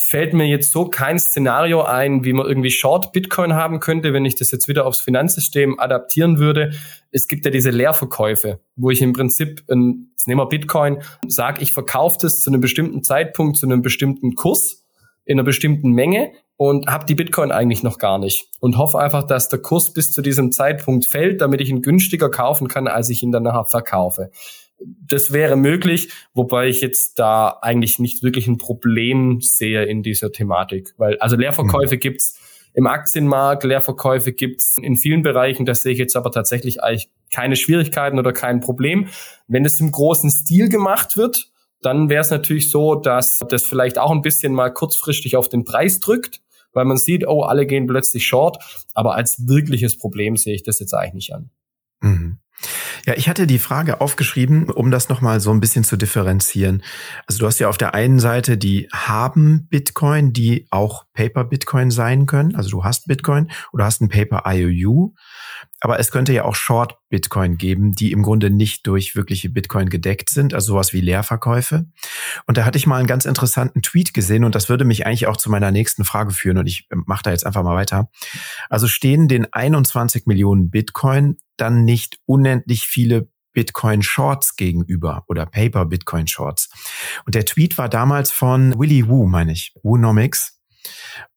Fällt 0.06 0.34
mir 0.34 0.46
jetzt 0.46 0.72
so 0.72 0.86
kein 0.86 1.18
Szenario 1.18 1.84
ein, 1.84 2.26
wie 2.26 2.34
man 2.34 2.46
irgendwie 2.46 2.72
Short 2.72 3.14
Bitcoin 3.14 3.54
haben 3.54 3.80
könnte, 3.80 4.12
wenn 4.12 4.26
ich 4.26 4.36
das 4.36 4.52
jetzt 4.52 4.68
wieder 4.68 4.86
aufs 4.86 5.00
Finanzsystem 5.00 5.80
adaptieren 5.80 6.40
würde. 6.40 6.74
Es 7.12 7.28
gibt 7.28 7.46
ja 7.46 7.52
diese 7.52 7.70
Leerverkäufe, 7.70 8.60
wo 8.76 8.90
ich 8.90 9.02
im 9.02 9.14
Prinzip, 9.14 9.64
ein, 9.70 10.10
jetzt 10.12 10.28
nehmen 10.28 10.42
wir 10.42 10.48
Bitcoin, 10.48 11.02
sage, 11.28 11.62
ich 11.62 11.72
verkaufe 11.72 12.18
das 12.22 12.42
zu 12.42 12.50
einem 12.50 12.60
bestimmten 12.60 13.04
Zeitpunkt, 13.04 13.58
zu 13.58 13.66
einem 13.66 13.82
bestimmten 13.82 14.36
Kurs 14.36 14.82
in 15.24 15.40
einer 15.40 15.46
bestimmten 15.46 15.92
Menge 15.92 16.32
und 16.58 16.88
habe 16.88 17.06
die 17.06 17.16
Bitcoin 17.16 17.52
eigentlich 17.52 17.84
noch 17.84 17.98
gar 17.98 18.20
nicht 18.20 18.50
und 18.60 18.78
hoffe 18.78 19.00
einfach, 19.00 19.24
dass 19.24 19.50
der 19.50 19.60
Kurs 19.60 19.94
bis 19.94 20.12
zu 20.12 20.22
diesem 20.22 20.52
Zeitpunkt 20.52 21.08
fällt, 21.08 21.42
damit 21.42 21.62
ich 21.62 21.70
ihn 21.70 21.82
günstiger 21.82 22.30
kaufen 22.30 22.68
kann, 22.68 22.88
als 22.88 23.10
ich 23.10 23.24
ihn 23.24 23.32
dann 23.32 23.44
nachher 23.44 23.66
verkaufe. 23.66 24.30
Das 24.84 25.32
wäre 25.32 25.56
möglich, 25.56 26.10
wobei 26.34 26.68
ich 26.68 26.82
jetzt 26.82 27.20
da 27.20 27.60
eigentlich 27.62 28.00
nicht 28.00 28.24
wirklich 28.24 28.48
ein 28.48 28.58
Problem 28.58 29.40
sehe 29.42 29.86
in 29.86 30.04
dieser 30.04 30.32
Thematik, 30.32 30.94
weil 30.98 31.18
also 31.20 31.36
Leerverkäufe 31.36 31.96
mhm. 31.96 32.00
gibt's 32.00 32.40
im 32.74 32.88
Aktienmarkt, 32.88 33.64
Leerverkäufe 33.64 34.32
gibt's 34.32 34.78
in 34.78 34.96
vielen 34.96 35.24
Bereichen, 35.24 35.66
das 35.66 35.84
sehe 35.84 35.92
ich 35.92 36.00
jetzt 36.00 36.16
aber 36.16 36.32
tatsächlich 36.32 36.82
eigentlich 36.82 37.10
keine 37.34 37.58
Schwierigkeiten 37.58 38.18
oder 38.18 38.32
kein 38.32 38.62
Problem. 38.62 39.08
Wenn 39.48 39.66
es 39.66 39.80
im 39.82 39.92
großen 39.92 40.30
Stil 40.32 40.70
gemacht 40.70 41.18
wird, 41.18 41.52
dann 41.82 42.10
wäre 42.10 42.22
es 42.22 42.30
natürlich 42.30 42.70
so, 42.70 42.96
dass 42.96 43.40
das 43.50 43.66
vielleicht 43.66 43.98
auch 44.00 44.12
ein 44.12 44.22
bisschen 44.22 44.54
mal 44.54 44.70
kurzfristig 44.70 45.36
auf 45.36 45.50
den 45.50 45.66
Preis 45.66 46.00
drückt 46.00 46.42
weil 46.74 46.86
man 46.86 46.98
sieht, 46.98 47.28
oh, 47.28 47.42
alle 47.42 47.66
gehen 47.66 47.88
plötzlich 47.88 48.26
short, 48.26 48.64
aber 48.94 49.16
als 49.16 49.48
wirkliches 49.48 49.98
Problem 49.98 50.38
sehe 50.38 50.56
ich 50.56 50.64
das 50.64 50.80
jetzt 50.80 50.94
eigentlich 50.94 51.14
nicht 51.14 51.34
an. 51.34 51.50
Mhm. 52.02 52.38
Ja, 53.06 53.16
ich 53.16 53.28
hatte 53.28 53.48
die 53.48 53.60
Frage 53.60 54.02
aufgeschrieben, 54.02 54.70
um 54.70 54.92
das 54.92 55.10
nochmal 55.10 55.40
so 55.40 55.52
ein 55.52 55.60
bisschen 55.60 55.84
zu 55.84 55.98
differenzieren. 55.98 56.84
Also 57.26 57.40
du 57.40 57.48
hast 57.48 57.60
ja 57.60 57.70
auf 57.70 57.78
der 57.78 57.94
einen 57.94 58.20
Seite 58.20 58.58
die 58.58 58.88
haben 58.94 59.68
Bitcoin, 59.70 60.34
die 60.34 60.68
auch 60.70 61.06
Paper 61.14 61.44
Bitcoin 61.44 61.92
sein 61.92 62.26
können. 62.26 62.56
Also 62.56 62.70
du 62.70 62.84
hast 62.84 63.08
Bitcoin 63.08 63.52
oder 63.74 63.86
hast 63.86 64.02
ein 64.02 64.10
Paper 64.10 64.44
IOU. 64.46 65.14
Aber 65.82 66.00
es 66.00 66.12
könnte 66.12 66.32
ja 66.32 66.46
auch 66.46 66.56
Short 66.56 66.98
Bitcoin 67.10 67.58
geben, 67.58 67.94
die 67.94 68.12
im 68.12 68.22
Grunde 68.22 68.52
nicht 68.52 68.88
durch 68.88 69.16
wirkliche 69.16 69.50
Bitcoin 69.50 69.90
gedeckt 69.90 70.30
sind, 70.30 70.54
also 70.54 70.74
sowas 70.74 70.94
wie 70.94 71.02
Leerverkäufe. 71.02 71.88
Und 72.46 72.58
da 72.58 72.66
hatte 72.66 72.78
ich 72.78 72.88
mal 72.88 72.98
einen 72.98 73.08
ganz 73.08 73.26
interessanten 73.26 73.82
Tweet 73.82 74.14
gesehen 74.14 74.44
und 74.44 74.56
das 74.56 74.70
würde 74.70 74.86
mich 74.86 75.06
eigentlich 75.06 75.28
auch 75.28 75.38
zu 75.38 75.50
meiner 75.50 75.72
nächsten 75.72 76.06
Frage 76.06 76.32
führen 76.32 76.60
und 76.60 76.68
ich 76.68 76.88
mache 76.92 77.24
da 77.24 77.32
jetzt 77.32 77.46
einfach 77.46 77.64
mal 77.64 77.76
weiter. 77.76 78.10
Also 78.70 78.88
stehen 78.88 79.28
den 79.28 79.52
21 79.52 80.28
Millionen 80.28 80.70
Bitcoin 80.70 81.38
dann 81.58 81.84
nicht 81.84 82.20
unendlich 82.26 82.86
viele 82.86 83.28
Bitcoin 83.54 84.02
Shorts 84.02 84.56
gegenüber 84.56 85.26
oder 85.28 85.46
Paper 85.46 85.86
Bitcoin 85.86 86.28
Shorts. 86.28 86.70
Und 87.26 87.36
der 87.36 87.46
Tweet 87.46 87.78
war 87.78 87.90
damals 87.90 88.32
von 88.32 88.78
Willy 88.80 89.08
Wu, 89.08 89.28
meine 89.28 89.52
ich, 89.52 89.74
Woonomics. 89.84 90.60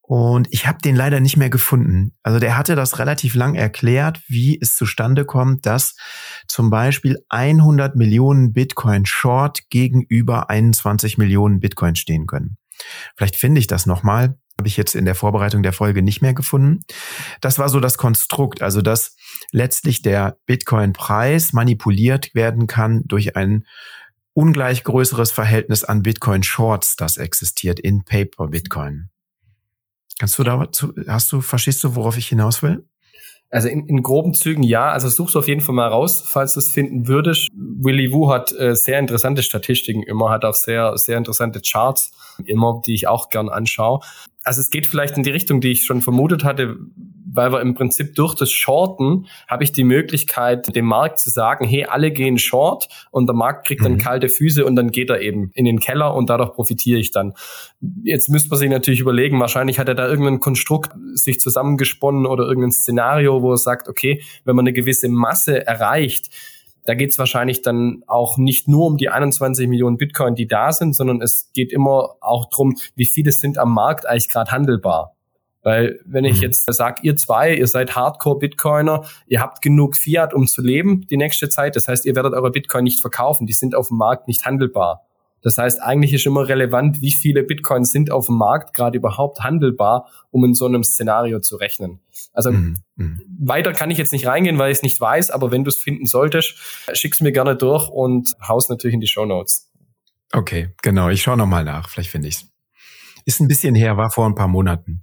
Und 0.07 0.49
ich 0.51 0.67
habe 0.67 0.79
den 0.85 0.97
leider 0.97 1.19
nicht 1.21 1.39
mehr 1.39 1.49
gefunden. 1.49 2.13
Also 2.23 2.39
der 2.39 2.59
hatte 2.59 2.77
das 2.77 2.99
relativ 2.99 3.35
lang 3.35 3.55
erklärt, 3.55 4.21
wie 4.29 4.59
es 4.61 4.77
zustande 4.77 5.25
kommt, 5.25 5.65
dass 5.65 5.97
zum 6.47 6.69
Beispiel 6.69 7.25
100 7.31 7.97
Millionen 7.97 8.53
Bitcoin 8.53 9.07
Short 9.07 9.71
gegenüber 9.71 10.51
21 10.51 11.17
Millionen 11.17 11.59
Bitcoin 11.59 11.97
stehen 11.97 12.27
können. 12.27 12.59
Vielleicht 13.17 13.37
finde 13.37 13.61
ich 13.61 13.67
das 13.67 13.87
nochmal. 13.87 14.37
Habe 14.59 14.69
ich 14.69 14.77
jetzt 14.77 14.95
in 14.95 15.07
der 15.07 15.15
Vorbereitung 15.15 15.63
der 15.63 15.73
Folge 15.73 16.03
nicht 16.03 16.21
mehr 16.21 16.35
gefunden. 16.35 16.83
Das 17.41 17.59
war 17.59 17.71
so 17.71 17.81
das 17.81 17.97
Konstrukt, 17.97 18.61
also 18.61 18.83
dass 18.83 19.17
letztlich 19.53 20.03
der 20.03 20.37
Bitcoin-Preis 20.45 21.55
manipuliert 21.55 22.35
werden 22.35 22.67
kann 22.67 23.03
durch 23.07 23.37
ein 23.37 23.65
ungleich 24.35 24.85
größeres 24.85 25.33
Verhältnis 25.33 25.83
an 25.83 26.03
Bitcoin-Shorts, 26.03 26.97
das 26.97 27.17
existiert 27.17 27.81
in 27.81 28.05
Paper 28.05 28.49
Bitcoin. 28.49 29.09
Kannst 30.19 30.39
du 30.39 30.45
da, 30.45 30.67
hast 31.09 31.33
du, 31.33 31.41
verstehst 31.41 31.83
du, 31.83 31.97
worauf 31.97 32.17
ich 32.17 32.29
hinaus 32.29 32.63
will? 32.63 32.85
Also 33.51 33.69
in, 33.69 33.87
in 33.87 34.03
groben 34.03 34.35
Zügen 34.35 34.63
ja. 34.63 34.91
Also 34.91 35.09
suchst 35.09 35.35
du 35.35 35.39
auf 35.39 35.49
jeden 35.49 35.61
Fall 35.61 35.75
mal 35.75 35.89
raus, 35.89 36.25
falls 36.27 36.55
du 36.55 36.61
es 36.61 36.73
finden 36.73 37.07
würdest. 37.07 37.49
Willy 37.55 38.13
Wu 38.13 38.33
hat 38.33 38.53
äh, 38.53 38.75
sehr 38.75 38.99
interessante 38.99 39.43
Statistiken 39.43 40.03
immer, 40.03 40.31
hat 40.31 40.45
auch 40.45 40.55
sehr, 40.55 40.97
sehr 40.97 41.19
interessante 41.19 41.61
Charts 41.61 42.13
immer, 42.45 42.83
die 42.85 42.95
ich 42.95 43.07
auch 43.07 43.29
gern 43.29 43.49
anschaue. 43.49 44.01
Also 44.43 44.61
es 44.61 44.71
geht 44.71 44.87
vielleicht 44.87 45.17
in 45.17 45.23
die 45.23 45.31
Richtung, 45.31 45.61
die 45.61 45.71
ich 45.71 45.85
schon 45.85 46.03
vermutet 46.03 46.43
hatte, 46.43 46.79
weil 47.35 47.53
wir 47.53 47.61
im 47.61 47.75
Prinzip 47.75 48.15
durch 48.15 48.35
das 48.35 48.51
Shorten 48.51 49.27
habe 49.49 49.65
ich 49.65 49.73
die 49.73 49.85
Möglichkeit, 49.85 50.75
dem 50.75 50.87
Markt 50.87 51.19
zu 51.19 51.31
sagen, 51.31 51.67
hey, 51.67 51.85
alle 51.85 52.11
gehen 52.13 52.39
short 52.39 52.89
und 53.11 53.27
der 53.27 53.35
Markt 53.35 53.67
kriegt 53.67 53.85
dann 53.85 53.95
mhm. 53.95 53.99
kalte 53.99 54.29
Füße 54.29 54.65
und 54.65 54.77
dann 54.77 54.91
geht 54.91 55.11
er 55.11 55.21
eben 55.21 55.51
in 55.55 55.65
den 55.65 55.81
Keller 55.81 56.15
und 56.15 56.31
dadurch 56.31 56.53
profitiere 56.53 56.99
ich 56.99 57.11
dann. 57.11 57.35
Jetzt 58.05 58.29
müsste 58.29 58.51
man 58.51 58.59
sich 58.59 58.71
natürlich 58.71 59.01
überlegen, 59.01 59.41
wahrscheinlich 59.41 59.79
hat 59.79 59.89
er 59.89 59.95
da 59.95 60.07
irgendein 60.07 60.41
Konstrukt 60.41 60.93
sich 61.15 61.41
zusammengesponnen 61.41 62.27
oder 62.27 62.45
irgendein 62.45 62.73
Szenario, 62.73 63.43
wo 63.43 63.51
er 63.51 63.59
sagt, 63.59 63.89
okay, 63.89 64.23
wenn 64.45 64.55
man 64.57 64.65
eine 64.65 64.73
gewisse 64.73 65.09
Masse 65.09 65.67
erreicht, 65.67 66.31
da 66.85 66.95
geht 66.95 67.13
es 67.13 67.19
wahrscheinlich 67.19 67.63
dann 67.63 68.03
auch 68.07 68.37
nicht 68.37 68.69
nur 68.69 68.87
um 68.87 68.97
die 68.97 69.09
21 69.09 69.69
Millionen 69.69 69.97
Bitcoin, 69.97 70.35
die 70.35 70.47
da 70.47 70.71
sind, 70.73 70.95
sondern 70.95 71.23
es 71.23 71.51
geht 71.55 71.73
immer 71.73 72.17
auch 72.21 72.51
drum, 72.51 72.77
wie 72.95 73.07
viele 73.07 73.33
sind 73.33 73.59
am 73.59 73.73
Markt 73.73 74.07
eigentlich 74.07 74.29
gerade 74.29 74.51
handelbar. 74.51 75.14
Weil 75.65 75.99
wenn 76.05 76.25
ich 76.25 76.37
mhm. 76.37 76.43
jetzt 76.43 76.73
sage, 76.73 77.01
ihr 77.03 77.17
zwei, 77.17 77.57
ihr 77.57 77.67
seid 77.67 77.97
Hardcore-Bitcoiner, 77.97 79.05
ihr 79.27 79.41
habt 79.41 79.63
genug 79.63 79.97
Fiat, 79.97 80.35
um 80.35 80.47
zu 80.47 80.63
leben 80.63 81.07
die 81.09 81.17
nächste 81.17 81.49
Zeit, 81.49 81.75
das 81.75 81.89
heißt, 81.89 82.05
ihr 82.05 82.15
werdet 82.15 82.35
eure 82.35 82.51
Bitcoin 82.51 82.85
nicht 82.85 83.01
verkaufen, 83.01 83.47
die 83.47 83.55
sind 83.55 83.75
auf 83.75 83.89
dem 83.89 83.97
Markt 83.97 84.29
nicht 84.29 84.45
handelbar. 84.45 85.03
Das 85.41 85.59
heißt, 85.59 85.83
eigentlich 85.83 86.13
ist 86.15 86.25
immer 86.25 86.49
relevant, 86.49 87.03
wie 87.03 87.13
viele 87.13 87.43
Bitcoins 87.43 87.91
sind 87.91 88.11
auf 88.11 88.27
dem 88.27 88.37
Markt 88.37 88.75
gerade 88.75 88.97
überhaupt 88.97 89.41
handelbar, 89.41 90.09
um 90.31 90.45
in 90.45 90.55
so 90.55 90.67
einem 90.67 90.85
Szenario 90.85 91.41
zu 91.41 91.57
rechnen. 91.57 92.01
Also 92.33 92.53
mhm. 92.53 92.79
mhm. 92.97 93.21
weiter 93.41 93.73
kann 93.73 93.91
ich 93.91 93.99
jetzt 93.99 94.13
nicht 94.13 94.27
reingehen, 94.27 94.59
weil 94.59 94.71
ich 94.71 94.79
es 94.79 94.83
nicht 94.83 95.01
weiß, 95.01 95.31
aber 95.31 95.51
wenn 95.51 95.65
du 95.65 95.69
es 95.69 95.77
finden 95.77 96.07
solltest, 96.07 96.57
schick's 96.93 97.21
mir 97.21 97.33
gerne 97.33 97.57
durch 97.57 97.89
und 97.89 98.35
haus 98.47 98.69
natürlich 98.69 98.95
in 98.95 99.01
die 99.01 99.07
Show 99.07 99.27
Notes. 99.27 99.71
Okay, 100.33 100.71
genau. 100.83 101.11
Ich 101.11 101.23
schaue 101.23 101.37
nochmal 101.37 101.65
nach. 101.65 101.89
Vielleicht 101.89 102.11
finde 102.11 102.29
ich's. 102.29 102.47
Ist 103.27 103.41
ein 103.41 103.49
bisschen 103.49 103.75
her, 103.75 103.97
war 103.97 104.11
vor 104.11 104.27
ein 104.27 104.35
paar 104.35 104.49
Monaten. 104.49 105.03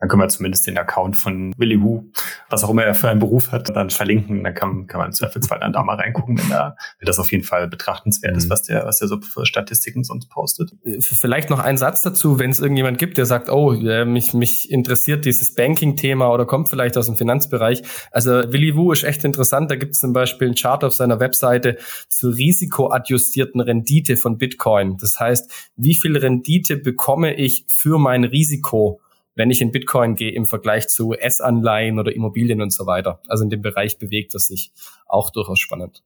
Dann 0.00 0.08
können 0.08 0.22
wir 0.22 0.28
zumindest 0.28 0.66
den 0.66 0.78
Account 0.78 1.16
von 1.16 1.52
Willy 1.58 1.82
Wu, 1.82 2.04
was 2.48 2.64
auch 2.64 2.70
immer 2.70 2.84
er 2.84 2.94
für 2.94 3.10
einen 3.10 3.20
Beruf 3.20 3.52
hat, 3.52 3.68
dann 3.76 3.90
verlinken. 3.90 4.42
Dann 4.42 4.54
kann, 4.54 4.86
kann 4.86 4.98
man 4.98 5.08
im 5.08 5.12
Zweifelsfall 5.12 5.60
dann 5.60 5.74
da 5.74 5.82
mal 5.82 5.96
reingucken, 5.96 6.38
wenn, 6.38 6.48
da, 6.48 6.74
wenn 6.98 7.06
das 7.06 7.18
auf 7.18 7.30
jeden 7.30 7.44
Fall 7.44 7.68
betrachtenswert 7.68 8.34
ist, 8.34 8.46
mhm. 8.46 8.50
was 8.50 8.62
der, 8.62 8.86
was 8.86 8.98
der 8.98 9.08
so 9.08 9.20
für 9.20 9.44
Statistiken 9.44 10.02
sonst 10.02 10.30
postet. 10.30 10.72
Vielleicht 11.00 11.50
noch 11.50 11.58
ein 11.58 11.76
Satz 11.76 12.00
dazu, 12.00 12.38
wenn 12.38 12.50
es 12.50 12.60
irgendjemand 12.60 12.98
gibt, 12.98 13.18
der 13.18 13.26
sagt, 13.26 13.50
oh, 13.50 13.72
mich, 13.72 14.32
mich 14.32 14.70
interessiert 14.70 15.26
dieses 15.26 15.54
Banking-Thema 15.54 16.32
oder 16.32 16.46
kommt 16.46 16.70
vielleicht 16.70 16.96
aus 16.96 17.04
dem 17.06 17.16
Finanzbereich. 17.16 17.82
Also 18.10 18.30
Willy 18.30 18.74
Wu 18.76 18.92
ist 18.92 19.04
echt 19.04 19.24
interessant. 19.24 19.70
Da 19.70 19.76
gibt 19.76 19.92
es 19.92 20.00
zum 20.00 20.14
Beispiel 20.14 20.48
einen 20.48 20.56
Chart 20.56 20.82
auf 20.82 20.94
seiner 20.94 21.20
Webseite 21.20 21.76
zur 22.08 22.34
risikoadjustierten 22.34 23.60
Rendite 23.60 24.16
von 24.16 24.38
Bitcoin. 24.38 24.96
Das 24.96 25.20
heißt, 25.20 25.70
wie 25.76 25.94
viel 25.94 26.16
Rendite 26.16 26.78
bekomme 26.78 27.34
ich 27.34 27.66
für 27.68 27.98
mein 27.98 28.24
Risiko? 28.24 29.02
Wenn 29.34 29.50
ich 29.50 29.60
in 29.60 29.72
Bitcoin 29.72 30.14
gehe 30.14 30.32
im 30.32 30.46
Vergleich 30.46 30.88
zu 30.88 31.12
S-Anleihen 31.12 31.98
oder 31.98 32.14
Immobilien 32.14 32.60
und 32.60 32.72
so 32.72 32.86
weiter. 32.86 33.20
Also 33.28 33.44
in 33.44 33.50
dem 33.50 33.62
Bereich 33.62 33.98
bewegt 33.98 34.34
es 34.34 34.46
sich 34.46 34.72
auch 35.06 35.30
durchaus 35.30 35.58
spannend. 35.58 36.02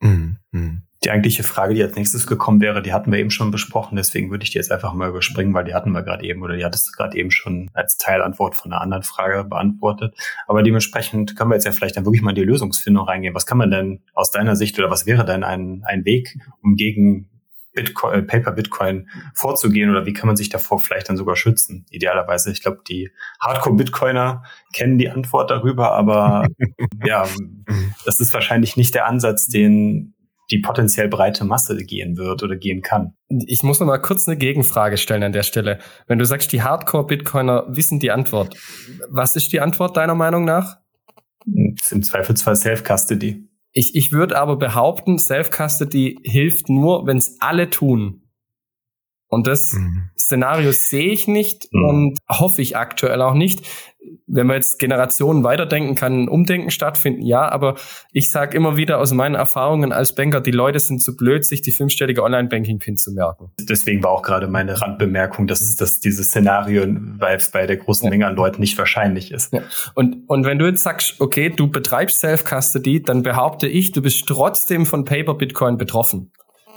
Mhm. 0.00 0.38
mhm. 0.50 0.82
Die 1.04 1.10
eigentliche 1.10 1.42
Frage, 1.42 1.74
die 1.74 1.82
als 1.82 1.96
nächstes 1.96 2.28
gekommen 2.28 2.60
wäre, 2.60 2.80
die 2.80 2.92
hatten 2.92 3.10
wir 3.10 3.18
eben 3.18 3.32
schon 3.32 3.50
besprochen, 3.50 3.96
deswegen 3.96 4.30
würde 4.30 4.44
ich 4.44 4.50
die 4.50 4.58
jetzt 4.58 4.70
einfach 4.70 4.94
mal 4.94 5.08
überspringen, 5.08 5.52
weil 5.52 5.64
die 5.64 5.74
hatten 5.74 5.90
wir 5.90 6.04
gerade 6.04 6.24
eben 6.24 6.44
oder 6.44 6.56
die 6.56 6.64
hattest 6.64 6.86
du 6.86 6.92
gerade 6.92 7.18
eben 7.18 7.32
schon 7.32 7.70
als 7.74 7.96
Teilantwort 7.96 8.54
von 8.54 8.72
einer 8.72 8.80
anderen 8.80 9.02
Frage 9.02 9.42
beantwortet. 9.42 10.14
Aber 10.46 10.62
dementsprechend 10.62 11.34
können 11.34 11.50
wir 11.50 11.56
jetzt 11.56 11.64
ja 11.64 11.72
vielleicht 11.72 11.96
dann 11.96 12.04
wirklich 12.04 12.22
mal 12.22 12.30
in 12.30 12.36
die 12.36 12.44
Lösungsfindung 12.44 13.04
reingehen. 13.04 13.34
Was 13.34 13.46
kann 13.46 13.58
man 13.58 13.72
denn 13.72 14.04
aus 14.14 14.30
deiner 14.30 14.54
Sicht 14.54 14.78
oder 14.78 14.90
was 14.90 15.04
wäre 15.04 15.24
denn 15.24 15.42
ein, 15.42 15.82
ein 15.86 16.04
Weg, 16.04 16.38
um 16.62 16.76
gegen 16.76 17.31
Bitcoin, 17.72 18.14
äh, 18.14 18.22
Paper 18.22 18.52
Bitcoin 18.52 19.08
vorzugehen 19.34 19.90
oder 19.90 20.06
wie 20.06 20.12
kann 20.12 20.26
man 20.26 20.36
sich 20.36 20.48
davor 20.48 20.78
vielleicht 20.78 21.08
dann 21.08 21.16
sogar 21.16 21.36
schützen? 21.36 21.86
Idealerweise, 21.90 22.52
ich 22.52 22.62
glaube, 22.62 22.80
die 22.86 23.10
Hardcore-Bitcoiner 23.40 24.42
kennen 24.72 24.98
die 24.98 25.08
Antwort 25.10 25.50
darüber, 25.50 25.92
aber 25.92 26.46
ja, 27.04 27.26
das 28.04 28.20
ist 28.20 28.34
wahrscheinlich 28.34 28.76
nicht 28.76 28.94
der 28.94 29.06
Ansatz, 29.06 29.46
den 29.46 30.14
die 30.50 30.58
potenziell 30.58 31.08
breite 31.08 31.44
Masse 31.44 31.76
gehen 31.76 32.18
wird 32.18 32.42
oder 32.42 32.56
gehen 32.56 32.82
kann. 32.82 33.14
Ich 33.46 33.62
muss 33.62 33.80
noch 33.80 33.86
mal 33.86 33.98
kurz 33.98 34.28
eine 34.28 34.36
Gegenfrage 34.36 34.98
stellen 34.98 35.22
an 35.22 35.32
der 35.32 35.44
Stelle. 35.44 35.78
Wenn 36.06 36.18
du 36.18 36.26
sagst, 36.26 36.52
die 36.52 36.62
Hardcore-Bitcoiner 36.62 37.64
wissen 37.68 38.00
die 38.00 38.10
Antwort, 38.10 38.56
was 39.08 39.34
ist 39.34 39.52
die 39.52 39.60
Antwort 39.60 39.96
deiner 39.96 40.14
Meinung 40.14 40.44
nach? 40.44 40.76
Im 41.46 42.02
Zweifelsfall 42.02 42.56
Self-Custody. 42.56 43.48
Ich, 43.72 43.94
ich 43.94 44.12
würde 44.12 44.38
aber 44.38 44.56
behaupten, 44.56 45.18
Self-Custody 45.18 46.18
hilft 46.24 46.68
nur, 46.68 47.06
wenn 47.06 47.16
es 47.16 47.40
alle 47.40 47.70
tun. 47.70 48.22
Und 49.28 49.46
das 49.46 49.72
mhm. 49.72 50.10
Szenario 50.18 50.72
sehe 50.72 51.10
ich 51.10 51.26
nicht 51.26 51.68
mhm. 51.72 51.84
und 51.84 52.18
hoffe 52.28 52.60
ich 52.60 52.76
aktuell 52.76 53.22
auch 53.22 53.34
nicht. 53.34 53.66
Wenn 54.26 54.46
man 54.46 54.56
jetzt 54.56 54.78
Generationen 54.78 55.44
weiterdenken, 55.44 55.94
kann 55.94 56.22
ein 56.22 56.28
Umdenken 56.28 56.70
stattfinden, 56.70 57.22
ja, 57.22 57.48
aber 57.48 57.76
ich 58.12 58.30
sage 58.30 58.56
immer 58.56 58.76
wieder 58.76 58.98
aus 58.98 59.12
meinen 59.12 59.34
Erfahrungen 59.34 59.92
als 59.92 60.14
Banker, 60.14 60.40
die 60.40 60.50
Leute 60.50 60.80
sind 60.80 61.02
zu 61.02 61.16
blöd, 61.16 61.44
sich 61.44 61.62
die 61.62 61.72
fünfstellige 61.72 62.22
Online-Banking-Pin 62.22 62.96
zu 62.96 63.12
merken. 63.12 63.50
Deswegen 63.60 64.02
war 64.02 64.10
auch 64.10 64.22
gerade 64.22 64.48
meine 64.48 64.80
Randbemerkung, 64.80 65.46
dass, 65.46 65.76
dass 65.76 66.00
dieses 66.00 66.28
Szenario 66.28 66.86
bei, 67.18 67.38
bei 67.52 67.66
der 67.66 67.76
großen 67.76 68.08
Menge 68.08 68.26
an 68.26 68.34
Leuten 68.34 68.60
nicht 68.60 68.78
wahrscheinlich 68.78 69.32
ist. 69.32 69.52
Ja. 69.52 69.62
Und, 69.94 70.28
und 70.28 70.44
wenn 70.46 70.58
du 70.58 70.66
jetzt 70.66 70.82
sagst, 70.82 71.20
okay, 71.20 71.50
du 71.50 71.68
betreibst 71.68 72.20
Self-Custody, 72.20 73.02
dann 73.02 73.22
behaupte 73.22 73.68
ich, 73.68 73.92
du 73.92 74.02
bist 74.02 74.26
trotzdem 74.26 74.86
von 74.86 75.04
Paper 75.04 75.34
Bitcoin 75.34 75.76
betroffen. 75.76 76.32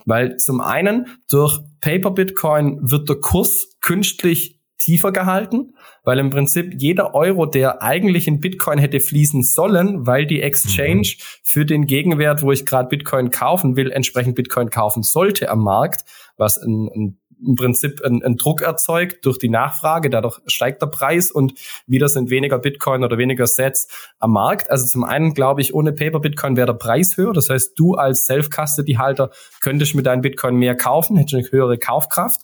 Weil 0.05 0.37
zum 0.37 0.61
einen 0.61 1.07
durch 1.29 1.59
Paper 1.81 2.11
Bitcoin 2.11 2.79
wird 2.81 3.09
der 3.09 3.17
Kurs 3.17 3.75
künstlich 3.81 4.54
tiefer 4.77 5.11
gehalten, 5.11 5.73
weil 6.03 6.19
im 6.19 6.29
Prinzip 6.29 6.75
jeder 6.77 7.15
Euro, 7.15 7.45
der 7.45 7.81
eigentlich 7.81 8.27
in 8.27 8.39
Bitcoin 8.39 8.77
hätte 8.77 8.99
fließen 8.99 9.43
sollen, 9.43 10.05
weil 10.05 10.25
die 10.25 10.41
Exchange 10.41 11.15
mhm. 11.17 11.23
für 11.43 11.65
den 11.65 11.85
Gegenwert, 11.85 12.41
wo 12.41 12.51
ich 12.51 12.65
gerade 12.65 12.89
Bitcoin 12.89 13.29
kaufen 13.29 13.75
will, 13.75 13.91
entsprechend 13.91 14.35
Bitcoin 14.35 14.69
kaufen 14.69 15.03
sollte 15.03 15.49
am 15.49 15.63
Markt, 15.63 16.05
was 16.37 16.57
ein, 16.57 16.89
ein 16.93 17.17
im 17.45 17.55
Prinzip 17.55 18.01
einen, 18.03 18.23
einen 18.23 18.37
Druck 18.37 18.61
erzeugt 18.61 19.25
durch 19.25 19.37
die 19.37 19.49
Nachfrage, 19.49 20.09
dadurch 20.09 20.39
steigt 20.47 20.81
der 20.81 20.87
Preis 20.87 21.31
und 21.31 21.53
wieder 21.85 22.07
sind 22.07 22.29
weniger 22.29 22.59
Bitcoin 22.59 23.03
oder 23.03 23.17
weniger 23.17 23.45
Sets 23.47 23.87
am 24.19 24.31
Markt. 24.31 24.71
Also 24.71 24.87
zum 24.87 25.03
einen 25.03 25.33
glaube 25.33 25.61
ich, 25.61 25.73
ohne 25.73 25.91
Paper 25.91 26.19
Bitcoin 26.19 26.55
wäre 26.55 26.67
der 26.67 26.73
Preis 26.73 27.17
höher. 27.17 27.33
Das 27.33 27.49
heißt, 27.49 27.77
du 27.77 27.95
als 27.95 28.25
Self-Custody-Halter 28.25 29.31
könntest 29.61 29.95
mit 29.95 30.05
deinem 30.05 30.21
Bitcoin 30.21 30.55
mehr 30.55 30.75
kaufen, 30.75 31.17
hättest 31.17 31.35
eine 31.35 31.51
höhere 31.51 31.77
Kaufkraft. 31.77 32.41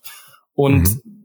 Und 0.54 1.04
mhm. 1.06 1.21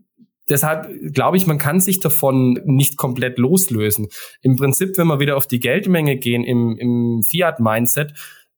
Deshalb 0.49 0.89
glaube 1.13 1.37
ich, 1.37 1.47
man 1.47 1.59
kann 1.59 1.81
sich 1.81 2.01
davon 2.01 2.61
nicht 2.65 2.97
komplett 2.97 3.39
loslösen. 3.39 4.09
Im 4.43 4.57
Prinzip, 4.57 4.97
wenn 4.99 5.07
wir 5.07 5.21
wieder 5.21 5.37
auf 5.37 5.47
die 5.47 5.61
Geldmenge 5.61 6.17
gehen 6.17 6.45
im, 6.45 6.77
im 6.77 7.23
Fiat-Mindset, 7.23 8.15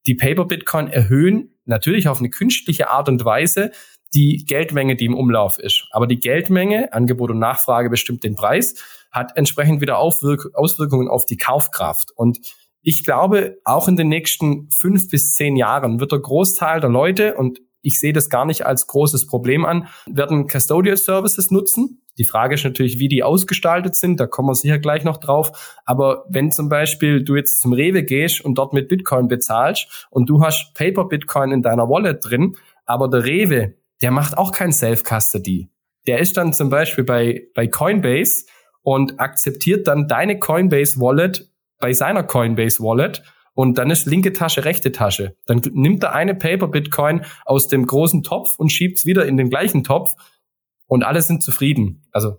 die 0.07 0.15
Paper 0.15 0.45
Bitcoin 0.45 0.89
erhöhen 0.89 1.55
natürlich 1.65 2.09
auf 2.09 2.19
eine 2.19 2.31
künstliche 2.31 2.91
Art 2.91 3.09
und 3.09 3.25
Weise 3.25 3.71
die 4.15 4.45
Geldmenge, 4.47 4.97
die 4.97 5.05
im 5.05 5.15
Umlauf 5.15 5.59
ist. 5.59 5.87
Aber 5.91 6.07
die 6.07 6.19
Geldmenge, 6.19 6.93
Angebot 6.93 7.31
und 7.31 7.39
Nachfrage 7.39 7.91
bestimmt 7.91 8.25
den 8.25 8.37
Preis, 8.37 8.75
hat 9.11 9.37
entsprechend 9.37 9.81
wieder 9.81 9.99
Aufwirk 9.99 10.51
Auswirkungen 10.55 11.09
auf 11.09 11.27
die 11.27 11.37
Kaufkraft. 11.37 12.11
Und 12.17 12.39
ich 12.83 13.05
glaube, 13.05 13.59
auch 13.65 13.87
in 13.87 13.97
den 13.97 14.09
nächsten 14.09 14.71
fünf 14.71 15.11
bis 15.11 15.35
zehn 15.35 15.57
Jahren 15.57 16.01
wird 16.01 16.13
der 16.13 16.21
Großteil 16.21 16.81
der 16.81 16.91
Leute, 16.91 17.35
und 17.35 17.61
ich 17.89 17.99
sehe 17.99 18.13
das 18.13 18.31
gar 18.31 18.45
nicht 18.45 18.65
als 18.65 18.87
großes 18.87 19.27
Problem 19.27 19.65
an, 19.65 19.89
werden 20.07 20.47
Custodial 20.47 20.97
Services 20.97 21.51
nutzen. 21.51 22.03
Die 22.19 22.25
Frage 22.25 22.55
ist 22.55 22.65
natürlich, 22.65 22.99
wie 22.99 23.09
die 23.09 23.23
ausgestaltet 23.23 23.97
sind. 23.97 24.21
Da 24.21 24.27
kommen 24.27 24.49
wir 24.49 24.55
sicher 24.55 24.79
gleich 24.79 25.05
noch 25.05 25.19
drauf. 25.19 25.79
Aber 25.85 26.25
wenn 26.29 26.53
zum 26.53 26.69
Beispiel 26.69 27.25
du 27.25 27.37
jetzt 27.37 27.61
zum 27.61 27.73
Rewe 27.73 28.03
gehst 28.03 28.41
und 28.45 28.57
dort 28.57 28.73
mit 28.73 28.89
Bitcoin 28.89 29.29
bezahlst 29.29 30.09
und 30.11 30.29
du 30.29 30.43
hast 30.43 30.75
Paper 30.75 31.05
Bitcoin 31.05 31.53
in 31.53 31.63
deiner 31.63 31.89
Wallet 31.89 32.25
drin, 32.25 32.57
aber 32.87 33.09
der 33.09 33.25
Rewe 33.25 33.75
der 34.03 34.11
macht 34.11 34.39
auch 34.39 34.53
kein 34.53 34.73
Self-Custody. 34.73 35.69
Der 36.07 36.19
ist 36.19 36.37
dann 36.37 36.53
zum 36.53 36.71
Beispiel 36.71 37.05
bei, 37.05 37.49
bei 37.55 37.67
Coinbase 37.67 38.47
und 38.83 39.21
akzeptiert 39.21 39.89
dann 39.89 40.09
deine 40.09 40.39
Coinbase 40.39 41.01
Wallet 41.01 41.51
bei 41.79 41.93
seiner 41.93 42.23
Coinbase 42.23 42.83
Wallet 42.83 43.23
und 43.59 43.77
dann 43.77 43.91
ist 43.91 44.07
linke 44.07 44.33
Tasche, 44.33 44.65
rechte 44.65 44.93
Tasche. 44.93 45.35
Dann 45.47 45.61
nimmt 45.73 46.05
er 46.05 46.15
eine 46.15 46.37
Paper 46.37 46.69
Bitcoin 46.69 47.25
aus 47.45 47.67
dem 47.67 47.87
großen 47.89 48.23
Topf 48.23 48.55
und 48.57 48.71
schiebt's 48.71 49.05
wieder 49.05 49.27
in 49.27 49.37
den 49.37 49.51
gleichen 49.51 49.83
Topf 49.83 50.11
und 50.87 51.03
alle 51.03 51.21
sind 51.23 51.43
zufrieden. 51.43 52.07
Also 52.13 52.39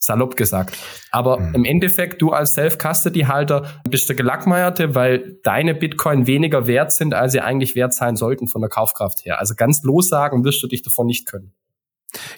salopp 0.00 0.34
gesagt. 0.34 0.76
Aber 1.12 1.38
mhm. 1.38 1.54
im 1.54 1.64
Endeffekt, 1.64 2.20
du 2.20 2.32
als 2.32 2.54
Self-Custody-Halter 2.54 3.80
bist 3.88 4.08
der 4.08 4.16
Gelackmeierte, 4.16 4.96
weil 4.96 5.38
deine 5.44 5.76
Bitcoin 5.76 6.26
weniger 6.26 6.66
wert 6.66 6.90
sind, 6.90 7.14
als 7.14 7.30
sie 7.30 7.40
eigentlich 7.40 7.76
wert 7.76 7.94
sein 7.94 8.16
sollten 8.16 8.48
von 8.48 8.60
der 8.60 8.68
Kaufkraft 8.68 9.24
her. 9.24 9.38
Also 9.38 9.54
ganz 9.54 9.84
lossagen 9.84 10.44
wirst 10.44 10.60
du 10.64 10.66
dich 10.66 10.82
davon 10.82 11.06
nicht 11.06 11.28
können. 11.28 11.54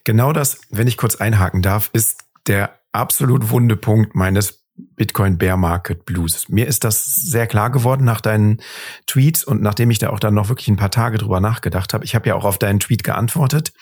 Genau 0.04 0.34
das, 0.34 0.60
wenn 0.68 0.86
ich 0.86 0.98
kurz 0.98 1.16
einhaken 1.16 1.62
darf, 1.62 1.88
ist 1.94 2.24
der 2.46 2.78
absolut 2.92 3.48
wunde 3.48 3.76
Punkt 3.76 4.14
meines 4.14 4.67
Bitcoin 4.96 5.38
Bear 5.38 5.56
Market 5.56 6.04
Blues. 6.04 6.48
Mir 6.48 6.66
ist 6.66 6.84
das 6.84 7.04
sehr 7.04 7.46
klar 7.46 7.70
geworden 7.70 8.04
nach 8.04 8.20
deinen 8.20 8.60
Tweets 9.06 9.44
und 9.44 9.62
nachdem 9.62 9.90
ich 9.90 9.98
da 9.98 10.10
auch 10.10 10.20
dann 10.20 10.34
noch 10.34 10.48
wirklich 10.48 10.68
ein 10.68 10.76
paar 10.76 10.90
Tage 10.90 11.18
drüber 11.18 11.40
nachgedacht 11.40 11.94
habe. 11.94 12.04
Ich 12.04 12.14
habe 12.14 12.28
ja 12.28 12.34
auch 12.34 12.44
auf 12.44 12.58
deinen 12.58 12.80
Tweet 12.80 13.04
geantwortet 13.04 13.72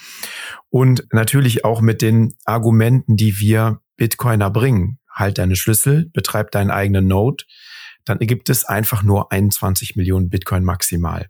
und 0.70 1.06
natürlich 1.12 1.64
auch 1.64 1.80
mit 1.80 2.02
den 2.02 2.34
Argumenten, 2.44 3.16
die 3.16 3.38
wir 3.38 3.80
Bitcoiner 3.96 4.50
bringen. 4.50 4.98
Halt 5.10 5.38
deine 5.38 5.56
Schlüssel, 5.56 6.10
betreib 6.12 6.50
deinen 6.50 6.70
eigenen 6.70 7.06
Node, 7.06 7.44
dann 8.04 8.20
ergibt 8.20 8.50
es 8.50 8.64
einfach 8.64 9.02
nur 9.02 9.32
21 9.32 9.96
Millionen 9.96 10.28
Bitcoin 10.28 10.64
maximal. 10.64 11.26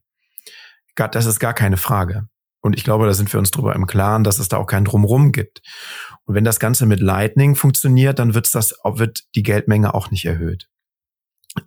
Das 0.96 1.26
ist 1.26 1.40
gar 1.40 1.54
keine 1.54 1.76
Frage. 1.76 2.28
Und 2.66 2.76
ich 2.76 2.84
glaube, 2.84 3.06
da 3.06 3.14
sind 3.14 3.32
wir 3.32 3.38
uns 3.38 3.50
drüber 3.50 3.74
im 3.74 3.86
Klaren, 3.86 4.24
dass 4.24 4.38
es 4.38 4.48
da 4.48 4.56
auch 4.56 4.66
kein 4.66 4.84
Drumrum 4.84 5.32
gibt. 5.32 5.62
Und 6.24 6.34
wenn 6.34 6.44
das 6.44 6.58
Ganze 6.58 6.86
mit 6.86 7.00
Lightning 7.00 7.54
funktioniert, 7.54 8.18
dann 8.18 8.34
wird's 8.34 8.50
das, 8.50 8.74
wird 8.84 9.22
die 9.34 9.42
Geldmenge 9.42 9.94
auch 9.94 10.10
nicht 10.10 10.24
erhöht. 10.24 10.68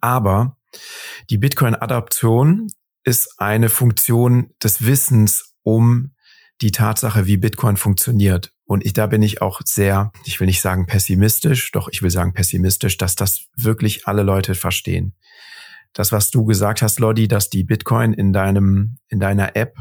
Aber 0.02 0.58
die 1.30 1.38
Bitcoin-Adaption 1.38 2.68
ist 3.04 3.40
eine 3.40 3.70
Funktion 3.70 4.52
des 4.62 4.86
Wissens 4.86 5.56
um 5.64 6.14
die 6.62 6.72
Tatsache, 6.72 7.26
wie 7.26 7.38
Bitcoin 7.38 7.78
funktioniert. 7.78 8.52
Und 8.66 8.86
ich, 8.86 8.94
da 8.94 9.08
bin 9.08 9.24
ich 9.24 9.42
auch 9.42 9.62
sehr, 9.64 10.12
ich 10.26 10.40
will 10.40 10.48
nicht 10.48 10.62
sagen 10.62 10.86
pessimistisch, 10.86 11.72
doch 11.72 11.88
ich 11.92 12.02
will 12.02 12.12
sagen 12.12 12.34
pessimistisch, 12.34 12.98
dass 12.98 13.16
das 13.16 13.48
wirklich 13.56 14.06
alle 14.08 14.24
Leute 14.24 14.54
verstehen. 14.54 15.16
Das, 15.94 16.12
was 16.12 16.30
du 16.30 16.46
gesagt 16.46 16.82
hast, 16.82 17.00
Lodi, 17.00 17.28
dass 17.28 17.50
die 17.50 17.64
Bitcoin 17.64 18.14
in 18.14 18.32
deinem, 18.32 18.98
in 19.08 19.20
deiner 19.20 19.56
App 19.56 19.78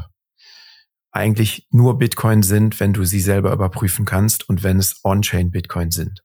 eigentlich 1.11 1.67
nur 1.71 1.97
Bitcoin 1.97 2.43
sind, 2.43 2.79
wenn 2.79 2.93
du 2.93 3.03
sie 3.03 3.19
selber 3.19 3.51
überprüfen 3.51 4.05
kannst 4.05 4.47
und 4.47 4.63
wenn 4.63 4.77
es 4.77 4.99
On-Chain 5.03 5.51
Bitcoin 5.51 5.91
sind. 5.91 6.23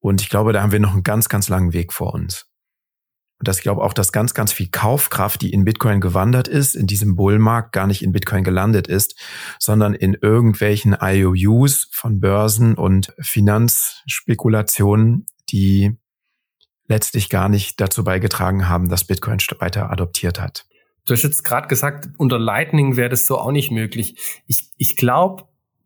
Und 0.00 0.20
ich 0.20 0.28
glaube, 0.28 0.52
da 0.52 0.62
haben 0.62 0.72
wir 0.72 0.80
noch 0.80 0.94
einen 0.94 1.02
ganz, 1.02 1.28
ganz 1.28 1.48
langen 1.48 1.72
Weg 1.72 1.92
vor 1.92 2.14
uns. 2.14 2.46
Und 3.38 3.46
dass 3.46 3.58
ich 3.58 3.62
glaube 3.62 3.82
auch, 3.82 3.92
dass 3.92 4.10
ganz, 4.10 4.34
ganz 4.34 4.52
viel 4.52 4.68
Kaufkraft, 4.68 5.42
die 5.42 5.52
in 5.52 5.64
Bitcoin 5.64 6.00
gewandert 6.00 6.48
ist, 6.48 6.74
in 6.74 6.88
diesem 6.88 7.14
Bullmarkt 7.14 7.72
gar 7.72 7.86
nicht 7.86 8.02
in 8.02 8.10
Bitcoin 8.10 8.42
gelandet 8.42 8.88
ist, 8.88 9.16
sondern 9.60 9.94
in 9.94 10.14
irgendwelchen 10.14 10.96
IOUs 11.00 11.88
von 11.92 12.18
Börsen 12.18 12.74
und 12.74 13.14
Finanzspekulationen, 13.20 15.26
die 15.50 15.96
letztlich 16.88 17.28
gar 17.28 17.48
nicht 17.48 17.80
dazu 17.80 18.02
beigetragen 18.02 18.68
haben, 18.68 18.88
dass 18.88 19.04
Bitcoin 19.04 19.38
weiter 19.60 19.90
adoptiert 19.90 20.40
hat. 20.40 20.66
Du 21.08 21.14
hast 21.14 21.22
jetzt 21.22 21.42
gerade 21.42 21.68
gesagt, 21.68 22.10
unter 22.18 22.38
Lightning 22.38 22.96
wäre 22.96 23.08
das 23.08 23.26
so 23.26 23.38
auch 23.38 23.50
nicht 23.50 23.70
möglich. 23.70 24.42
Ich, 24.46 24.70
ich 24.76 24.96
glaube 24.96 25.44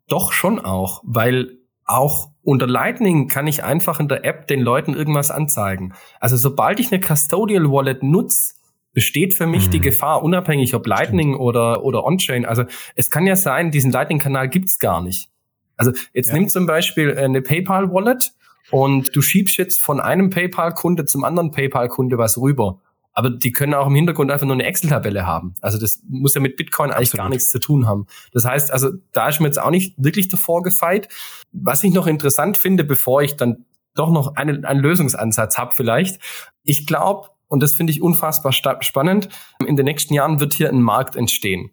doch 0.09 0.33
schon 0.33 0.59
auch, 0.59 1.01
weil 1.05 1.59
auch 1.85 2.31
unter 2.41 2.67
Lightning 2.67 3.29
kann 3.29 3.47
ich 3.47 3.63
einfach 3.63 3.99
in 3.99 4.09
der 4.09 4.25
App 4.25 4.47
den 4.47 4.59
Leuten 4.59 4.93
irgendwas 4.93 5.31
anzeigen. 5.31 5.93
Also 6.19 6.35
sobald 6.35 6.79
ich 6.79 6.91
eine 6.91 7.01
Custodial 7.01 7.71
Wallet 7.71 8.03
nutze, 8.03 8.55
besteht 8.93 9.33
für 9.33 9.47
mich 9.47 9.67
mhm. 9.67 9.71
die 9.71 9.81
Gefahr, 9.81 10.23
unabhängig 10.23 10.75
ob 10.75 10.85
Lightning 10.85 11.29
Stimmt. 11.29 11.41
oder, 11.41 11.83
oder 11.83 12.03
On-Chain. 12.03 12.45
Also 12.45 12.65
es 12.95 13.09
kann 13.09 13.25
ja 13.25 13.35
sein, 13.35 13.71
diesen 13.71 13.91
Lightning-Kanal 13.91 14.49
gibt's 14.49 14.77
gar 14.77 15.01
nicht. 15.01 15.29
Also 15.77 15.91
jetzt 16.13 16.29
ja. 16.29 16.35
nimm 16.35 16.49
zum 16.49 16.65
Beispiel 16.65 17.17
eine 17.17 17.41
PayPal-Wallet 17.41 18.33
und 18.71 19.15
du 19.15 19.21
schiebst 19.21 19.57
jetzt 19.57 19.79
von 19.79 19.99
einem 19.99 20.29
PayPal-Kunde 20.29 21.05
zum 21.05 21.23
anderen 21.23 21.51
PayPal-Kunde 21.51 22.17
was 22.17 22.37
rüber. 22.37 22.81
Aber 23.13 23.29
die 23.29 23.51
können 23.51 23.73
auch 23.73 23.87
im 23.87 23.95
Hintergrund 23.95 24.31
einfach 24.31 24.45
nur 24.45 24.55
eine 24.55 24.63
Excel-Tabelle 24.63 25.25
haben. 25.25 25.55
Also 25.61 25.77
das 25.77 26.01
muss 26.07 26.33
ja 26.33 26.41
mit 26.41 26.57
Bitcoin 26.57 26.91
eigentlich 26.91 27.09
Absolut. 27.09 27.23
gar 27.25 27.29
nichts 27.29 27.49
zu 27.49 27.59
tun 27.59 27.87
haben. 27.87 28.07
Das 28.31 28.45
heißt, 28.45 28.71
also 28.71 28.89
da 29.11 29.29
ist 29.29 29.39
mir 29.39 29.47
jetzt 29.47 29.61
auch 29.61 29.69
nicht 29.69 29.93
wirklich 29.97 30.29
davor 30.29 30.63
gefeit. 30.63 31.09
Was 31.51 31.83
ich 31.83 31.93
noch 31.93 32.07
interessant 32.07 32.57
finde, 32.57 32.83
bevor 32.83 33.21
ich 33.21 33.37
dann 33.37 33.65
doch 33.93 34.09
noch 34.09 34.35
einen, 34.35 34.65
einen 34.65 34.79
Lösungsansatz 34.79 35.57
habe 35.57 35.75
vielleicht. 35.75 36.19
Ich 36.63 36.87
glaube, 36.87 37.29
und 37.47 37.61
das 37.61 37.75
finde 37.75 37.91
ich 37.91 38.01
unfassbar 38.01 38.51
spannend, 38.51 39.29
in 39.65 39.75
den 39.75 39.85
nächsten 39.85 40.15
Jahren 40.15 40.39
wird 40.39 40.53
hier 40.53 40.69
ein 40.69 40.81
Markt 40.81 41.15
entstehen. 41.15 41.71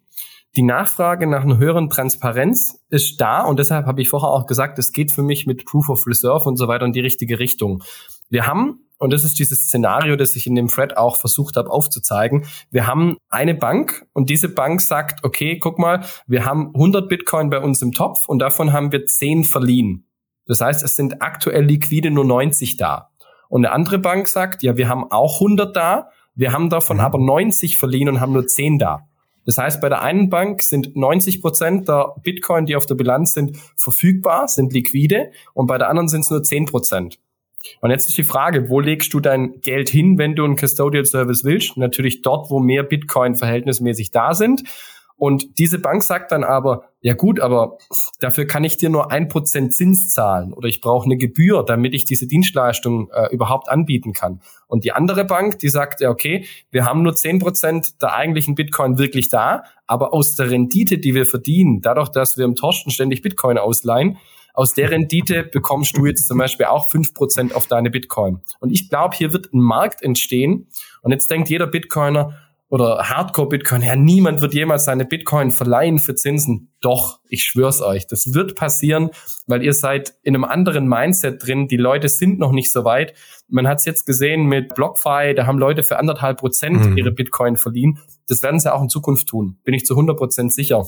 Die 0.55 0.63
Nachfrage 0.63 1.27
nach 1.27 1.43
einer 1.43 1.57
höheren 1.57 1.89
Transparenz 1.89 2.83
ist 2.89 3.21
da 3.21 3.41
und 3.41 3.57
deshalb 3.57 3.85
habe 3.85 4.01
ich 4.01 4.09
vorher 4.09 4.29
auch 4.29 4.47
gesagt, 4.47 4.77
es 4.79 4.91
geht 4.91 5.11
für 5.11 5.23
mich 5.23 5.47
mit 5.47 5.65
Proof 5.65 5.89
of 5.89 6.05
Reserve 6.05 6.47
und 6.47 6.57
so 6.57 6.67
weiter 6.67 6.85
in 6.85 6.91
die 6.91 6.99
richtige 6.99 7.39
Richtung. 7.39 7.81
Wir 8.29 8.45
haben 8.45 8.81
und 9.01 9.11
das 9.11 9.23
ist 9.23 9.39
dieses 9.39 9.65
Szenario, 9.65 10.15
das 10.15 10.35
ich 10.35 10.45
in 10.45 10.53
dem 10.53 10.67
Thread 10.67 10.95
auch 10.95 11.17
versucht 11.17 11.57
habe 11.57 11.71
aufzuzeigen. 11.71 12.45
Wir 12.69 12.85
haben 12.85 13.17
eine 13.29 13.55
Bank 13.55 14.05
und 14.13 14.29
diese 14.29 14.47
Bank 14.47 14.79
sagt, 14.79 15.25
okay, 15.25 15.57
guck 15.57 15.79
mal, 15.79 16.05
wir 16.27 16.45
haben 16.45 16.67
100 16.75 17.09
Bitcoin 17.09 17.49
bei 17.49 17.59
uns 17.59 17.81
im 17.81 17.93
Topf 17.93 18.29
und 18.29 18.37
davon 18.37 18.73
haben 18.73 18.91
wir 18.91 19.07
10 19.07 19.43
verliehen. 19.43 20.05
Das 20.45 20.61
heißt, 20.61 20.83
es 20.83 20.95
sind 20.95 21.23
aktuell 21.23 21.65
liquide 21.65 22.11
nur 22.11 22.25
90 22.25 22.77
da. 22.77 23.09
Und 23.49 23.65
eine 23.65 23.73
andere 23.73 23.97
Bank 23.97 24.27
sagt, 24.27 24.61
ja, 24.61 24.77
wir 24.77 24.87
haben 24.87 25.09
auch 25.09 25.41
100 25.41 25.75
da, 25.75 26.09
wir 26.35 26.51
haben 26.51 26.69
davon 26.69 26.97
mhm. 26.97 27.03
aber 27.03 27.17
90 27.17 27.77
verliehen 27.77 28.07
und 28.07 28.19
haben 28.19 28.33
nur 28.33 28.45
10 28.45 28.77
da. 28.77 29.07
Das 29.45 29.57
heißt, 29.57 29.81
bei 29.81 29.89
der 29.89 30.03
einen 30.03 30.29
Bank 30.29 30.61
sind 30.61 30.95
90 30.95 31.41
Prozent 31.41 31.87
der 31.87 32.13
Bitcoin, 32.21 32.67
die 32.67 32.75
auf 32.75 32.85
der 32.85 32.93
Bilanz 32.93 33.33
sind, 33.33 33.57
verfügbar, 33.75 34.47
sind 34.47 34.73
liquide 34.73 35.31
und 35.55 35.65
bei 35.65 35.79
der 35.79 35.89
anderen 35.89 36.07
sind 36.07 36.21
es 36.21 36.29
nur 36.29 36.43
10 36.43 36.67
Prozent. 36.67 37.19
Und 37.79 37.91
jetzt 37.91 38.07
ist 38.09 38.17
die 38.17 38.23
Frage, 38.23 38.69
wo 38.69 38.79
legst 38.79 39.13
du 39.13 39.19
dein 39.19 39.61
Geld 39.61 39.89
hin, 39.89 40.17
wenn 40.17 40.35
du 40.35 40.43
einen 40.43 40.55
Custodial 40.55 41.05
Service 41.05 41.43
willst? 41.43 41.77
Natürlich 41.77 42.21
dort, 42.21 42.49
wo 42.49 42.59
mehr 42.59 42.83
Bitcoin 42.83 43.35
verhältnismäßig 43.35 44.11
da 44.11 44.33
sind. 44.33 44.63
Und 45.21 45.59
diese 45.59 45.77
Bank 45.77 46.01
sagt 46.01 46.31
dann 46.31 46.43
aber, 46.43 46.85
ja 47.01 47.13
gut, 47.13 47.39
aber 47.39 47.77
dafür 48.19 48.47
kann 48.47 48.63
ich 48.63 48.77
dir 48.77 48.89
nur 48.89 49.11
ein 49.11 49.27
Prozent 49.27 49.71
Zins 49.71 50.09
zahlen 50.09 50.51
oder 50.51 50.67
ich 50.67 50.81
brauche 50.81 51.05
eine 51.05 51.15
Gebühr, 51.15 51.63
damit 51.63 51.93
ich 51.93 52.05
diese 52.05 52.25
Dienstleistung 52.25 53.11
äh, 53.11 53.31
überhaupt 53.31 53.69
anbieten 53.69 54.13
kann. 54.13 54.41
Und 54.65 54.83
die 54.83 54.93
andere 54.93 55.23
Bank, 55.23 55.59
die 55.59 55.69
sagt, 55.69 56.01
ja 56.01 56.09
okay, 56.09 56.45
wir 56.71 56.85
haben 56.85 57.03
nur 57.03 57.15
zehn 57.15 57.37
Prozent 57.37 58.01
der 58.01 58.15
eigentlichen 58.15 58.55
Bitcoin 58.55 58.97
wirklich 58.97 59.29
da, 59.29 59.61
aber 59.85 60.11
aus 60.11 60.35
der 60.35 60.49
Rendite, 60.49 60.97
die 60.97 61.13
wir 61.13 61.27
verdienen, 61.27 61.81
dadurch, 61.81 62.09
dass 62.09 62.37
wir 62.37 62.45
im 62.45 62.55
Torsten 62.55 62.91
ständig 62.91 63.21
Bitcoin 63.21 63.59
ausleihen, 63.59 64.17
aus 64.53 64.73
der 64.73 64.91
Rendite 64.91 65.43
bekommst 65.43 65.97
du 65.97 66.05
jetzt 66.05 66.27
zum 66.27 66.37
Beispiel 66.37 66.67
auch 66.67 66.89
fünf 66.89 67.13
Prozent 67.13 67.55
auf 67.55 67.67
deine 67.67 67.89
Bitcoin. 67.89 68.41
Und 68.59 68.71
ich 68.71 68.89
glaube, 68.89 69.15
hier 69.15 69.33
wird 69.33 69.53
ein 69.53 69.61
Markt 69.61 70.01
entstehen. 70.01 70.67
Und 71.01 71.11
jetzt 71.11 71.29
denkt 71.31 71.49
jeder 71.49 71.67
Bitcoiner, 71.67 72.35
oder 72.71 73.09
Hardcore-Bitcoin, 73.09 73.81
ja, 73.81 73.97
niemand 73.97 74.39
wird 74.39 74.53
jemals 74.53 74.85
seine 74.85 75.03
Bitcoin 75.03 75.51
verleihen 75.51 75.99
für 75.99 76.15
Zinsen. 76.15 76.69
Doch, 76.79 77.19
ich 77.27 77.43
schwör's 77.43 77.81
euch, 77.81 78.07
das 78.07 78.33
wird 78.33 78.55
passieren, 78.55 79.09
weil 79.45 79.61
ihr 79.61 79.73
seid 79.73 80.13
in 80.23 80.35
einem 80.35 80.45
anderen 80.45 80.87
Mindset 80.87 81.45
drin. 81.45 81.67
Die 81.67 81.75
Leute 81.75 82.07
sind 82.07 82.39
noch 82.39 82.53
nicht 82.53 82.71
so 82.71 82.85
weit. 82.85 83.13
Man 83.49 83.67
hat 83.67 83.79
es 83.79 83.85
jetzt 83.85 84.05
gesehen 84.05 84.45
mit 84.45 84.73
BlockFi, 84.73 85.33
da 85.35 85.45
haben 85.45 85.59
Leute 85.59 85.83
für 85.83 85.99
anderthalb 85.99 86.39
Prozent 86.39 86.91
mhm. 86.91 86.97
ihre 86.97 87.11
Bitcoin 87.11 87.57
verliehen. 87.57 87.99
Das 88.29 88.41
werden 88.41 88.61
sie 88.61 88.73
auch 88.73 88.81
in 88.81 88.87
Zukunft 88.87 89.27
tun, 89.27 89.57
bin 89.65 89.73
ich 89.73 89.85
zu 89.85 89.93
100 89.93 90.17
Prozent 90.17 90.53
sicher. 90.53 90.87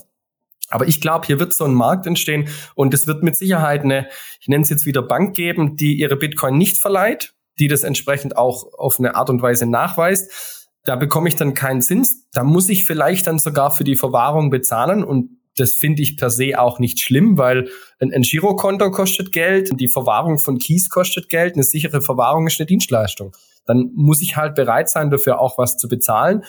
Aber 0.73 0.87
ich 0.87 1.01
glaube, 1.01 1.27
hier 1.27 1.39
wird 1.39 1.53
so 1.53 1.65
ein 1.65 1.73
Markt 1.73 2.07
entstehen 2.07 2.49
und 2.75 2.93
es 2.93 3.07
wird 3.07 3.23
mit 3.23 3.35
Sicherheit 3.35 3.83
eine, 3.83 4.07
ich 4.39 4.47
nenne 4.47 4.63
es 4.63 4.69
jetzt 4.69 4.85
wieder 4.85 5.01
Bank 5.01 5.35
geben, 5.35 5.77
die 5.77 5.93
ihre 5.93 6.15
Bitcoin 6.15 6.57
nicht 6.57 6.79
verleiht, 6.79 7.33
die 7.59 7.67
das 7.67 7.83
entsprechend 7.83 8.35
auch 8.35 8.73
auf 8.77 8.99
eine 8.99 9.15
Art 9.15 9.29
und 9.29 9.41
Weise 9.41 9.65
nachweist 9.65 10.63
da 10.85 10.95
bekomme 10.95 11.29
ich 11.29 11.35
dann 11.35 11.53
keinen 11.53 11.81
Zins. 11.81 12.29
Da 12.31 12.43
muss 12.43 12.69
ich 12.69 12.85
vielleicht 12.85 13.27
dann 13.27 13.39
sogar 13.39 13.71
für 13.71 13.83
die 13.83 13.95
Verwahrung 13.95 14.49
bezahlen 14.49 15.03
und 15.03 15.37
das 15.55 15.73
finde 15.73 16.01
ich 16.01 16.17
per 16.17 16.29
se 16.29 16.59
auch 16.59 16.79
nicht 16.79 16.99
schlimm, 16.99 17.37
weil 17.37 17.69
ein, 17.99 18.11
ein 18.11 18.23
Girokonto 18.23 18.89
kostet 18.91 19.31
Geld, 19.31 19.69
die 19.79 19.87
Verwahrung 19.87 20.39
von 20.39 20.57
Keys 20.57 20.89
kostet 20.89 21.29
Geld, 21.29 21.53
eine 21.53 21.63
sichere 21.63 22.01
Verwahrung 22.01 22.47
ist 22.47 22.59
eine 22.59 22.65
Dienstleistung. 22.65 23.35
Dann 23.65 23.91
muss 23.93 24.21
ich 24.21 24.35
halt 24.35 24.55
bereit 24.55 24.89
sein, 24.89 25.09
dafür 25.09 25.39
auch 25.39 25.57
was 25.57 25.77
zu 25.77 25.87
bezahlen. 25.87 26.43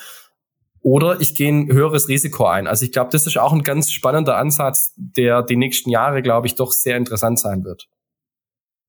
Oder 0.85 1.19
ich 1.23 1.35
gehe 1.35 1.51
ein 1.51 1.73
höheres 1.73 2.09
Risiko 2.09 2.45
ein. 2.45 2.67
Also 2.67 2.85
ich 2.85 2.93
glaube, 2.93 3.09
das 3.11 3.27
ist 3.27 3.39
auch 3.39 3.55
ein 3.55 3.63
ganz 3.63 3.91
spannender 3.91 4.37
Ansatz, 4.37 4.93
der 4.97 5.43
die 5.43 5.57
nächsten 5.57 5.89
Jahre, 5.89 6.21
glaube 6.21 6.47
ich, 6.47 6.57
doch 6.57 6.73
sehr 6.73 6.99
interessant 6.99 7.41
sein 7.41 7.65
wird. 7.65 7.89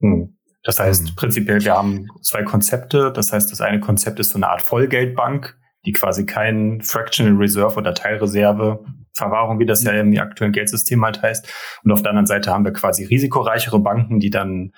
Hm. 0.02 0.38
Das 0.62 0.78
heißt, 0.78 1.04
mhm. 1.04 1.16
prinzipiell, 1.16 1.64
wir 1.64 1.74
haben 1.74 2.08
zwei 2.22 2.44
Konzepte. 2.44 3.14
Das 3.14 3.32
heißt, 3.32 3.50
das 3.50 3.62
eine 3.62 3.80
Konzept 3.80 4.20
ist 4.20 4.32
so 4.32 4.38
eine 4.38 4.50
Art 4.50 4.62
Vollgeldbank, 4.62 5.58
die 5.86 5.94
quasi 5.94 6.26
kein 6.26 6.82
Fractional 6.82 7.38
Reserve 7.38 7.78
oder 7.78 7.94
Teilreserve 7.94 8.84
Verwahrung, 9.14 9.60
wie 9.60 9.66
das 9.66 9.84
ja 9.84 9.94
im 9.94 10.18
aktuellen 10.20 10.52
Geldsystem 10.52 11.06
halt 11.06 11.22
heißt. 11.22 11.48
Und 11.86 11.94
auf 11.94 12.02
der 12.02 12.10
anderen 12.10 12.26
Seite 12.26 12.52
haben 12.52 12.66
wir 12.66 12.74
quasi 12.74 13.06
risikoreichere 13.06 13.80
Banken, 13.80 14.20
die 14.20 14.30
dann 14.30 14.74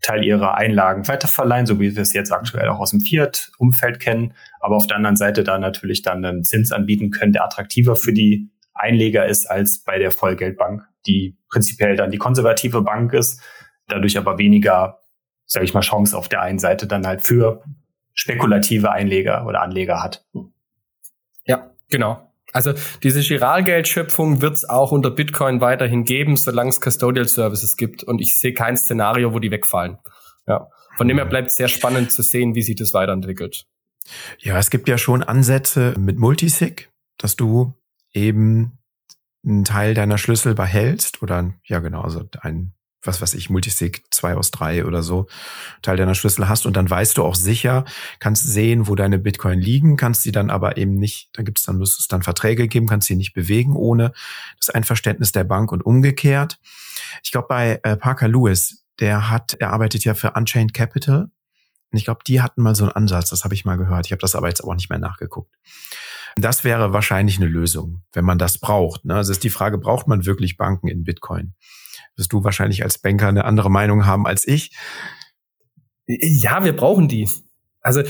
Teil 0.00 0.24
ihrer 0.24 0.54
Einlagen 0.54 1.06
weiterverleihen, 1.08 1.66
so 1.66 1.78
wie 1.78 1.94
wir 1.94 2.02
es 2.02 2.12
jetzt 2.12 2.32
aktuell 2.32 2.68
auch 2.68 2.80
aus 2.80 2.90
dem 2.90 3.00
Fiat-Umfeld 3.00 4.00
kennen. 4.00 4.34
Aber 4.60 4.76
auf 4.76 4.86
der 4.86 4.96
anderen 4.96 5.16
Seite 5.16 5.44
dann 5.44 5.60
natürlich 5.60 6.02
dann 6.02 6.24
einen 6.24 6.44
Zins 6.44 6.72
anbieten 6.72 7.10
können, 7.10 7.32
der 7.32 7.44
attraktiver 7.44 7.96
für 7.96 8.12
die 8.12 8.50
Einleger 8.72 9.26
ist 9.26 9.50
als 9.50 9.82
bei 9.84 9.98
der 9.98 10.10
Vollgeldbank, 10.10 10.82
die 11.06 11.36
prinzipiell 11.50 11.96
dann 11.96 12.10
die 12.10 12.18
konservative 12.18 12.82
Bank 12.82 13.12
ist, 13.12 13.42
dadurch 13.88 14.16
aber 14.16 14.38
weniger 14.38 15.00
sage 15.50 15.64
ich 15.64 15.74
mal, 15.74 15.80
Chance 15.80 16.16
auf 16.16 16.28
der 16.28 16.42
einen 16.42 16.60
Seite 16.60 16.86
dann 16.86 17.06
halt 17.06 17.22
für 17.22 17.64
spekulative 18.14 18.92
Einleger 18.92 19.46
oder 19.46 19.62
Anleger 19.62 20.00
hat. 20.02 20.24
Ja, 21.44 21.72
genau. 21.88 22.29
Also 22.52 22.72
diese 23.02 23.20
Giralgeldschöpfung 23.20 24.42
wird 24.42 24.56
es 24.56 24.68
auch 24.68 24.92
unter 24.92 25.10
Bitcoin 25.10 25.60
weiterhin 25.60 26.04
geben, 26.04 26.36
solange 26.36 26.70
es 26.70 26.80
Custodial 26.80 27.28
Services 27.28 27.76
gibt. 27.76 28.02
Und 28.02 28.20
ich 28.20 28.38
sehe 28.38 28.52
kein 28.52 28.76
Szenario, 28.76 29.32
wo 29.32 29.38
die 29.38 29.50
wegfallen. 29.50 29.98
Ja. 30.46 30.68
Von 30.96 31.08
dem 31.08 31.16
her 31.16 31.26
bleibt 31.26 31.48
es 31.48 31.56
sehr 31.56 31.68
spannend 31.68 32.12
zu 32.12 32.22
sehen, 32.22 32.54
wie 32.54 32.62
sich 32.62 32.76
das 32.76 32.92
weiterentwickelt. 32.92 33.66
Ja, 34.38 34.58
es 34.58 34.70
gibt 34.70 34.88
ja 34.88 34.98
schon 34.98 35.22
Ansätze 35.22 35.94
mit 35.98 36.18
Multisig, 36.18 36.90
dass 37.16 37.36
du 37.36 37.74
eben 38.12 38.78
einen 39.44 39.64
Teil 39.64 39.94
deiner 39.94 40.18
Schlüssel 40.18 40.54
behältst 40.54 41.22
oder 41.22 41.54
ja 41.64 41.78
genau, 41.78 42.02
also 42.02 42.28
ein 42.40 42.74
was 43.02 43.22
weiß 43.22 43.34
ich, 43.34 43.50
Multisig 43.50 44.04
2 44.10 44.34
aus 44.34 44.50
3 44.50 44.84
oder 44.84 45.02
so, 45.02 45.26
Teil 45.82 45.96
deiner 45.96 46.14
Schlüssel 46.14 46.48
hast 46.48 46.66
und 46.66 46.76
dann 46.76 46.88
weißt 46.88 47.16
du 47.16 47.24
auch 47.24 47.34
sicher, 47.34 47.84
kannst 48.18 48.46
sehen, 48.46 48.88
wo 48.88 48.94
deine 48.94 49.18
Bitcoin 49.18 49.60
liegen, 49.60 49.96
kannst 49.96 50.22
sie 50.22 50.32
dann 50.32 50.50
aber 50.50 50.76
eben 50.76 50.94
nicht, 50.94 51.30
da 51.32 51.42
gibt 51.42 51.58
es 51.58 51.64
dann, 51.64 51.78
muss 51.78 51.98
es 51.98 52.08
dann 52.08 52.22
Verträge 52.22 52.68
geben, 52.68 52.86
kannst 52.86 53.08
sie 53.08 53.16
nicht 53.16 53.32
bewegen 53.32 53.74
ohne 53.74 54.12
das 54.58 54.70
Einverständnis 54.70 55.32
der 55.32 55.44
Bank 55.44 55.72
und 55.72 55.84
umgekehrt. 55.84 56.58
Ich 57.22 57.32
glaube, 57.32 57.48
bei 57.48 57.80
äh, 57.82 57.96
Parker 57.96 58.28
Lewis, 58.28 58.84
der 58.98 59.30
hat, 59.30 59.54
er 59.54 59.72
arbeitet 59.72 60.04
ja 60.04 60.14
für 60.14 60.32
Unchained 60.32 60.74
Capital 60.74 61.30
und 61.90 61.98
ich 61.98 62.04
glaube, 62.04 62.20
die 62.26 62.40
hatten 62.40 62.62
mal 62.62 62.74
so 62.74 62.84
einen 62.84 62.92
Ansatz, 62.92 63.30
das 63.30 63.44
habe 63.44 63.54
ich 63.54 63.64
mal 63.64 63.76
gehört. 63.76 64.06
Ich 64.06 64.12
habe 64.12 64.20
das 64.20 64.34
aber 64.34 64.48
jetzt 64.48 64.62
auch 64.62 64.74
nicht 64.74 64.90
mehr 64.90 64.98
nachgeguckt. 64.98 65.54
Das 66.36 66.62
wäre 66.62 66.92
wahrscheinlich 66.92 67.38
eine 67.38 67.46
Lösung, 67.46 68.02
wenn 68.12 68.24
man 68.24 68.38
das 68.38 68.58
braucht. 68.58 69.04
Ne? 69.04 69.16
Also 69.16 69.32
ist 69.32 69.42
die 69.42 69.50
Frage, 69.50 69.78
braucht 69.78 70.06
man 70.06 70.26
wirklich 70.26 70.56
Banken 70.56 70.86
in 70.86 71.02
Bitcoin? 71.02 71.54
Wirst 72.20 72.32
du 72.32 72.44
wahrscheinlich 72.44 72.84
als 72.84 72.98
Banker 72.98 73.26
eine 73.26 73.44
andere 73.44 73.70
Meinung 73.70 74.06
haben 74.06 74.26
als 74.26 74.46
ich. 74.46 74.76
Ja, 76.06 76.64
wir 76.64 76.76
brauchen 76.76 77.08
die. 77.08 77.28
Also 77.82 78.02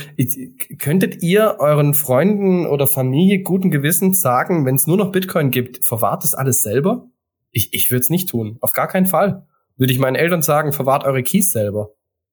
könntet 0.79 1.23
ihr 1.23 1.57
euren 1.61 1.95
Freunden 1.95 2.67
oder 2.67 2.87
Familie 2.87 3.43
guten 3.43 3.71
Gewissens 3.71 4.21
sagen, 4.21 4.67
wenn 4.67 4.75
es 4.75 4.87
nur 4.87 4.97
noch 4.97 5.13
Bitcoin 5.13 5.51
gibt, 5.51 5.85
verwahrt 5.85 6.25
das 6.25 6.35
alles 6.35 6.63
selber? 6.63 7.07
Ich, 7.53 7.73
ich 7.73 7.91
würde 7.91 8.01
es 8.01 8.11
nicht 8.11 8.29
tun. 8.29 8.59
Auf 8.61 8.73
gar 8.73 8.89
keinen 8.89 9.07
Fall. 9.07 9.47
Würde 9.77 9.93
ich 9.93 9.99
meinen 9.99 10.17
Eltern 10.17 10.43
sagen, 10.43 10.73
verwahrt 10.73 11.05
eure 11.05 11.23
Keys 11.23 11.53
selber. 11.53 11.91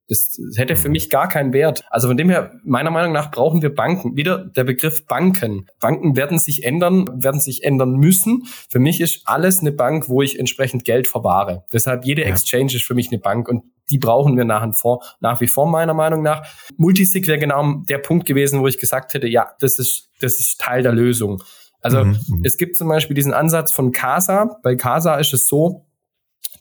Das 0.10 0.40
hätte 0.56 0.78
für 0.78 0.88
mhm. 0.88 0.94
mich 0.94 1.10
gar 1.10 1.28
keinen 1.28 1.52
Wert. 1.52 1.84
Also 1.90 2.08
von 2.08 2.16
dem 2.16 2.30
her, 2.30 2.52
meiner 2.64 2.92
Meinung 2.92 3.12
nach 3.12 3.30
brauchen 3.30 3.62
wir 3.62 3.74
Banken. 3.74 4.16
Wieder 4.16 4.38
der 4.38 4.64
Begriff 4.64 5.06
Banken. 5.06 5.68
Banken 5.80 6.16
werden 6.16 6.40
sich 6.40 6.64
ändern, 6.64 7.22
werden 7.22 7.42
sich 7.42 7.64
ändern 7.64 7.94
müssen. 7.98 8.44
Für 8.70 8.80
mich 8.80 9.02
ist 9.02 9.24
alles 9.26 9.60
eine 9.60 9.74
Bank, 9.74 10.08
wo 10.08 10.22
ich 10.22 10.40
entsprechend 10.40 10.86
Geld 10.86 11.08
verwahre. 11.08 11.66
Deshalb 11.74 12.06
jede 12.06 12.22
ja. 12.22 12.30
Exchange 12.30 12.74
ist 12.76 12.84
für 12.84 12.96
mich 12.96 13.10
eine 13.10 13.20
Bank 13.20 13.50
und 13.50 13.64
die 13.90 13.98
brauchen 13.98 14.38
wir 14.38 14.46
nach, 14.46 14.64
und 14.64 14.74
vor, 14.74 15.04
nach 15.20 15.42
wie 15.42 15.48
vor 15.48 15.68
meiner 15.68 15.94
Meinung 15.94 16.22
nach. 16.22 16.46
Multisig 16.78 17.28
wäre 17.28 17.40
genau 17.40 17.82
der 17.90 18.00
Punkt 18.00 18.26
gewesen, 18.26 18.62
wo 18.62 18.68
ich 18.68 18.78
gesagt 18.78 19.14
hätte, 19.14 19.28
ja, 19.28 19.52
das 19.60 19.80
ist, 19.80 20.10
das 20.20 20.40
ist 20.40 20.60
Teil 20.60 20.84
der 20.84 20.94
Lösung. 20.94 21.44
Also 21.82 22.04
mhm. 22.04 22.20
mhm. 22.28 22.42
es 22.44 22.58
gibt 22.58 22.76
zum 22.76 22.88
Beispiel 22.88 23.16
diesen 23.16 23.34
Ansatz 23.34 23.72
von 23.72 23.92
Casa. 23.92 24.58
Bei 24.64 24.76
Casa 24.76 25.16
ist 25.16 25.34
es 25.34 25.48
so, 25.48 25.87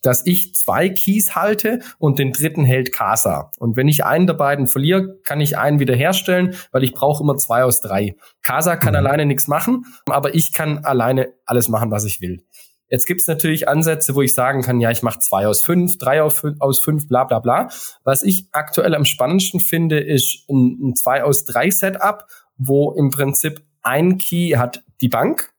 dass 0.06 0.24
ich 0.24 0.54
zwei 0.54 0.88
Keys 0.88 1.34
halte 1.34 1.80
und 1.98 2.20
den 2.20 2.32
dritten 2.32 2.64
hält 2.64 2.92
Casa. 2.92 3.50
Und 3.58 3.76
wenn 3.76 3.88
ich 3.88 4.04
einen 4.04 4.28
der 4.28 4.34
beiden 4.34 4.68
verliere, 4.68 5.18
kann 5.24 5.40
ich 5.40 5.58
einen 5.58 5.80
wiederherstellen, 5.80 6.54
weil 6.70 6.84
ich 6.84 6.94
brauche 6.94 7.24
immer 7.24 7.36
zwei 7.36 7.64
aus 7.64 7.80
drei. 7.80 8.14
Casa 8.40 8.76
kann 8.76 8.92
mhm. 8.92 8.98
alleine 8.98 9.26
nichts 9.26 9.48
machen, 9.48 9.84
aber 10.06 10.34
ich 10.36 10.52
kann 10.52 10.84
alleine 10.84 11.32
alles 11.44 11.68
machen, 11.68 11.90
was 11.90 12.04
ich 12.04 12.20
will. 12.20 12.44
Jetzt 12.88 13.06
gibt 13.06 13.20
es 13.20 13.26
natürlich 13.26 13.68
Ansätze, 13.68 14.14
wo 14.14 14.22
ich 14.22 14.32
sagen 14.32 14.62
kann, 14.62 14.80
ja, 14.80 14.92
ich 14.92 15.02
mache 15.02 15.18
zwei 15.18 15.48
aus 15.48 15.64
fünf, 15.64 15.98
drei 15.98 16.22
aus 16.22 16.38
fünf, 16.38 16.60
aus 16.60 16.78
fünf, 16.78 17.08
bla 17.08 17.24
bla 17.24 17.40
bla. 17.40 17.68
Was 18.04 18.22
ich 18.22 18.46
aktuell 18.52 18.94
am 18.94 19.04
spannendsten 19.04 19.58
finde, 19.58 19.98
ist 19.98 20.48
ein, 20.48 20.78
ein 20.80 20.94
zwei 20.94 21.24
aus 21.24 21.44
drei 21.44 21.68
Setup, 21.70 22.26
wo 22.56 22.92
im 22.92 23.10
Prinzip 23.10 23.60
ein 23.82 24.18
Key 24.18 24.52
hat 24.56 24.84
die 25.00 25.08
Bank 25.08 25.52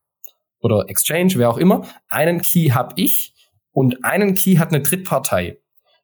oder 0.61 0.85
Exchange, 0.87 1.33
wer 1.35 1.49
auch 1.49 1.57
immer, 1.57 1.85
einen 2.07 2.41
Key 2.41 2.69
habe 2.69 2.93
ich 2.95 3.33
und 3.77 4.03
einen 4.03 4.33
Key 4.33 4.55
hat 4.55 4.69
eine 4.69 4.81
Drittpartei. 4.81 5.59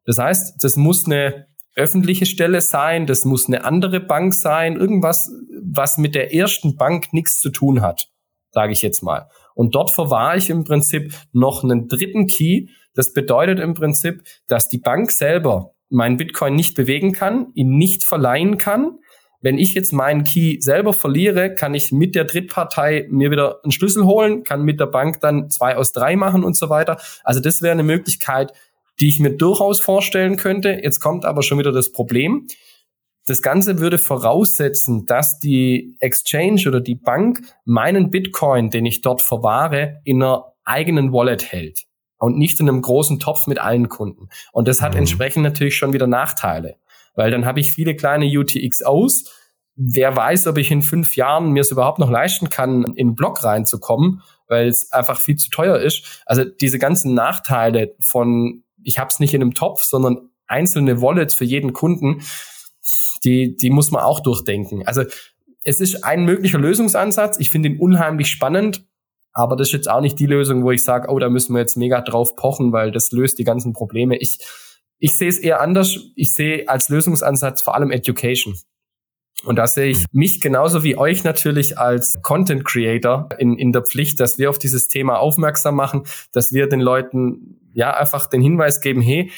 Das 0.05 0.19
heißt, 0.19 0.63
das 0.63 0.75
muss 0.75 1.07
eine 1.07 1.47
öffentliche 1.75 2.27
Stelle 2.27 2.61
sein, 2.61 3.07
das 3.07 3.25
muss 3.25 3.47
eine 3.47 3.65
andere 3.65 3.99
Bank 3.99 4.35
sein, 4.35 4.75
irgendwas, 4.75 5.31
was 5.59 5.97
mit 5.97 6.13
der 6.13 6.35
ersten 6.35 6.75
Bank 6.75 7.13
nichts 7.13 7.39
zu 7.39 7.49
tun 7.49 7.81
hat, 7.81 8.09
sage 8.51 8.73
ich 8.73 8.83
jetzt 8.83 9.01
mal. 9.01 9.27
Und 9.55 9.73
dort 9.73 9.89
verwahre 9.89 10.37
ich 10.37 10.51
im 10.51 10.65
Prinzip 10.65 11.15
noch 11.31 11.63
einen 11.63 11.87
dritten 11.87 12.27
Key. 12.27 12.67
Das 12.93 13.11
bedeutet 13.11 13.59
im 13.59 13.73
Prinzip, 13.73 14.21
dass 14.47 14.69
die 14.69 14.77
Bank 14.77 15.09
selber 15.09 15.71
meinen 15.89 16.17
Bitcoin 16.17 16.53
nicht 16.53 16.75
bewegen 16.75 17.11
kann, 17.11 17.47
ihn 17.55 17.75
nicht 17.75 18.03
verleihen 18.03 18.59
kann. 18.59 18.99
Wenn 19.43 19.57
ich 19.57 19.73
jetzt 19.73 19.91
meinen 19.91 20.23
Key 20.23 20.61
selber 20.61 20.93
verliere, 20.93 21.53
kann 21.53 21.73
ich 21.73 21.91
mit 21.91 22.15
der 22.15 22.23
Drittpartei 22.23 23.07
mir 23.09 23.29
wieder 23.29 23.59
einen 23.63 23.73
Schlüssel 23.73 24.05
holen, 24.05 24.43
kann 24.43 24.63
mit 24.63 24.79
der 24.79 24.85
Bank 24.85 25.19
dann 25.19 25.49
zwei 25.49 25.75
aus 25.75 25.91
drei 25.91 26.15
machen 26.15 26.45
und 26.45 26.55
so 26.55 26.69
weiter. 26.69 26.97
Also 27.25 27.41
das 27.41 27.61
wäre 27.61 27.73
eine 27.73 27.83
Möglichkeit, 27.83 28.53
die 29.01 29.09
ich 29.09 29.19
mir 29.19 29.31
durchaus 29.31 29.81
vorstellen 29.81 30.37
könnte. 30.37 30.79
Jetzt 30.81 31.01
kommt 31.01 31.25
aber 31.25 31.43
schon 31.43 31.59
wieder 31.59 31.73
das 31.73 31.91
Problem. 31.91 32.47
Das 33.25 33.41
Ganze 33.41 33.79
würde 33.79 33.97
voraussetzen, 33.97 35.05
dass 35.05 35.39
die 35.39 35.97
Exchange 35.99 36.63
oder 36.65 36.79
die 36.79 36.95
Bank 36.95 37.41
meinen 37.65 38.11
Bitcoin, 38.11 38.69
den 38.69 38.85
ich 38.85 39.01
dort 39.01 39.21
verwahre, 39.21 39.99
in 40.05 40.23
einer 40.23 40.53
eigenen 40.63 41.11
Wallet 41.11 41.51
hält 41.51 41.83
und 42.17 42.37
nicht 42.37 42.61
in 42.61 42.69
einem 42.69 42.81
großen 42.81 43.19
Topf 43.19 43.47
mit 43.47 43.59
allen 43.59 43.89
Kunden. 43.89 44.29
Und 44.53 44.69
das 44.69 44.81
hat 44.81 44.93
mhm. 44.93 44.99
entsprechend 44.99 45.43
natürlich 45.43 45.75
schon 45.75 45.91
wieder 45.91 46.07
Nachteile, 46.07 46.77
weil 47.15 47.31
dann 47.31 47.45
habe 47.45 47.59
ich 47.59 47.73
viele 47.73 47.95
kleine 47.95 48.25
UTXOs. 48.25 49.31
Wer 49.75 50.15
weiß, 50.15 50.47
ob 50.47 50.57
ich 50.57 50.69
in 50.71 50.81
fünf 50.81 51.15
Jahren 51.15 51.51
mir 51.51 51.61
es 51.61 51.71
überhaupt 51.71 51.99
noch 51.99 52.09
leisten 52.09 52.49
kann, 52.49 52.83
in 52.83 53.07
einen 53.07 53.15
Block 53.15 53.43
reinzukommen, 53.43 54.21
weil 54.47 54.67
es 54.67 54.91
einfach 54.91 55.19
viel 55.19 55.35
zu 55.35 55.49
teuer 55.49 55.79
ist. 55.79 56.21
Also 56.25 56.43
diese 56.43 56.77
ganzen 56.77 57.13
Nachteile 57.13 57.95
von, 57.99 58.63
ich 58.83 58.99
habe 58.99 59.09
es 59.09 59.19
nicht 59.19 59.33
in 59.33 59.41
einem 59.41 59.53
Topf, 59.53 59.83
sondern 59.83 60.29
einzelne 60.47 61.01
Wallets 61.01 61.33
für 61.33 61.45
jeden 61.45 61.73
Kunden, 61.73 62.21
die, 63.23 63.55
die 63.55 63.69
muss 63.69 63.91
man 63.91 64.03
auch 64.03 64.19
durchdenken. 64.19 64.85
Also 64.85 65.03
es 65.63 65.79
ist 65.79 66.03
ein 66.03 66.25
möglicher 66.25 66.59
Lösungsansatz. 66.59 67.39
Ich 67.39 67.49
finde 67.49 67.69
ihn 67.69 67.79
unheimlich 67.79 68.27
spannend, 68.27 68.85
aber 69.31 69.55
das 69.55 69.69
ist 69.69 69.73
jetzt 69.73 69.89
auch 69.89 70.01
nicht 70.01 70.19
die 70.19 70.25
Lösung, 70.25 70.63
wo 70.63 70.71
ich 70.71 70.83
sage, 70.83 71.09
oh, 71.09 71.17
da 71.19 71.29
müssen 71.29 71.53
wir 71.53 71.59
jetzt 71.59 71.77
mega 71.77 72.01
drauf 72.01 72.35
pochen, 72.35 72.71
weil 72.71 72.91
das 72.91 73.11
löst 73.11 73.39
die 73.39 73.43
ganzen 73.43 73.73
Probleme. 73.73 74.17
Ich, 74.17 74.39
ich 75.03 75.17
sehe 75.17 75.27
es 75.27 75.37
eher 75.37 75.59
anders. 75.59 75.99
Ich 76.15 76.33
sehe 76.33 76.69
als 76.69 76.87
Lösungsansatz 76.87 77.61
vor 77.61 77.75
allem 77.75 77.91
Education. 77.91 78.57
Und 79.43 79.57
da 79.57 79.67
sehe 79.67 79.87
ich 79.87 80.05
mich 80.13 80.39
genauso 80.39 80.85
wie 80.85 80.97
euch 80.97 81.25
natürlich 81.25 81.77
als 81.77 82.21
Content 82.21 82.63
Creator 82.63 83.27
in, 83.37 83.57
in 83.57 83.73
der 83.73 83.81
Pflicht, 83.81 84.21
dass 84.21 84.37
wir 84.37 84.49
auf 84.49 84.59
dieses 84.59 84.87
Thema 84.87 85.19
aufmerksam 85.19 85.75
machen, 85.75 86.03
dass 86.31 86.53
wir 86.53 86.69
den 86.69 86.79
Leuten 86.79 87.59
ja 87.73 87.93
einfach 87.97 88.27
den 88.27 88.41
Hinweis 88.41 88.79
geben, 88.79 89.01
hey, 89.01 89.29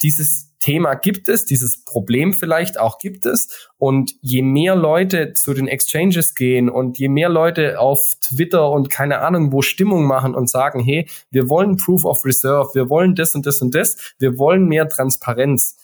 dieses 0.00 0.49
Thema 0.60 0.94
gibt 0.94 1.28
es, 1.28 1.44
dieses 1.44 1.84
Problem 1.84 2.32
vielleicht 2.32 2.78
auch 2.78 2.98
gibt 2.98 3.26
es. 3.26 3.68
Und 3.78 4.14
je 4.20 4.42
mehr 4.42 4.76
Leute 4.76 5.32
zu 5.32 5.54
den 5.54 5.66
Exchanges 5.66 6.34
gehen 6.34 6.68
und 6.70 6.98
je 6.98 7.08
mehr 7.08 7.28
Leute 7.28 7.80
auf 7.80 8.14
Twitter 8.20 8.70
und 8.70 8.90
keine 8.90 9.20
Ahnung 9.20 9.52
wo 9.52 9.62
Stimmung 9.62 10.04
machen 10.04 10.34
und 10.34 10.48
sagen, 10.48 10.80
hey, 10.80 11.08
wir 11.30 11.48
wollen 11.48 11.76
Proof 11.76 12.04
of 12.04 12.24
Reserve, 12.24 12.70
wir 12.74 12.88
wollen 12.88 13.14
das 13.14 13.34
und 13.34 13.46
das 13.46 13.60
und 13.60 13.74
das, 13.74 14.14
wir 14.18 14.38
wollen 14.38 14.66
mehr 14.66 14.88
Transparenz, 14.88 15.76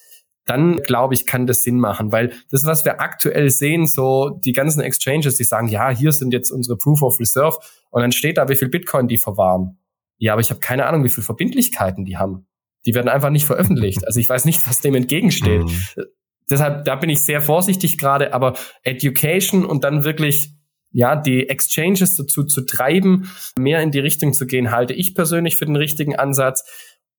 dann 0.45 0.77
glaube 0.77 1.15
ich, 1.15 1.27
kann 1.27 1.47
das 1.47 1.63
Sinn 1.63 1.81
machen, 1.81 2.13
weil 2.13 2.33
das, 2.51 2.65
was 2.65 2.85
wir 2.85 3.01
aktuell 3.01 3.51
sehen, 3.51 3.87
so 3.87 4.39
die 4.45 4.53
ganzen 4.53 4.81
Exchanges, 4.81 5.37
die 5.37 5.45
sagen, 5.45 5.69
ja, 5.69 5.91
hier 5.91 6.13
sind 6.13 6.33
jetzt 6.33 6.51
unsere 6.51 6.79
Proof 6.79 7.03
of 7.03 7.19
Reserve 7.19 7.59
und 7.91 8.03
dann 8.03 8.13
steht 8.13 8.39
da, 8.39 8.49
wie 8.49 8.57
viel 8.57 8.69
Bitcoin 8.69 9.09
die 9.09 9.19
verwahren. 9.19 9.79
Ja, 10.19 10.33
aber 10.33 10.41
ich 10.41 10.51
habe 10.51 10.61
keine 10.61 10.87
Ahnung, 10.87 11.05
wie 11.05 11.11
viel 11.11 11.25
Verbindlichkeiten 11.25 12.05
die 12.05 12.17
haben. 12.17 12.47
Die 12.87 12.95
werden 12.95 13.09
einfach 13.09 13.31
nicht 13.31 13.45
veröffentlicht. 13.45 14.07
Also 14.07 14.21
ich 14.21 14.29
weiß 14.29 14.45
nicht, 14.45 14.67
was 14.67 14.81
dem 14.81 14.95
entgegensteht. 14.95 15.65
Mhm. 15.65 16.05
Deshalb, 16.49 16.85
da 16.85 16.95
bin 16.95 17.11
ich 17.11 17.25
sehr 17.25 17.43
vorsichtig 17.43 17.99
gerade, 17.99 18.33
aber 18.33 18.55
Education 18.85 19.65
und 19.65 19.83
dann 19.85 20.05
wirklich 20.05 20.57
ja, 20.93 21.15
die 21.15 21.49
Exchanges 21.49 22.15
dazu 22.15 22.45
zu 22.45 22.63
treiben, 22.63 23.31
mehr 23.59 23.83
in 23.83 23.91
die 23.91 23.99
Richtung 23.99 24.33
zu 24.33 24.47
gehen, 24.47 24.71
halte 24.71 24.95
ich 24.95 25.15
persönlich 25.15 25.59
für 25.59 25.67
den 25.67 25.77
richtigen 25.77 26.17
Ansatz. 26.17 26.65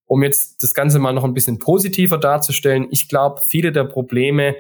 Um 0.06 0.24
jetzt 0.24 0.64
das 0.64 0.74
Ganze 0.74 0.98
mal 0.98 1.14
noch 1.14 1.26
ein 1.26 1.36
bisschen 1.36 1.60
positiver 1.60 2.18
darzustellen, 2.18 2.88
ich 2.90 3.08
glaube, 3.08 3.42
viele 3.48 3.72
der 3.72 3.84
Probleme, 3.84 4.56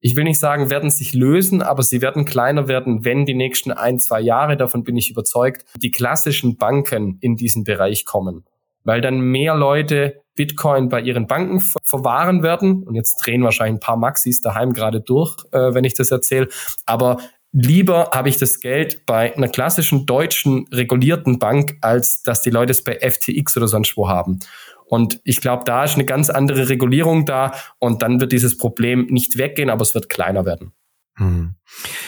ich 0.00 0.16
will 0.16 0.24
nicht 0.24 0.38
sagen, 0.38 0.70
werden 0.70 0.88
sich 0.88 1.12
lösen, 1.12 1.60
aber 1.60 1.82
sie 1.82 2.00
werden 2.00 2.24
kleiner 2.24 2.66
werden, 2.66 3.04
wenn 3.04 3.26
die 3.26 3.34
nächsten 3.34 3.70
ein, 3.70 3.98
zwei 3.98 4.20
Jahre, 4.20 4.56
davon 4.56 4.82
bin 4.82 4.96
ich 4.96 5.10
überzeugt, 5.10 5.66
die 5.76 5.90
klassischen 5.90 6.56
Banken 6.56 7.18
in 7.20 7.36
diesen 7.36 7.64
Bereich 7.64 8.06
kommen. 8.06 8.44
Weil 8.84 9.00
dann 9.00 9.20
mehr 9.20 9.54
Leute 9.54 10.22
Bitcoin 10.34 10.88
bei 10.88 11.00
ihren 11.00 11.26
Banken 11.26 11.60
verwahren 11.82 12.42
werden. 12.42 12.82
Und 12.82 12.94
jetzt 12.94 13.16
drehen 13.24 13.42
wahrscheinlich 13.42 13.76
ein 13.76 13.86
paar 13.86 13.96
Maxis 13.96 14.40
daheim 14.40 14.72
gerade 14.72 15.00
durch, 15.00 15.36
äh, 15.52 15.74
wenn 15.74 15.84
ich 15.84 15.94
das 15.94 16.10
erzähle. 16.10 16.48
Aber 16.86 17.18
lieber 17.52 18.10
habe 18.12 18.28
ich 18.28 18.36
das 18.36 18.60
Geld 18.60 19.06
bei 19.06 19.34
einer 19.36 19.48
klassischen 19.48 20.06
deutschen 20.06 20.66
regulierten 20.72 21.38
Bank, 21.38 21.76
als 21.80 22.22
dass 22.22 22.42
die 22.42 22.50
Leute 22.50 22.72
es 22.72 22.82
bei 22.82 22.98
FTX 22.98 23.56
oder 23.56 23.68
sonst 23.68 23.96
wo 23.96 24.08
haben. 24.08 24.40
Und 24.86 25.20
ich 25.24 25.40
glaube, 25.40 25.64
da 25.64 25.84
ist 25.84 25.94
eine 25.94 26.04
ganz 26.04 26.30
andere 26.30 26.68
Regulierung 26.68 27.24
da 27.24 27.52
und 27.78 28.02
dann 28.02 28.20
wird 28.20 28.32
dieses 28.32 28.58
Problem 28.58 29.06
nicht 29.06 29.38
weggehen, 29.38 29.70
aber 29.70 29.82
es 29.82 29.94
wird 29.94 30.08
kleiner 30.08 30.44
werden. 30.44 30.72
Hm. 31.16 31.54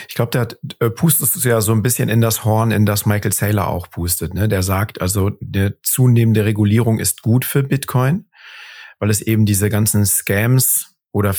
Ich 0.08 0.14
glaube, 0.14 0.30
der 0.30 0.48
äh, 0.80 0.90
pustet 0.90 1.44
ja 1.44 1.60
so 1.60 1.72
ein 1.72 1.82
bisschen 1.82 2.08
in 2.08 2.20
das 2.20 2.44
Horn, 2.44 2.70
in 2.70 2.86
das 2.86 3.06
Michael 3.06 3.32
Saylor 3.32 3.68
auch 3.68 3.90
pustet. 3.90 4.34
Ne? 4.34 4.48
Der 4.48 4.62
sagt 4.62 5.00
also, 5.00 5.32
eine 5.40 5.80
zunehmende 5.82 6.44
Regulierung 6.44 6.98
ist 6.98 7.22
gut 7.22 7.44
für 7.44 7.62
Bitcoin, 7.62 8.28
weil 8.98 9.10
es 9.10 9.20
eben 9.20 9.46
diese 9.46 9.70
ganzen 9.70 10.04
Scams 10.06 10.96
oder 11.12 11.34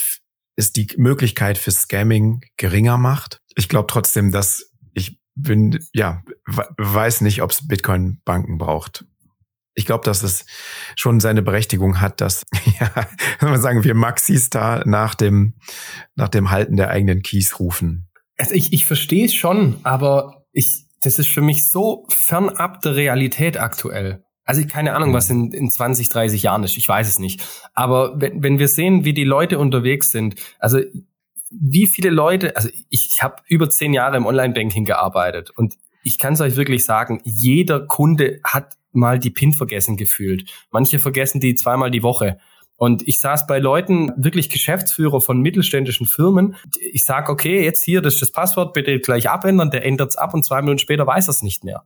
ist 0.56 0.76
die 0.76 0.88
Möglichkeit 0.98 1.58
für 1.58 1.72
Scamming 1.72 2.42
geringer 2.58 2.98
macht. 2.98 3.42
Ich 3.56 3.70
glaube 3.70 3.88
trotzdem, 3.88 4.32
dass 4.32 4.72
ich 4.94 5.20
bin, 5.36 5.86
ja, 5.94 6.24
weiß 6.78 7.22
nicht, 7.22 7.42
ob 7.42 7.52
es 7.52 7.68
Bitcoin-Banken 7.68 8.58
braucht 8.58 9.06
ich 9.78 9.86
glaube, 9.86 10.04
dass 10.04 10.24
es 10.24 10.46
schon 10.96 11.20
seine 11.20 11.44
Berechtigung 11.44 12.02
hat, 12.02 12.20
dass, 12.20 12.46
ja, 12.80 12.92
wenn 13.40 13.50
man 13.50 13.62
sagen, 13.62 13.84
wir 13.84 13.94
Maxis 13.94 14.50
da 14.50 14.84
nach 14.86 15.16
dem, 15.16 15.54
nach 16.16 16.30
dem 16.30 16.50
Halten 16.50 16.76
der 16.76 16.90
eigenen 16.90 17.22
Keys 17.22 17.60
rufen. 17.60 18.10
Also 18.38 18.54
ich, 18.56 18.74
ich 18.74 18.86
verstehe 18.86 19.26
es 19.26 19.36
schon, 19.36 19.78
aber 19.84 20.46
ich, 20.52 20.88
das 21.02 21.20
ist 21.20 21.30
für 21.30 21.42
mich 21.42 21.70
so 21.70 22.06
fernab 22.10 22.82
der 22.82 22.96
Realität 22.96 23.60
aktuell. 23.60 24.24
Also 24.46 24.62
ich 24.62 24.68
keine 24.68 24.96
Ahnung, 24.96 25.14
was 25.14 25.30
in, 25.30 25.52
in 25.52 25.70
20, 25.70 26.10
30 26.10 26.42
Jahren 26.42 26.64
ist. 26.64 26.78
Ich 26.78 26.90
weiß 26.90 27.08
es 27.08 27.20
nicht. 27.20 27.46
Aber 27.74 28.20
wenn, 28.20 28.42
wenn 28.42 28.60
wir 28.60 28.68
sehen, 28.68 29.06
wie 29.06 29.14
die 29.14 29.26
Leute 29.26 29.60
unterwegs 29.60 30.12
sind, 30.12 30.36
also 30.58 30.80
wie 31.52 31.86
viele 31.86 32.10
Leute, 32.10 32.56
also 32.56 32.70
ich, 32.90 33.10
ich 33.10 33.22
habe 33.22 33.44
über 33.48 33.70
zehn 33.70 33.94
Jahre 33.94 34.18
im 34.18 34.26
Online-Banking 34.26 34.86
gearbeitet 34.86 35.52
und 35.52 35.76
ich 36.04 36.18
kann 36.18 36.34
es 36.34 36.42
euch 36.42 36.56
wirklich 36.56 36.84
sagen, 36.84 37.22
jeder 37.26 37.86
Kunde 37.86 38.40
hat 38.44 38.78
mal 38.98 39.20
die 39.20 39.30
PIN 39.30 39.54
vergessen 39.54 39.96
gefühlt. 39.96 40.50
Manche 40.72 41.00
vergessen 41.00 41.40
die 41.40 41.56
zweimal 41.56 41.92
die 41.92 42.04
Woche. 42.04 42.38
Und 42.78 43.08
ich 43.08 43.20
saß 43.20 43.48
bei 43.48 43.58
Leuten, 43.58 44.12
wirklich 44.18 44.50
Geschäftsführer 44.50 45.20
von 45.20 45.42
mittelständischen 45.42 46.06
Firmen. 46.06 46.56
Ich 46.80 47.06
sag, 47.06 47.28
okay, 47.28 47.64
jetzt 47.64 47.84
hier, 47.84 48.02
das 48.02 48.16
ist 48.16 48.22
das 48.22 48.32
Passwort, 48.32 48.74
bitte 48.74 49.00
gleich 49.00 49.30
abändern. 49.30 49.72
Der 49.72 49.84
ändert 49.84 50.12
es 50.12 50.16
ab 50.16 50.34
und 50.36 50.46
zwei 50.46 50.62
Minuten 50.62 50.80
später 50.80 51.08
weiß 51.08 51.28
er 51.28 51.32
es 51.32 51.42
nicht 51.42 51.64
mehr. 51.64 51.84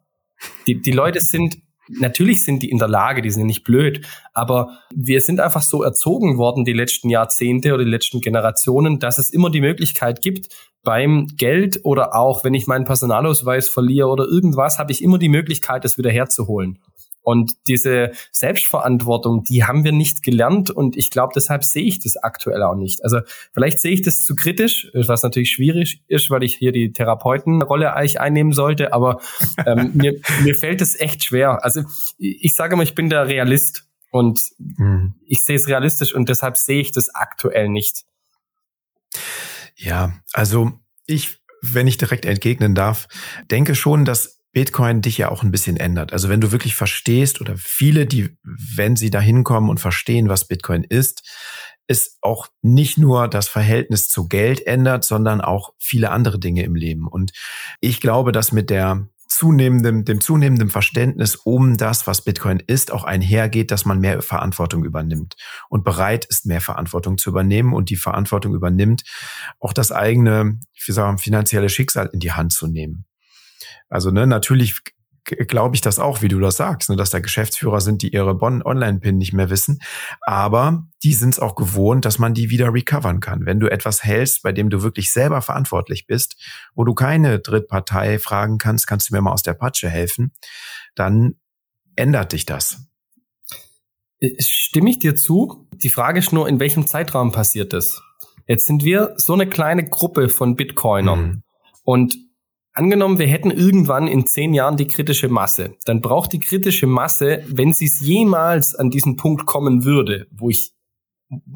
Die, 0.68 0.82
die 0.82 0.92
Leute 0.92 1.22
sind, 1.22 1.60
natürlich 1.88 2.44
sind 2.44 2.62
die 2.62 2.70
in 2.70 2.78
der 2.78 2.90
Lage, 2.90 3.22
die 3.22 3.30
sind 3.30 3.46
nicht 3.46 3.64
blöd, 3.64 4.06
aber 4.34 4.80
wir 4.94 5.22
sind 5.22 5.40
einfach 5.40 5.62
so 5.62 5.82
erzogen 5.82 6.38
worden 6.38 6.66
die 6.66 6.74
letzten 6.74 7.10
Jahrzehnte 7.10 7.74
oder 7.74 7.86
die 7.86 7.90
letzten 7.90 8.20
Generationen, 8.20 9.00
dass 9.00 9.18
es 9.18 9.30
immer 9.30 9.50
die 9.50 9.62
Möglichkeit 9.62 10.22
gibt, 10.22 10.50
beim 10.84 11.28
Geld 11.38 11.80
oder 11.84 12.16
auch, 12.16 12.44
wenn 12.44 12.54
ich 12.54 12.68
meinen 12.68 12.86
Personalausweis 12.86 13.70
verliere 13.70 14.08
oder 14.08 14.26
irgendwas, 14.26 14.80
habe 14.80 14.92
ich 14.92 15.04
immer 15.04 15.20
die 15.20 15.30
Möglichkeit, 15.30 15.86
das 15.86 15.98
wieder 15.98 16.12
herzuholen. 16.12 16.80
Und 17.24 17.54
diese 17.68 18.12
Selbstverantwortung, 18.32 19.44
die 19.44 19.64
haben 19.64 19.84
wir 19.84 19.92
nicht 19.92 20.24
gelernt 20.24 20.72
und 20.72 20.98
ich 20.98 21.12
glaube, 21.12 21.34
deshalb 21.36 21.64
sehe 21.64 21.84
ich 21.84 22.00
das 22.00 22.18
aktuell 22.18 22.64
auch 22.64 22.76
nicht. 22.76 23.04
Also 23.04 23.20
vielleicht 23.54 23.80
sehe 23.80 23.92
ich 23.92 24.02
das 24.02 24.24
zu 24.24 24.36
kritisch, 24.36 24.90
was 24.94 25.22
natürlich 25.22 25.52
schwierig 25.52 26.02
ist, 26.08 26.30
weil 26.32 26.44
ich 26.44 26.56
hier 26.56 26.72
die 26.72 26.92
Therapeutenrolle 26.92 27.94
eigentlich 27.94 28.20
einnehmen 28.20 28.54
sollte, 28.54 28.94
aber 28.94 29.22
ähm, 29.66 29.92
mir, 29.94 30.20
mir 30.44 30.56
fällt 30.56 30.82
es 30.82 31.00
echt 31.00 31.24
schwer. 31.24 31.64
Also 31.64 31.84
ich, 32.18 32.56
sage 32.56 32.76
mal, 32.76 32.84
ich 32.84 32.96
bin 32.96 33.10
der 33.10 33.28
Realist 33.28 33.86
und 34.10 34.40
mhm. 34.58 35.14
ich 35.26 35.44
sehe 35.44 35.56
es 35.56 35.68
realistisch 35.68 36.16
und 36.16 36.28
deshalb 36.28 36.58
sehe 36.58 36.82
ich 36.82 36.92
das 36.92 37.14
aktuell 37.14 37.70
nicht. 37.70 38.04
Ja, 39.76 40.14
also 40.34 40.72
ich, 41.06 41.38
wenn 41.62 41.88
ich 41.88 41.98
direkt 41.98 42.26
entgegnen 42.26 42.74
darf, 42.74 43.08
denke 43.50 43.76
schon, 43.76 44.06
dass 44.06 44.41
Bitcoin 44.54 45.02
dich 45.02 45.18
ja 45.18 45.30
auch 45.30 45.44
ein 45.44 45.52
bisschen 45.52 45.78
ändert. 45.78 46.14
Also 46.14 46.30
wenn 46.30 46.42
du 46.42 46.52
wirklich 46.52 46.76
verstehst 46.76 47.40
oder 47.42 47.56
viele, 47.58 48.06
die, 48.06 48.38
wenn 48.44 48.96
sie 48.96 49.10
da 49.10 49.20
hinkommen 49.20 49.70
und 49.70 49.80
verstehen, 49.80 50.30
was 50.30 50.48
Bitcoin 50.48 50.84
ist, 50.84 51.28
ist 51.88 52.18
auch 52.22 52.48
nicht 52.62 52.98
nur 52.98 53.28
das 53.28 53.48
Verhältnis 53.48 54.10
zu 54.10 54.28
Geld 54.28 54.66
ändert, 54.66 55.04
sondern 55.04 55.42
auch 55.42 55.74
viele 55.78 56.12
andere 56.12 56.40
Dinge 56.40 56.64
im 56.64 56.76
Leben. 56.76 57.08
Und 57.08 57.32
ich 57.80 58.00
glaube, 58.00 58.32
dass 58.32 58.52
mit 58.52 58.70
der 58.70 59.08
zunehmendem, 59.28 60.04
dem 60.04 60.20
zunehmenden 60.20 60.70
Verständnis 60.70 61.36
um 61.36 61.78
das, 61.78 62.06
was 62.06 62.22
Bitcoin 62.24 62.62
ist, 62.66 62.92
auch 62.92 63.06
einhergeht, 63.06 63.72
dass 63.72 63.86
man 63.86 64.00
mehr 64.00 64.22
Verantwortung 64.22 64.84
übernimmt 64.84 65.36
und 65.70 65.86
bereit 65.86 66.26
ist, 66.26 66.46
mehr 66.46 66.62
Verantwortung 66.62 67.18
zu 67.18 67.30
übernehmen 67.30 67.74
und 67.74 67.90
die 67.90 67.96
Verantwortung 67.96 68.54
übernimmt, 68.54 69.04
auch 69.60 69.74
das 69.74 69.92
eigene, 69.92 70.60
wie 70.86 70.92
sagen, 70.92 71.18
finanzielle 71.18 71.70
Schicksal 71.70 72.10
in 72.12 72.20
die 72.20 72.34
Hand 72.34 72.52
zu 72.52 72.68
nehmen. 72.68 73.06
Also 73.92 74.10
ne, 74.10 74.26
natürlich 74.26 74.82
glaube 75.24 75.76
ich 75.76 75.82
das 75.82 76.00
auch, 76.00 76.22
wie 76.22 76.28
du 76.30 76.40
das 76.40 76.58
sagst, 76.58 76.90
ne, 76.90 76.96
dass 76.96 77.12
da 77.12 77.20
Geschäftsführer 77.20 77.82
sind, 77.82 78.02
die 78.02 78.14
ihre 78.14 78.34
Bon-Online-Pin 78.34 79.18
nicht 79.18 79.34
mehr 79.34 79.50
wissen. 79.50 79.80
Aber 80.22 80.88
die 81.04 81.14
sind 81.14 81.32
es 81.32 81.40
auch 81.40 81.56
gewohnt, 81.56 82.06
dass 82.06 82.18
man 82.18 82.34
die 82.34 82.50
wieder 82.50 82.74
recovern 82.74 83.20
kann. 83.20 83.46
Wenn 83.46 83.60
du 83.60 83.68
etwas 83.68 84.04
hältst, 84.04 84.42
bei 84.42 84.52
dem 84.52 84.70
du 84.70 84.82
wirklich 84.82 85.12
selber 85.12 85.42
verantwortlich 85.42 86.08
bist, 86.08 86.38
wo 86.74 86.84
du 86.84 86.94
keine 86.96 87.40
Drittpartei 87.40 88.18
fragen 88.18 88.58
kannst, 88.58 88.88
kannst 88.88 89.10
du 89.10 89.14
mir 89.14 89.22
mal 89.22 89.34
aus 89.34 89.44
der 89.44 89.54
Patsche 89.54 89.90
helfen, 89.90 90.34
dann 90.96 91.36
ändert 91.96 92.32
dich 92.32 92.46
das. 92.46 92.88
Äh, 94.20 94.42
stimme 94.42 94.90
ich 94.90 95.00
dir 95.00 95.16
zu? 95.16 95.68
Die 95.74 95.90
Frage 95.90 96.20
ist 96.20 96.34
nur, 96.34 96.48
in 96.48 96.60
welchem 96.60 96.88
Zeitraum 96.88 97.32
passiert 97.32 97.74
das? 97.74 98.02
Jetzt 98.48 98.66
sind 98.66 98.84
wir 98.84 99.14
so 99.18 99.34
eine 99.34 99.48
kleine 99.48 99.88
Gruppe 99.88 100.30
von 100.30 100.56
Bitcoinern. 100.56 101.22
Mhm. 101.22 101.44
Und 101.84 102.31
Angenommen, 102.74 103.20
wir 103.20 103.28
hätten 103.28 103.52
irgendwann 103.52 104.08
in 104.08 104.26
zehn 104.26 104.54
Jahren 104.54 104.78
die 104.78 104.88
kritische 104.88 105.28
Masse, 105.28 105.76
dann 105.86 106.00
braucht 106.02 106.32
die 106.32 106.40
kritische 106.40 106.88
Masse, 106.88 107.44
wenn 107.48 107.74
sie 107.74 107.86
es 107.86 108.00
jemals 108.00 108.76
an 108.76 108.90
diesen 108.90 109.18
Punkt 109.18 109.46
kommen 109.46 109.84
würde, 109.84 110.28
wo 110.32 110.50
ich 110.50 110.74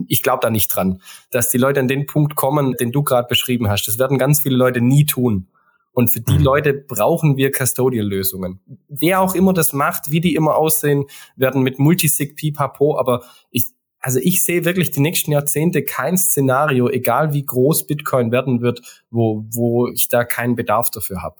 ich 0.08 0.24
glaube 0.24 0.40
da 0.42 0.50
nicht 0.50 0.70
dran, 0.70 1.02
dass 1.32 1.50
die 1.50 1.58
Leute 1.58 1.80
an 1.80 1.88
den 1.88 2.06
Punkt 2.06 2.36
kommen, 2.36 2.74
den 2.74 2.92
du 2.92 3.04
gerade 3.04 3.28
beschrieben 3.28 3.70
hast. 3.70 3.88
Das 3.88 4.00
werden 4.00 4.18
ganz 4.18 4.42
viele 4.42 4.56
Leute 4.56 4.82
nie 4.82 5.06
tun. 5.06 5.50
Und 5.92 6.10
für 6.10 6.20
die 6.20 6.38
mhm. 6.38 6.44
Leute 6.44 6.74
brauchen 6.74 7.38
wir 7.38 7.52
Custodial-Lösungen. 7.52 8.60
Wer 8.90 9.22
auch 9.22 9.34
immer 9.34 9.54
das 9.54 9.72
macht, 9.72 10.12
wie 10.12 10.20
die 10.20 10.36
immer 10.36 10.56
aussehen, 10.56 11.06
werden 11.38 11.64
mit 11.64 11.80
Multisig, 11.80 12.36
Pipapo, 12.36 13.00
aber 13.00 13.24
ich, 13.50 13.68
also 14.06 14.20
ich 14.22 14.44
sehe 14.44 14.66
wirklich 14.66 14.92
die 14.92 15.00
nächsten 15.00 15.32
Jahrzehnte 15.32 15.82
kein 15.82 16.16
Szenario, 16.16 16.90
egal 16.90 17.34
wie 17.34 17.44
groß 17.44 17.88
Bitcoin 17.88 18.32
werden 18.32 18.62
wird, 18.62 19.04
wo, 19.10 19.48
wo 19.50 19.88
ich 19.88 20.10
da 20.10 20.24
keinen 20.24 20.56
Bedarf 20.56 20.92
dafür 20.92 21.24
habe. 21.24 21.38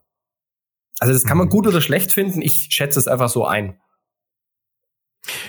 Also 0.98 1.14
das 1.14 1.26
kann 1.26 1.38
man 1.38 1.46
mhm. 1.46 1.52
gut 1.52 1.68
oder 1.68 1.80
schlecht 1.80 2.12
finden. 2.12 2.42
Ich 2.42 2.70
schätze 2.72 2.98
es 2.98 3.08
einfach 3.08 3.30
so 3.30 3.46
ein. 3.46 3.80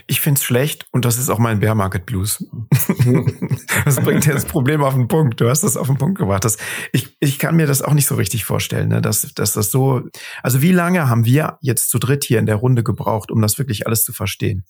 Ich 0.06 0.20
find's 0.20 0.44
schlecht 0.44 0.88
und 0.90 1.06
das 1.06 1.16
ist 1.16 1.30
auch 1.30 1.38
mein 1.38 1.60
Bear 1.60 1.74
Market 1.74 2.04
Blues. 2.04 2.44
das 3.86 3.96
bringt 3.96 4.26
ja 4.26 4.34
das 4.34 4.44
Problem 4.44 4.82
auf 4.82 4.92
den 4.92 5.08
Punkt. 5.08 5.40
Du 5.40 5.48
hast 5.48 5.64
das 5.64 5.78
auf 5.78 5.86
den 5.86 5.96
Punkt 5.96 6.18
gebracht. 6.18 6.44
Das, 6.44 6.58
ich, 6.92 7.16
ich 7.18 7.38
kann 7.38 7.56
mir 7.56 7.66
das 7.66 7.80
auch 7.80 7.94
nicht 7.94 8.06
so 8.06 8.16
richtig 8.16 8.44
vorstellen, 8.44 8.90
ne? 8.90 9.00
dass, 9.00 9.32
dass 9.32 9.54
das 9.54 9.70
so. 9.70 10.02
Also 10.42 10.60
wie 10.60 10.72
lange 10.72 11.08
haben 11.08 11.24
wir 11.24 11.56
jetzt 11.62 11.88
zu 11.88 11.98
dritt 11.98 12.24
hier 12.24 12.40
in 12.40 12.46
der 12.46 12.56
Runde 12.56 12.84
gebraucht, 12.84 13.30
um 13.30 13.40
das 13.40 13.56
wirklich 13.56 13.86
alles 13.86 14.04
zu 14.04 14.12
verstehen? 14.12 14.66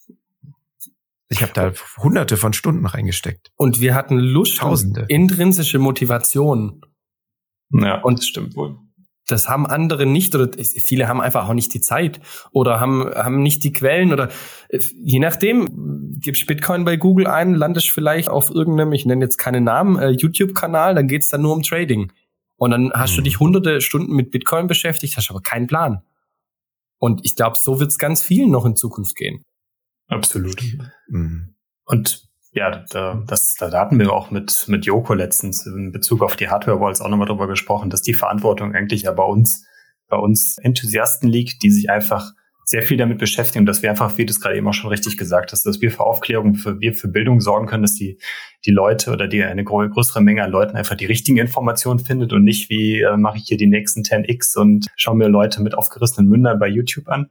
Ich 1.29 1.41
habe 1.41 1.51
da 1.53 1.73
hunderte 1.97 2.37
von 2.37 2.53
Stunden 2.53 2.85
reingesteckt. 2.85 3.51
Und 3.57 3.81
wir 3.81 3.95
hatten 3.95 4.17
Lust 4.17 4.59
Tausende. 4.59 5.01
und 5.01 5.09
intrinsische 5.09 5.79
Motivation. 5.79 6.81
Ja, 7.71 8.01
und 8.01 8.19
das 8.19 8.27
stimmt 8.27 8.55
wohl. 8.55 8.77
Das 9.27 9.49
haben 9.49 9.67
andere 9.67 10.05
nicht 10.05 10.33
oder 10.35 10.49
viele 10.63 11.09
haben 11.09 11.19
einfach 11.19 11.49
auch 11.49 11.53
nicht 11.53 11.73
die 11.73 11.81
Zeit 11.81 12.21
oder 12.51 12.79
haben, 12.79 13.11
haben 13.13 13.43
nicht 13.43 13.61
die 13.65 13.73
Quellen 13.73 14.13
oder 14.13 14.29
äh, 14.69 14.79
je 15.03 15.19
nachdem, 15.19 16.15
gibst 16.21 16.47
Bitcoin 16.47 16.85
bei 16.85 16.95
Google 16.95 17.27
ein, 17.27 17.53
landest 17.53 17.89
vielleicht 17.89 18.29
auf 18.29 18.49
irgendeinem, 18.49 18.93
ich 18.93 19.05
nenne 19.05 19.25
jetzt 19.25 19.37
keinen 19.37 19.65
Namen, 19.65 19.99
äh, 19.99 20.11
YouTube-Kanal, 20.11 20.95
dann 20.95 21.09
geht's 21.09 21.27
dann 21.27 21.41
nur 21.41 21.53
um 21.53 21.61
Trading. 21.61 22.13
Und 22.55 22.71
dann 22.71 22.91
hast 22.93 23.13
mhm. 23.13 23.15
du 23.17 23.21
dich 23.23 23.39
hunderte 23.41 23.81
Stunden 23.81 24.15
mit 24.15 24.31
Bitcoin 24.31 24.67
beschäftigt, 24.67 25.17
hast 25.17 25.29
aber 25.29 25.41
keinen 25.41 25.67
Plan. 25.67 26.03
Und 26.99 27.25
ich 27.25 27.35
glaube, 27.35 27.57
so 27.59 27.81
wird's 27.81 27.97
ganz 27.97 28.21
vielen 28.21 28.49
noch 28.49 28.65
in 28.65 28.77
Zukunft 28.77 29.15
gehen. 29.15 29.43
Absolut. 30.07 30.61
Mhm. 31.07 31.55
Und 31.85 32.27
ja, 32.53 32.83
da, 32.89 33.23
das, 33.27 33.55
da 33.55 33.71
hatten 33.71 33.99
wir 33.99 34.11
auch 34.11 34.31
mit, 34.31 34.65
mit 34.67 34.85
Joko 34.85 35.13
letztens 35.13 35.65
in 35.65 35.91
Bezug 35.91 36.23
auf 36.23 36.35
die 36.35 36.49
Hardware-Walls 36.49 37.01
auch 37.01 37.09
nochmal 37.09 37.27
drüber 37.27 37.47
gesprochen, 37.47 37.89
dass 37.89 38.01
die 38.01 38.13
Verantwortung 38.13 38.73
eigentlich 38.73 39.03
ja 39.03 39.11
bei 39.11 39.23
uns, 39.23 39.65
bei 40.07 40.17
uns 40.17 40.57
Enthusiasten 40.57 41.29
liegt, 41.29 41.61
die 41.63 41.71
sich 41.71 41.89
einfach 41.89 42.31
sehr 42.69 42.81
viel 42.81 42.97
damit 42.97 43.17
beschäftigen, 43.17 43.65
dass 43.65 43.81
wir 43.81 43.89
einfach, 43.89 44.17
wie 44.17 44.25
du 44.25 44.31
es 44.31 44.41
gerade 44.41 44.57
eben 44.57 44.67
auch 44.67 44.73
schon 44.73 44.89
richtig 44.89 45.15
gesagt 45.15 45.53
hast, 45.53 45.65
dass 45.65 45.79
wir 45.79 45.89
für 45.89 46.03
Aufklärung, 46.03 46.55
für, 46.55 46.81
wir 46.81 46.93
für 46.93 47.07
Bildung 47.07 47.39
sorgen 47.39 47.65
können, 47.65 47.83
dass 47.83 47.93
die, 47.93 48.19
die 48.65 48.71
Leute 48.71 49.11
oder 49.11 49.29
die 49.29 49.41
eine 49.41 49.63
größere 49.63 50.19
Menge 50.19 50.43
an 50.43 50.51
Leuten 50.51 50.75
einfach 50.75 50.97
die 50.97 51.05
richtigen 51.05 51.37
Informationen 51.37 51.99
findet 51.99 52.33
und 52.33 52.43
nicht 52.43 52.69
wie 52.69 52.99
äh, 52.99 53.15
mache 53.15 53.37
ich 53.37 53.45
hier 53.45 53.55
die 53.55 53.67
nächsten 53.67 54.01
10x 54.01 54.57
und 54.57 54.87
schaue 54.97 55.15
mir 55.15 55.29
Leute 55.29 55.61
mit 55.61 55.75
aufgerissenen 55.77 56.29
Mündern 56.29 56.59
bei 56.59 56.67
YouTube 56.67 57.07
an, 57.07 57.29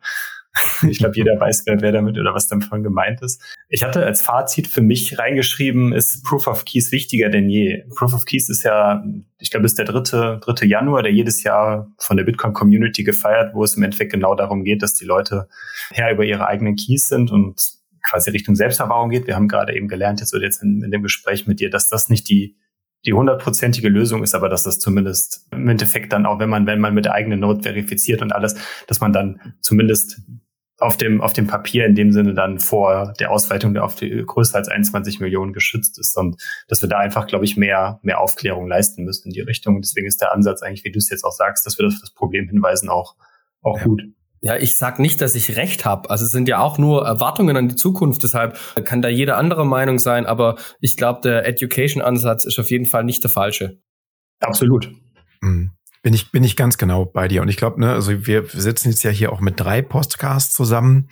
ich 0.89 0.99
glaube, 0.99 1.17
jeder 1.17 1.39
weiß, 1.39 1.65
wer, 1.67 1.81
wer 1.81 1.93
damit 1.93 2.19
oder 2.19 2.35
was 2.35 2.49
davon 2.49 2.83
gemeint 2.83 3.23
ist. 3.23 3.43
Ich 3.69 3.83
hatte 3.83 4.05
als 4.05 4.23
Fazit 4.23 4.67
für 4.67 4.81
mich 4.81 5.19
reingeschrieben, 5.19 5.93
ist 5.93 6.25
Proof 6.25 6.47
of 6.47 6.65
Keys 6.65 6.93
wichtiger 6.93 7.29
denn 7.29 7.49
je. 7.49 7.85
Proof 7.97 8.15
of 8.15 8.25
Keys 8.25 8.49
ist 8.49 8.65
ja, 8.65 9.05
ich 9.39 9.51
glaube, 9.51 9.67
ist 9.67 9.79
der 9.79 9.85
dritte, 9.85 10.39
dritte 10.43 10.67
Januar, 10.67 11.03
der 11.03 11.13
jedes 11.13 11.43
Jahr 11.43 11.93
von 11.99 12.17
der 12.17 12.25
Bitcoin 12.25 12.53
Community 12.53 13.05
gefeiert, 13.05 13.55
wo 13.55 13.65
es 13.65 13.77
im 13.77 13.83
Endeffekt 13.83 14.13
genau 14.13 14.35
darum 14.35 14.65
geht, 14.65 14.83
dass 14.83 14.95
die 14.95 15.05
Leute 15.05 15.49
Herr 15.91 16.13
über 16.13 16.25
ihre 16.25 16.47
eigenen 16.47 16.77
Keys 16.77 17.09
sind 17.09 17.31
und 17.31 17.61
quasi 18.03 18.31
Richtung 18.31 18.55
Selbsterfahrung 18.55 19.11
geht. 19.11 19.27
Wir 19.27 19.35
haben 19.35 19.49
gerade 19.49 19.75
eben 19.75 19.89
gelernt, 19.89 20.21
jetzt 20.21 20.35
oder 20.35 20.45
jetzt 20.45 20.63
in, 20.63 20.83
in 20.83 20.91
dem 20.91 21.03
Gespräch 21.03 21.47
mit 21.47 21.61
dir, 21.61 21.71
dass 21.71 21.89
das 21.89 22.09
nicht 22.09 22.29
die 22.29 22.57
die 23.05 23.13
hundertprozentige 23.13 23.89
Lösung 23.89 24.25
ist 24.25 24.35
aber, 24.35 24.49
dass 24.49 24.65
das 24.65 24.81
zumindest 24.81 25.47
im 25.53 25.69
Endeffekt 25.69 26.13
dann 26.13 26.27
auch, 26.27 26.41
wenn 26.41 26.49
man, 26.49 26.67
wenn 26.67 26.81
man 26.81 26.93
mit 26.93 27.05
der 27.05 27.13
eigenen 27.13 27.41
Note 27.41 27.63
verifiziert 27.63 28.21
und 28.21 28.33
alles, 28.33 28.57
dass 28.89 29.01
man 29.01 29.13
dann 29.13 29.55
zumindest 29.61 30.23
auf 30.79 30.97
dem, 30.97 31.21
auf 31.21 31.33
dem 31.33 31.47
Papier 31.47 31.87
in 31.87 31.95
dem 31.95 32.13
Sinne 32.13 32.35
dann 32.35 32.59
vor 32.59 33.15
der 33.19 33.31
Ausweitung 33.31 33.77
auf 33.79 33.95
die 33.95 34.23
größer 34.27 34.57
als 34.57 34.69
21 34.69 35.21
Millionen 35.21 35.53
geschützt 35.53 35.99
ist 35.99 36.17
und 36.17 36.37
dass 36.69 36.83
wir 36.83 36.89
da 36.89 36.99
einfach, 36.99 37.27
glaube 37.27 37.45
ich, 37.45 37.57
mehr, 37.57 37.99
mehr 38.03 38.21
Aufklärung 38.21 38.67
leisten 38.67 39.05
müssen 39.05 39.29
in 39.29 39.33
die 39.33 39.41
Richtung. 39.41 39.77
Und 39.77 39.85
deswegen 39.85 40.07
ist 40.07 40.21
der 40.21 40.33
Ansatz 40.33 40.63
eigentlich, 40.63 40.85
wie 40.85 40.93
du 40.93 40.99
es 40.99 41.09
jetzt 41.09 41.25
auch 41.25 41.33
sagst, 41.33 41.65
dass 41.65 41.79
wir 41.79 41.85
das, 41.87 42.01
das 42.01 42.13
Problem 42.13 42.49
hinweisen, 42.49 42.91
auch, 42.91 43.17
auch 43.63 43.79
ja. 43.79 43.85
gut. 43.85 44.03
Ja, 44.43 44.57
ich 44.57 44.77
sag 44.77 44.99
nicht, 44.99 45.21
dass 45.23 45.35
ich 45.35 45.57
recht 45.57 45.85
habe. 45.87 46.11
Also 46.11 46.25
es 46.27 46.31
sind 46.31 46.47
ja 46.47 46.59
auch 46.59 46.77
nur 46.77 47.07
Erwartungen 47.07 47.57
an 47.57 47.69
die 47.69 47.75
Zukunft. 47.75 48.23
Deshalb 48.23 48.59
kann 48.85 49.01
da 49.01 49.09
jeder 49.09 49.39
andere 49.39 49.67
Meinung 49.67 49.99
sein. 49.99 50.27
Aber 50.27 50.57
ich 50.81 50.97
glaube, 50.97 51.21
der 51.23 51.47
Education-Ansatz 51.47 52.45
ist 52.45 52.59
auf 52.59 52.71
jeden 52.71 52.87
Fall 52.87 53.03
nicht 53.03 53.25
der 53.25 53.31
falsche. 53.31 53.81
Absolut. 54.41 54.93
Mhm. 55.41 55.76
Bin 56.07 56.15
ich, 56.15 56.31
bin 56.31 56.45
ich 56.45 56.55
ganz 56.55 56.79
genau 56.79 57.05
bei 57.05 57.27
dir. 57.27 57.43
Und 57.43 57.49
ich 57.49 57.57
glaube, 57.57 57.81
ne, 57.81 57.93
also 57.93 58.29
wir 58.29 58.47
sitzen 58.47 58.91
jetzt 58.91 59.03
ja 59.03 59.11
hier 59.11 59.33
auch 59.33 59.41
mit 59.41 59.59
drei 59.59 59.83
Podcasts 59.83 60.55
zusammen. 60.55 61.09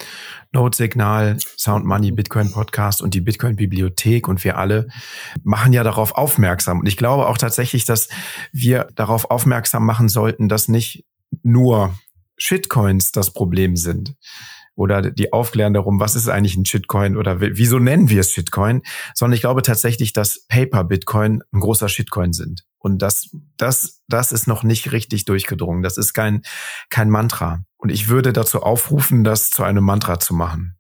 Node 0.53 0.77
Signal, 0.77 1.37
Sound 1.59 1.85
Money, 1.85 2.13
Bitcoin 2.13 2.53
Podcast 2.53 3.03
und 3.03 3.13
die 3.13 3.21
Bitcoin 3.21 3.57
Bibliothek. 3.57 4.29
Und 4.29 4.45
wir 4.45 4.57
alle 4.57 4.87
machen 5.43 5.73
ja 5.73 5.83
darauf 5.83 6.13
aufmerksam. 6.13 6.79
Und 6.79 6.87
ich 6.87 6.97
glaube 6.97 7.27
auch 7.27 7.39
tatsächlich, 7.39 7.87
dass 7.87 8.09
wir 8.53 8.87
darauf 8.95 9.33
aufmerksam 9.33 9.85
machen 9.85 10.09
sollten, 10.09 10.49
dass 10.49 10.69
nicht 10.69 11.05
nur 11.43 11.99
Shitcoins 12.37 13.11
das 13.11 13.33
Problem 13.33 13.75
sind 13.75 14.15
oder 14.75 15.03
die 15.11 15.33
Aufklären 15.33 15.75
darum, 15.75 16.01
was 16.01 16.17
ist 16.17 16.29
eigentlich 16.29 16.57
ein 16.57 16.65
Shitcoin 16.65 17.17
oder 17.17 17.41
wieso 17.41 17.79
nennen 17.79 18.09
wir 18.09 18.21
es 18.21 18.33
Shitcoin, 18.33 18.83
sondern 19.15 19.35
ich 19.35 19.41
glaube 19.41 19.63
tatsächlich, 19.63 20.13
dass 20.13 20.47
Paper 20.49 20.85
Bitcoin 20.85 21.43
ein 21.53 21.61
großer 21.61 21.89
Shitcoin 21.89 22.33
sind. 22.33 22.65
Und 22.79 23.01
das, 23.01 23.31
das, 23.57 24.03
das 24.09 24.33
ist 24.33 24.47
noch 24.47 24.63
nicht 24.63 24.93
richtig 24.93 25.25
durchgedrungen. 25.25 25.83
Das 25.83 25.97
ist 25.97 26.13
kein, 26.13 26.43
kein 26.91 27.09
Mantra. 27.09 27.65
Und 27.79 27.91
ich 27.91 28.09
würde 28.09 28.33
dazu 28.33 28.63
aufrufen, 28.63 29.25
das 29.25 29.51
zu 29.51 29.63
einem 29.63 29.85
Mantra 29.85 30.19
zu 30.19 30.35
machen. 30.35 30.77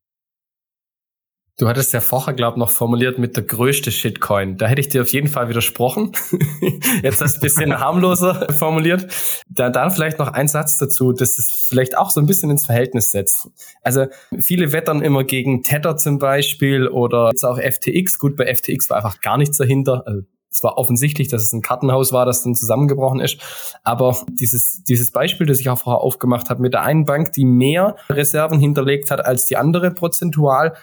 Du 1.56 1.68
hattest 1.68 1.92
ja 1.92 2.00
vorher, 2.00 2.34
glaube 2.34 2.56
ich, 2.56 2.58
noch 2.58 2.70
formuliert 2.70 3.20
mit 3.20 3.36
der 3.36 3.44
größte 3.44 3.92
Shitcoin. 3.92 4.56
Da 4.56 4.66
hätte 4.66 4.80
ich 4.80 4.88
dir 4.88 5.02
auf 5.02 5.08
jeden 5.10 5.28
Fall 5.28 5.48
widersprochen. 5.48 6.10
Jetzt 7.02 7.20
hast 7.20 7.34
du 7.34 7.38
ein 7.38 7.42
bisschen 7.42 7.78
harmloser 7.78 8.52
formuliert. 8.58 9.06
Da, 9.48 9.70
dann 9.70 9.92
vielleicht 9.92 10.18
noch 10.18 10.32
ein 10.32 10.48
Satz 10.48 10.78
dazu, 10.78 11.12
das 11.12 11.38
ist 11.38 11.66
vielleicht 11.68 11.96
auch 11.96 12.10
so 12.10 12.20
ein 12.20 12.26
bisschen 12.26 12.50
ins 12.50 12.66
Verhältnis 12.66 13.12
setzt. 13.12 13.48
Also 13.82 14.06
viele 14.40 14.72
wettern 14.72 15.00
immer 15.00 15.22
gegen 15.22 15.62
Tether 15.62 15.96
zum 15.96 16.18
Beispiel 16.18 16.88
oder 16.88 17.28
jetzt 17.30 17.44
auch 17.44 17.60
FTX. 17.60 18.18
Gut, 18.18 18.34
bei 18.34 18.52
FTX 18.52 18.90
war 18.90 18.96
einfach 18.96 19.20
gar 19.20 19.38
nichts 19.38 19.56
dahinter. 19.56 20.02
Also, 20.06 20.22
es 20.54 20.62
war 20.62 20.78
offensichtlich, 20.78 21.26
dass 21.26 21.42
es 21.42 21.52
ein 21.52 21.62
Kartenhaus 21.62 22.12
war, 22.12 22.26
das 22.26 22.44
dann 22.44 22.54
zusammengebrochen 22.54 23.18
ist. 23.18 23.40
Aber 23.82 24.16
dieses, 24.28 24.84
dieses 24.84 25.10
Beispiel, 25.10 25.48
das 25.48 25.58
ich 25.58 25.68
auch 25.68 25.80
vorher 25.80 26.00
aufgemacht 26.00 26.48
habe, 26.48 26.62
mit 26.62 26.74
der 26.74 26.82
einen 26.82 27.04
Bank, 27.04 27.32
die 27.32 27.44
mehr 27.44 27.96
Reserven 28.08 28.60
hinterlegt 28.60 29.10
hat 29.10 29.24
als 29.24 29.46
die 29.46 29.56
andere 29.56 29.90
prozentual, 29.90 30.74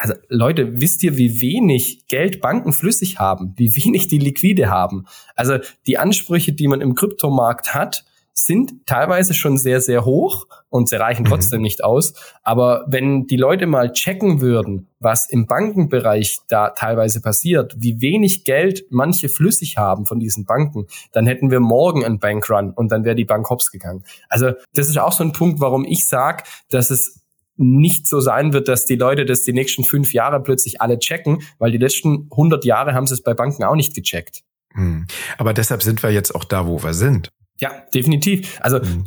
also 0.00 0.14
Leute, 0.28 0.80
wisst 0.80 1.02
ihr, 1.02 1.16
wie 1.16 1.40
wenig 1.40 2.06
Geld 2.06 2.40
Banken 2.40 2.72
flüssig 2.72 3.18
haben, 3.18 3.54
wie 3.56 3.74
wenig 3.84 4.06
die 4.06 4.18
liquide 4.18 4.70
haben? 4.70 5.06
Also 5.34 5.58
die 5.86 5.98
Ansprüche, 5.98 6.52
die 6.52 6.68
man 6.68 6.80
im 6.80 6.94
Kryptomarkt 6.94 7.74
hat, 7.74 8.04
sind 8.32 8.86
teilweise 8.86 9.34
schon 9.34 9.58
sehr, 9.58 9.80
sehr 9.80 10.04
hoch 10.04 10.46
und 10.68 10.88
sie 10.88 10.94
reichen 10.94 11.22
mhm. 11.22 11.30
trotzdem 11.30 11.62
nicht 11.62 11.82
aus. 11.82 12.14
Aber 12.44 12.84
wenn 12.86 13.26
die 13.26 13.36
Leute 13.36 13.66
mal 13.66 13.92
checken 13.92 14.40
würden, 14.40 14.86
was 15.00 15.28
im 15.28 15.46
Bankenbereich 15.46 16.38
da 16.46 16.70
teilweise 16.70 17.20
passiert, 17.20 17.74
wie 17.78 18.00
wenig 18.00 18.44
Geld 18.44 18.84
manche 18.90 19.28
flüssig 19.28 19.76
haben 19.76 20.06
von 20.06 20.20
diesen 20.20 20.44
Banken, 20.44 20.86
dann 21.10 21.26
hätten 21.26 21.50
wir 21.50 21.58
morgen 21.58 22.04
einen 22.04 22.20
Bankrun 22.20 22.70
und 22.70 22.92
dann 22.92 23.04
wäre 23.04 23.16
die 23.16 23.24
Bank 23.24 23.50
hops 23.50 23.72
gegangen. 23.72 24.04
Also 24.28 24.52
das 24.72 24.88
ist 24.88 24.98
auch 24.98 25.12
so 25.12 25.24
ein 25.24 25.32
Punkt, 25.32 25.60
warum 25.60 25.84
ich 25.84 26.06
sage, 26.06 26.44
dass 26.70 26.90
es 26.90 27.20
nicht 27.58 28.06
so 28.06 28.20
sein 28.20 28.52
wird, 28.52 28.68
dass 28.68 28.86
die 28.86 28.96
Leute 28.96 29.24
das 29.24 29.42
die 29.42 29.52
nächsten 29.52 29.84
fünf 29.84 30.12
Jahre 30.12 30.42
plötzlich 30.42 30.80
alle 30.80 30.98
checken, 30.98 31.42
weil 31.58 31.72
die 31.72 31.78
letzten 31.78 32.28
100 32.30 32.64
Jahre 32.64 32.94
haben 32.94 33.06
sie 33.06 33.14
es 33.14 33.22
bei 33.22 33.34
Banken 33.34 33.64
auch 33.64 33.74
nicht 33.74 33.94
gecheckt. 33.94 34.42
Hm. 34.74 35.06
Aber 35.36 35.52
deshalb 35.52 35.82
sind 35.82 36.02
wir 36.02 36.10
jetzt 36.10 36.34
auch 36.34 36.44
da, 36.44 36.66
wo 36.66 36.82
wir 36.82 36.94
sind. 36.94 37.30
Ja, 37.60 37.72
definitiv. 37.92 38.58
Also 38.60 38.80
hm. 38.80 39.06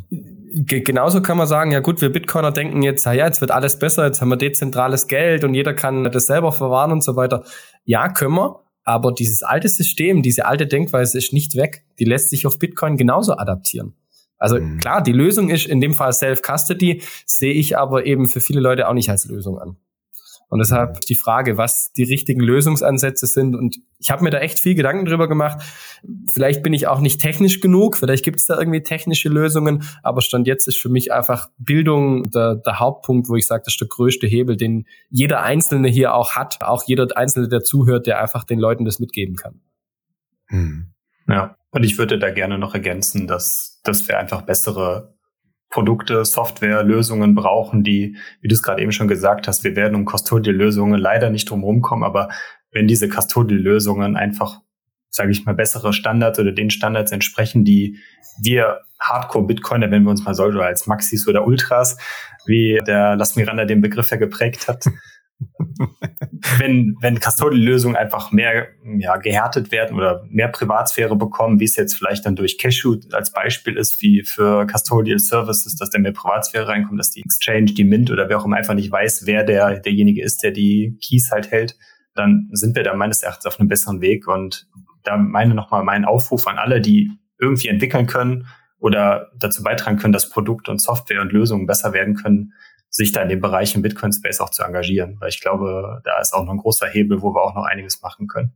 genauso 0.66 1.22
kann 1.22 1.38
man 1.38 1.46
sagen, 1.46 1.72
ja 1.72 1.80
gut, 1.80 2.00
wir 2.00 2.10
Bitcoiner 2.10 2.52
denken 2.52 2.82
jetzt, 2.82 3.06
ja, 3.06 3.12
jetzt 3.12 3.40
wird 3.40 3.50
alles 3.50 3.78
besser, 3.78 4.06
jetzt 4.06 4.20
haben 4.20 4.28
wir 4.28 4.36
dezentrales 4.36 5.06
Geld 5.06 5.44
und 5.44 5.54
jeder 5.54 5.72
kann 5.72 6.04
das 6.04 6.26
selber 6.26 6.52
verwahren 6.52 6.92
und 6.92 7.02
so 7.02 7.16
weiter. 7.16 7.44
Ja, 7.84 8.08
können 8.08 8.34
wir, 8.34 8.60
aber 8.84 9.12
dieses 9.12 9.42
alte 9.42 9.68
System, 9.68 10.22
diese 10.22 10.44
alte 10.44 10.66
Denkweise 10.66 11.16
ist 11.16 11.32
nicht 11.32 11.56
weg. 11.56 11.84
Die 11.98 12.04
lässt 12.04 12.30
sich 12.30 12.46
auf 12.46 12.58
Bitcoin 12.58 12.96
genauso 12.96 13.36
adaptieren. 13.36 13.94
Also 14.42 14.58
mhm. 14.58 14.78
klar, 14.78 15.00
die 15.02 15.12
Lösung 15.12 15.50
ist 15.50 15.66
in 15.66 15.80
dem 15.80 15.94
Fall 15.94 16.12
Self-Custody, 16.12 17.00
sehe 17.24 17.52
ich 17.52 17.78
aber 17.78 18.06
eben 18.06 18.28
für 18.28 18.40
viele 18.40 18.60
Leute 18.60 18.88
auch 18.88 18.92
nicht 18.92 19.08
als 19.08 19.24
Lösung 19.26 19.56
an. 19.60 19.76
Und 20.48 20.58
deshalb 20.58 21.00
die 21.02 21.14
Frage, 21.14 21.56
was 21.56 21.92
die 21.92 22.02
richtigen 22.02 22.40
Lösungsansätze 22.40 23.26
sind. 23.26 23.54
Und 23.54 23.78
ich 24.00 24.10
habe 24.10 24.24
mir 24.24 24.30
da 24.30 24.38
echt 24.38 24.58
viel 24.58 24.74
Gedanken 24.74 25.04
drüber 25.06 25.28
gemacht. 25.28 25.62
Vielleicht 26.30 26.64
bin 26.64 26.72
ich 26.72 26.88
auch 26.88 26.98
nicht 26.98 27.20
technisch 27.20 27.60
genug, 27.60 27.96
vielleicht 27.96 28.24
gibt 28.24 28.40
es 28.40 28.46
da 28.46 28.58
irgendwie 28.58 28.82
technische 28.82 29.28
Lösungen, 29.28 29.84
aber 30.02 30.20
Stand 30.20 30.48
jetzt 30.48 30.66
ist 30.66 30.78
für 30.78 30.88
mich 30.88 31.12
einfach 31.12 31.48
Bildung 31.56 32.28
der, 32.32 32.56
der 32.56 32.80
Hauptpunkt, 32.80 33.28
wo 33.28 33.36
ich 33.36 33.46
sage, 33.46 33.62
das 33.64 33.74
ist 33.74 33.80
der 33.80 33.88
größte 33.88 34.26
Hebel, 34.26 34.56
den 34.56 34.86
jeder 35.08 35.42
Einzelne 35.42 35.88
hier 35.88 36.14
auch 36.14 36.32
hat, 36.32 36.62
auch 36.62 36.82
jeder 36.84 37.06
Einzelne, 37.16 37.48
der 37.48 37.62
zuhört, 37.62 38.08
der 38.08 38.20
einfach 38.20 38.42
den 38.42 38.58
Leuten 38.58 38.84
das 38.84 38.98
mitgeben 38.98 39.36
kann. 39.36 39.60
Hm. 40.48 40.92
Ja, 41.28 41.56
und 41.72 41.84
ich 41.84 41.98
würde 41.98 42.18
da 42.18 42.30
gerne 42.30 42.58
noch 42.58 42.74
ergänzen, 42.74 43.26
dass, 43.26 43.80
dass 43.82 44.06
wir 44.06 44.18
einfach 44.18 44.42
bessere 44.42 45.14
Produkte, 45.70 46.24
Software, 46.26 46.82
Lösungen 46.84 47.34
brauchen, 47.34 47.82
die, 47.82 48.16
wie 48.42 48.48
du 48.48 48.54
es 48.54 48.62
gerade 48.62 48.82
eben 48.82 48.92
schon 48.92 49.08
gesagt 49.08 49.48
hast, 49.48 49.64
wir 49.64 49.74
werden 49.74 49.94
um 49.94 50.04
Custodial-Lösungen 50.04 51.00
leider 51.00 51.30
nicht 51.30 51.48
drum 51.48 51.80
kommen, 51.80 52.04
aber 52.04 52.28
wenn 52.70 52.86
diese 52.86 53.08
Custodial-Lösungen 53.08 54.16
einfach, 54.16 54.60
sage 55.08 55.30
ich 55.30 55.46
mal, 55.46 55.54
bessere 55.54 55.94
Standards 55.94 56.38
oder 56.38 56.52
den 56.52 56.68
Standards 56.68 57.10
entsprechen, 57.10 57.64
die 57.64 57.98
wir 58.42 58.82
Hardcore-Bitcoiner, 59.00 59.90
wenn 59.90 60.02
wir 60.02 60.10
uns 60.10 60.24
mal 60.24 60.34
so 60.34 60.44
als 60.44 60.86
Maxis 60.86 61.26
oder 61.26 61.46
Ultras, 61.46 61.96
wie 62.44 62.78
der 62.86 63.16
Las 63.16 63.36
Miranda 63.36 63.64
den 63.64 63.80
Begriff 63.80 64.10
ja 64.10 64.18
geprägt 64.18 64.68
hat, 64.68 64.84
wenn, 66.58 66.96
wenn 67.00 67.20
Custodial-Lösungen 67.20 67.96
einfach 67.96 68.32
mehr 68.32 68.68
ja, 68.98 69.16
gehärtet 69.16 69.72
werden 69.72 69.96
oder 69.96 70.24
mehr 70.28 70.48
Privatsphäre 70.48 71.16
bekommen, 71.16 71.60
wie 71.60 71.64
es 71.64 71.76
jetzt 71.76 71.94
vielleicht 71.94 72.26
dann 72.26 72.36
durch 72.36 72.58
Cashew 72.58 72.96
als 73.12 73.32
Beispiel 73.32 73.76
ist, 73.76 74.02
wie 74.02 74.22
für 74.22 74.66
Custodial 74.66 75.18
Services, 75.18 75.76
dass 75.76 75.90
da 75.90 75.98
mehr 75.98 76.12
Privatsphäre 76.12 76.68
reinkommt, 76.68 76.98
dass 76.98 77.10
die 77.10 77.22
Exchange, 77.22 77.66
die 77.66 77.84
Mint 77.84 78.10
oder 78.10 78.28
wer 78.28 78.38
auch 78.38 78.44
immer 78.44 78.56
einfach 78.56 78.74
nicht 78.74 78.90
weiß, 78.90 79.26
wer 79.26 79.44
der, 79.44 79.80
derjenige 79.80 80.22
ist, 80.22 80.42
der 80.42 80.50
die 80.50 80.98
Keys 81.00 81.30
halt 81.30 81.50
hält, 81.50 81.76
dann 82.14 82.48
sind 82.52 82.76
wir 82.76 82.82
da 82.82 82.94
meines 82.94 83.22
Erachtens 83.22 83.46
auf 83.46 83.58
einem 83.58 83.68
besseren 83.68 84.00
Weg. 84.00 84.28
Und 84.28 84.68
da 85.02 85.16
meine 85.16 85.54
nochmal 85.54 85.84
mein 85.84 86.04
Aufruf 86.04 86.46
an 86.46 86.58
alle, 86.58 86.80
die 86.80 87.10
irgendwie 87.38 87.68
entwickeln 87.68 88.06
können 88.06 88.46
oder 88.78 89.30
dazu 89.38 89.62
beitragen 89.62 89.96
können, 89.96 90.12
dass 90.12 90.28
Produkt 90.28 90.68
und 90.68 90.80
Software 90.80 91.20
und 91.20 91.32
Lösungen 91.32 91.66
besser 91.66 91.92
werden 91.92 92.14
können, 92.14 92.52
sich 92.92 93.10
da 93.10 93.22
in 93.22 93.30
dem 93.30 93.40
Bereich 93.40 93.74
im 93.74 93.82
Bitcoin 93.82 94.12
Space 94.12 94.40
auch 94.40 94.50
zu 94.50 94.62
engagieren, 94.62 95.16
weil 95.18 95.30
ich 95.30 95.40
glaube, 95.40 96.02
da 96.04 96.20
ist 96.20 96.34
auch 96.34 96.44
noch 96.44 96.52
ein 96.52 96.58
großer 96.58 96.86
Hebel, 96.86 97.22
wo 97.22 97.34
wir 97.34 97.42
auch 97.42 97.54
noch 97.54 97.64
einiges 97.64 98.02
machen 98.02 98.28
können. 98.28 98.52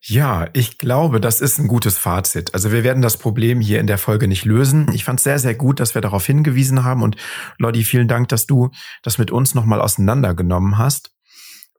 Ja, 0.00 0.48
ich 0.52 0.78
glaube, 0.78 1.20
das 1.20 1.40
ist 1.40 1.58
ein 1.58 1.66
gutes 1.66 1.98
Fazit. 1.98 2.54
Also 2.54 2.70
wir 2.70 2.84
werden 2.84 3.02
das 3.02 3.16
Problem 3.16 3.60
hier 3.60 3.80
in 3.80 3.88
der 3.88 3.98
Folge 3.98 4.28
nicht 4.28 4.44
lösen. 4.44 4.88
Ich 4.94 5.04
fand 5.04 5.18
es 5.18 5.24
sehr, 5.24 5.40
sehr 5.40 5.56
gut, 5.56 5.80
dass 5.80 5.96
wir 5.96 6.02
darauf 6.02 6.24
hingewiesen 6.24 6.84
haben. 6.84 7.02
Und 7.02 7.16
Lodi, 7.58 7.82
vielen 7.82 8.06
Dank, 8.06 8.28
dass 8.28 8.46
du 8.46 8.70
das 9.02 9.18
mit 9.18 9.32
uns 9.32 9.56
nochmal 9.56 9.80
auseinandergenommen 9.80 10.78
hast. 10.78 11.10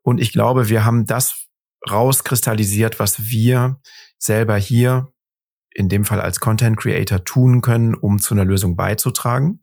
Und 0.01 0.19
ich 0.19 0.33
glaube, 0.33 0.67
wir 0.67 0.83
haben 0.83 1.05
das 1.05 1.47
rauskristallisiert, 1.89 2.99
was 2.99 3.29
wir 3.29 3.79
selber 4.17 4.57
hier 4.57 5.13
in 5.73 5.87
dem 5.87 6.03
Fall 6.03 6.19
als 6.19 6.41
Content 6.41 6.75
Creator 6.75 7.23
tun 7.23 7.61
können, 7.61 7.93
um 7.93 8.19
zu 8.19 8.33
einer 8.33 8.43
Lösung 8.43 8.75
beizutragen. 8.75 9.61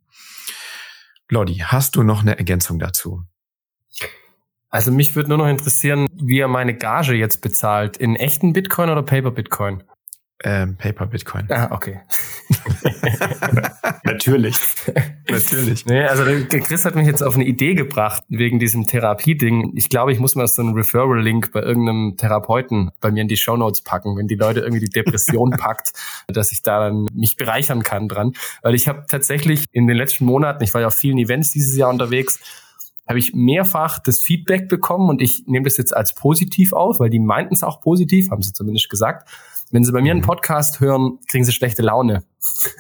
Lodi, 1.31 1.57
hast 1.64 1.97
du 1.97 2.03
noch 2.03 2.22
eine 2.22 2.39
Ergänzung 2.39 2.79
dazu? 2.79 3.25
Also 4.68 4.91
mich 4.91 5.14
würde 5.14 5.29
nur 5.29 5.39
noch 5.39 5.47
interessieren, 5.47 6.09
wie 6.14 6.41
er 6.41 6.49
meine 6.49 6.75
Gage 6.75 7.14
jetzt 7.14 7.41
bezahlt. 7.41 7.97
In 7.97 8.16
echten 8.16 8.53
Bitcoin 8.53 8.91
oder 8.91 9.03
Paper 9.03 9.31
Bitcoin? 9.31 9.85
Ähm, 10.43 10.76
Paper 10.76 11.07
Bitcoin. 11.07 11.47
Ah, 11.49 11.70
okay. 11.70 12.01
Natürlich. 14.05 14.57
Natürlich. 15.30 15.87
Nee, 15.87 16.03
also 16.03 16.24
Chris 16.49 16.85
hat 16.85 16.97
mich 16.97 17.07
jetzt 17.07 17.22
auf 17.22 17.37
eine 17.37 17.45
Idee 17.45 17.74
gebracht 17.74 18.24
wegen 18.28 18.59
diesem 18.59 18.87
Therapie-Ding. 18.87 19.72
Ich 19.76 19.89
glaube, 19.89 20.12
ich 20.12 20.18
muss 20.18 20.35
mal 20.35 20.47
so 20.49 20.61
einen 20.61 20.74
Referral-Link 20.74 21.53
bei 21.53 21.62
irgendeinem 21.62 22.16
Therapeuten 22.16 22.91
bei 23.01 23.12
mir 23.12 23.22
in 23.22 23.28
die 23.28 23.37
Show 23.37 23.57
Notes 23.57 23.82
packen, 23.82 24.16
wenn 24.16 24.26
die 24.26 24.35
Leute 24.35 24.61
irgendwie 24.61 24.85
die 24.85 24.91
Depression 24.91 25.51
packt, 25.59 25.93
dass 26.26 26.51
ich 26.51 26.62
da 26.62 26.89
dann 26.89 27.07
mich 27.12 27.37
bereichern 27.37 27.85
kann 27.85 28.09
dran. 28.09 28.32
Weil 28.62 28.74
ich 28.74 28.89
habe 28.89 29.05
tatsächlich 29.09 29.64
in 29.70 29.87
den 29.87 29.97
letzten 29.97 30.24
Monaten, 30.24 30.64
ich 30.64 30.74
war 30.74 30.80
ja 30.80 30.89
auf 30.89 30.97
vielen 30.97 31.18
Events 31.18 31.53
dieses 31.53 31.76
Jahr 31.76 31.91
unterwegs, 31.91 32.41
habe 33.07 33.18
ich 33.18 33.35
mehrfach 33.35 34.01
das 34.01 34.18
Feedback 34.18 34.68
bekommen 34.68 35.11
und 35.11 35.22
ich 35.22 35.45
nehme 35.47 35.64
das 35.64 35.76
jetzt 35.76 35.97
als 35.97 36.14
positiv 36.14 36.72
auf, 36.72 36.99
weil 37.01 37.11
die 37.11 37.20
meinten 37.20 37.55
es 37.55 37.62
auch 37.62 37.80
positiv, 37.80 38.30
haben 38.30 38.43
sie 38.43 38.53
zumindest 38.53 38.91
gesagt 38.91 39.28
wenn 39.75 39.83
Sie 39.83 39.91
bei 39.91 40.01
mir 40.01 40.12
einen 40.12 40.20
mhm. 40.20 40.27
Podcast 40.27 40.79
hören, 40.79 41.18
kriegen 41.27 41.45
Sie 41.45 41.51
schlechte 41.51 41.83
Laune. 41.83 42.22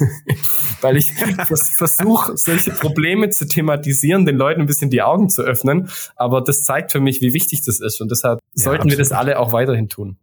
Weil 0.80 0.96
ich 0.96 1.12
versuche, 1.12 2.36
solche 2.36 2.70
Probleme 2.70 3.30
zu 3.30 3.48
thematisieren, 3.48 4.24
den 4.26 4.36
Leuten 4.36 4.60
ein 4.60 4.66
bisschen 4.68 4.90
die 4.90 5.02
Augen 5.02 5.28
zu 5.28 5.42
öffnen. 5.42 5.90
Aber 6.14 6.40
das 6.40 6.62
zeigt 6.62 6.92
für 6.92 7.00
mich, 7.00 7.20
wie 7.20 7.34
wichtig 7.34 7.64
das 7.64 7.80
ist. 7.80 8.00
Und 8.00 8.12
deshalb 8.12 8.38
ja, 8.54 8.62
sollten 8.62 8.82
absolut. 8.82 8.92
wir 8.92 8.98
das 8.98 9.10
alle 9.10 9.40
auch 9.40 9.52
weiterhin 9.52 9.88
tun. 9.88 10.18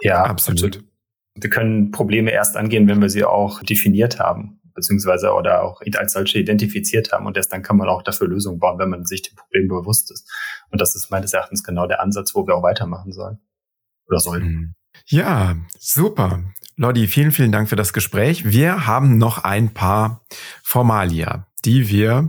Ja, 0.00 0.24
absolut. 0.24 0.82
Wir 1.36 1.50
können 1.50 1.92
Probleme 1.92 2.32
erst 2.32 2.56
angehen, 2.56 2.88
wenn 2.88 3.00
wir 3.00 3.08
sie 3.08 3.24
auch 3.24 3.62
definiert 3.62 4.18
haben 4.18 4.60
beziehungsweise 4.74 5.32
oder 5.32 5.62
auch 5.62 5.80
als 5.94 6.12
solche 6.12 6.38
identifiziert 6.38 7.12
haben 7.12 7.26
und 7.26 7.36
erst 7.36 7.52
dann 7.52 7.62
kann 7.62 7.76
man 7.76 7.88
auch 7.88 8.02
dafür 8.02 8.28
Lösungen 8.28 8.58
bauen, 8.58 8.78
wenn 8.78 8.88
man 8.88 9.04
sich 9.04 9.22
dem 9.22 9.36
Problem 9.36 9.68
bewusst 9.68 10.10
ist. 10.10 10.28
Und 10.70 10.80
das 10.80 10.96
ist 10.96 11.10
meines 11.10 11.32
Erachtens 11.34 11.62
genau 11.62 11.86
der 11.86 12.00
Ansatz, 12.00 12.34
wo 12.34 12.46
wir 12.46 12.54
auch 12.54 12.62
weitermachen 12.62 13.12
sollen 13.12 13.38
oder 14.08 14.20
sollten. 14.20 14.74
Ja, 15.10 15.56
super. 15.76 16.44
Lodi, 16.76 17.08
vielen, 17.08 17.32
vielen 17.32 17.50
Dank 17.50 17.68
für 17.68 17.76
das 17.76 17.92
Gespräch. 17.92 18.44
Wir 18.44 18.86
haben 18.86 19.18
noch 19.18 19.42
ein 19.42 19.74
paar 19.74 20.24
Formalia, 20.62 21.46
die 21.64 21.88
wir 21.88 22.28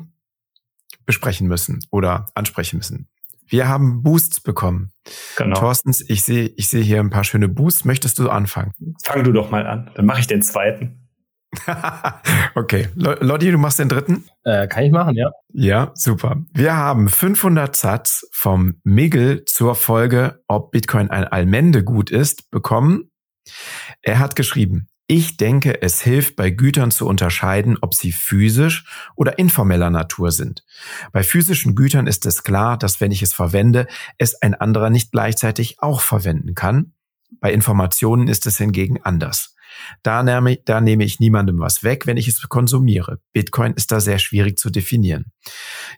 besprechen 1.06 1.48
müssen 1.48 1.80
oder 1.92 2.26
ansprechen 2.34 2.78
müssen. 2.78 3.08
Wir 3.46 3.68
haben 3.68 4.02
Boosts 4.02 4.40
bekommen. 4.40 4.92
Genau. 5.38 5.60
Thorstens, 5.60 6.04
ich 6.08 6.24
sehe 6.24 6.48
ich 6.56 6.70
sehe 6.70 6.82
hier 6.82 7.00
ein 7.00 7.12
paar 7.12 7.24
schöne 7.24 7.50
Boosts. 7.50 7.86
Möchtest 7.86 8.18
du 8.18 8.30
anfangen? 8.30 8.72
Fang 9.04 9.24
du 9.24 9.32
doch 9.32 9.52
mal 9.52 9.68
an. 9.68 9.92
Dann 9.94 10.06
mache 10.06 10.22
ich 10.22 10.28
den 10.28 10.42
zweiten. 10.42 11.01
okay. 12.56 12.88
Lodi, 12.96 13.52
du 13.52 13.58
machst 13.58 13.80
den 13.80 13.90
dritten? 13.90 14.26
Äh, 14.44 14.68
kann 14.68 14.84
ich 14.84 14.92
machen, 14.92 15.16
ja. 15.16 15.32
Ja, 15.54 15.92
super. 15.96 16.38
Wir 16.54 16.76
haben 16.76 17.10
500 17.10 17.76
Satz 17.76 18.28
vom 18.32 18.76
Migel 18.84 19.44
zur 19.46 19.76
Folge, 19.76 20.42
ob 20.48 20.72
Bitcoin 20.72 21.10
ein 21.10 21.26
Allmendegut 21.26 22.10
ist, 22.10 22.50
bekommen. 22.52 23.12
Er 24.02 24.20
hat 24.20 24.36
geschrieben, 24.36 24.88
ich 25.08 25.36
denke, 25.36 25.82
es 25.82 26.02
hilft 26.02 26.38
bei 26.38 26.52
Gütern 26.52 26.90
zu 26.90 27.06
unterscheiden, 27.06 27.78
ob 27.82 27.94
sie 27.94 28.14
physisch 28.14 28.86
oder 29.18 29.38
informeller 29.38 29.90
Natur 29.90 30.32
sind. 30.32 30.64
Bei 31.12 31.22
physischen 31.22 31.76
Gütern 31.76 32.08
ist 32.08 32.26
es 32.26 32.44
klar, 32.44 32.78
dass 32.78 33.02
wenn 33.02 33.12
ich 33.12 33.22
es 33.22 33.34
verwende, 33.34 33.88
es 34.18 34.42
ein 34.42 34.56
anderer 34.56 34.90
nicht 34.90 35.12
gleichzeitig 35.12 35.82
auch 35.82 36.00
verwenden 36.00 36.56
kann. 36.56 36.94
Bei 37.42 37.52
Informationen 37.52 38.30
ist 38.30 38.46
es 38.46 38.58
hingegen 38.58 39.02
anders. 39.04 39.54
Da 40.04 40.24
nehme, 40.24 40.58
da 40.58 40.82
nehme 40.82 41.04
ich 41.04 41.20
niemandem 41.20 41.60
was 41.60 41.84
weg, 41.84 42.08
wenn 42.08 42.18
ich 42.18 42.28
es 42.28 42.42
konsumiere. 42.50 43.20
Bitcoin 43.34 43.74
ist 43.74 43.92
da 43.92 44.00
sehr 44.00 44.20
schwierig 44.20 44.58
zu 44.58 44.70
definieren. 44.70 45.32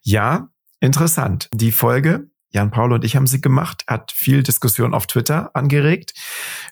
Ja, 0.02 0.50
interessant. 0.80 1.50
Die 1.54 1.72
Folge, 1.72 2.28
Jan 2.54 2.70
Paul 2.70 2.94
und 2.94 3.04
ich 3.04 3.16
haben 3.16 3.26
sie 3.26 3.42
gemacht, 3.42 3.84
hat 3.88 4.12
viel 4.12 4.44
Diskussion 4.44 4.94
auf 4.94 5.08
Twitter 5.08 5.56
angeregt. 5.56 6.14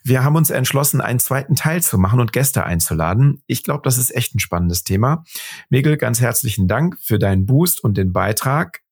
Wir 0.04 0.22
haben 0.22 0.36
uns 0.36 0.50
entschlossen, 0.50 1.00
einen 1.00 1.18
zweiten 1.18 1.56
Teil 1.56 1.82
zu 1.82 1.98
machen 1.98 2.20
und 2.20 2.32
Gäste 2.32 2.64
einzuladen. 2.64 3.42
Ich 3.46 3.64
glaube, 3.64 3.82
das 3.82 3.98
ist 3.98 4.14
echt 4.14 4.34
ein 4.34 4.38
spannendes 4.38 4.84
Thema. 4.84 5.24
Miguel, 5.70 5.96
ganz 5.96 6.20
herzlichen 6.20 6.68
Dank 6.68 6.98
für 7.00 7.18
deinen 7.18 7.46
Boost 7.46 7.82
und 7.82 7.96
den 7.96 8.12
Beitrag. 8.12 8.82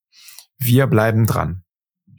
Wir 0.58 0.88
bleiben 0.88 1.26
dran. 1.26 1.62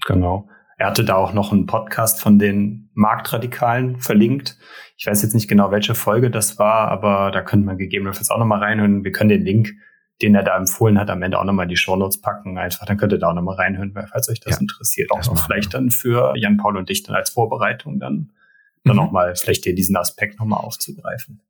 Genau. 0.05 0.47
Er 0.81 0.87
hatte 0.87 1.05
da 1.05 1.13
auch 1.13 1.31
noch 1.31 1.51
einen 1.51 1.67
Podcast 1.67 2.19
von 2.19 2.39
den 2.39 2.89
Marktradikalen 2.95 3.99
verlinkt. 3.99 4.57
Ich 4.97 5.05
weiß 5.05 5.21
jetzt 5.21 5.35
nicht 5.35 5.47
genau, 5.47 5.69
welche 5.69 5.93
Folge 5.93 6.31
das 6.31 6.57
war, 6.57 6.87
aber 6.87 7.29
da 7.29 7.43
könnte 7.43 7.67
man 7.67 7.77
gegebenenfalls 7.77 8.31
auch 8.31 8.39
nochmal 8.39 8.63
reinhören. 8.63 9.03
Wir 9.03 9.11
können 9.11 9.29
den 9.29 9.43
Link, 9.43 9.73
den 10.23 10.33
er 10.33 10.41
da 10.41 10.57
empfohlen 10.57 10.97
hat, 10.97 11.11
am 11.11 11.21
Ende 11.21 11.37
auch 11.37 11.43
nochmal 11.43 11.65
in 11.65 11.69
die 11.69 11.77
Shownotes 11.77 12.19
packen. 12.21 12.57
Einfach, 12.57 12.87
dann 12.87 12.97
könnt 12.97 13.11
ihr 13.13 13.19
da 13.19 13.29
auch 13.29 13.35
nochmal 13.35 13.57
reinhören, 13.57 13.93
falls 13.93 14.27
euch 14.27 14.39
das 14.39 14.55
ja, 14.55 14.59
interessiert. 14.59 15.11
Auch 15.11 15.21
das 15.21 15.45
vielleicht 15.45 15.71
dann 15.75 15.91
für 15.91 16.33
Jan 16.35 16.57
Paul 16.57 16.75
und 16.75 16.89
dich 16.89 17.03
dann 17.03 17.15
als 17.15 17.29
Vorbereitung 17.29 17.99
dann, 17.99 18.15
mhm. 18.15 18.29
dann 18.85 18.95
nochmal 18.95 19.35
vielleicht 19.35 19.65
dir 19.65 19.75
diesen 19.75 19.95
Aspekt 19.95 20.39
nochmal 20.39 20.61
aufzugreifen. 20.61 21.43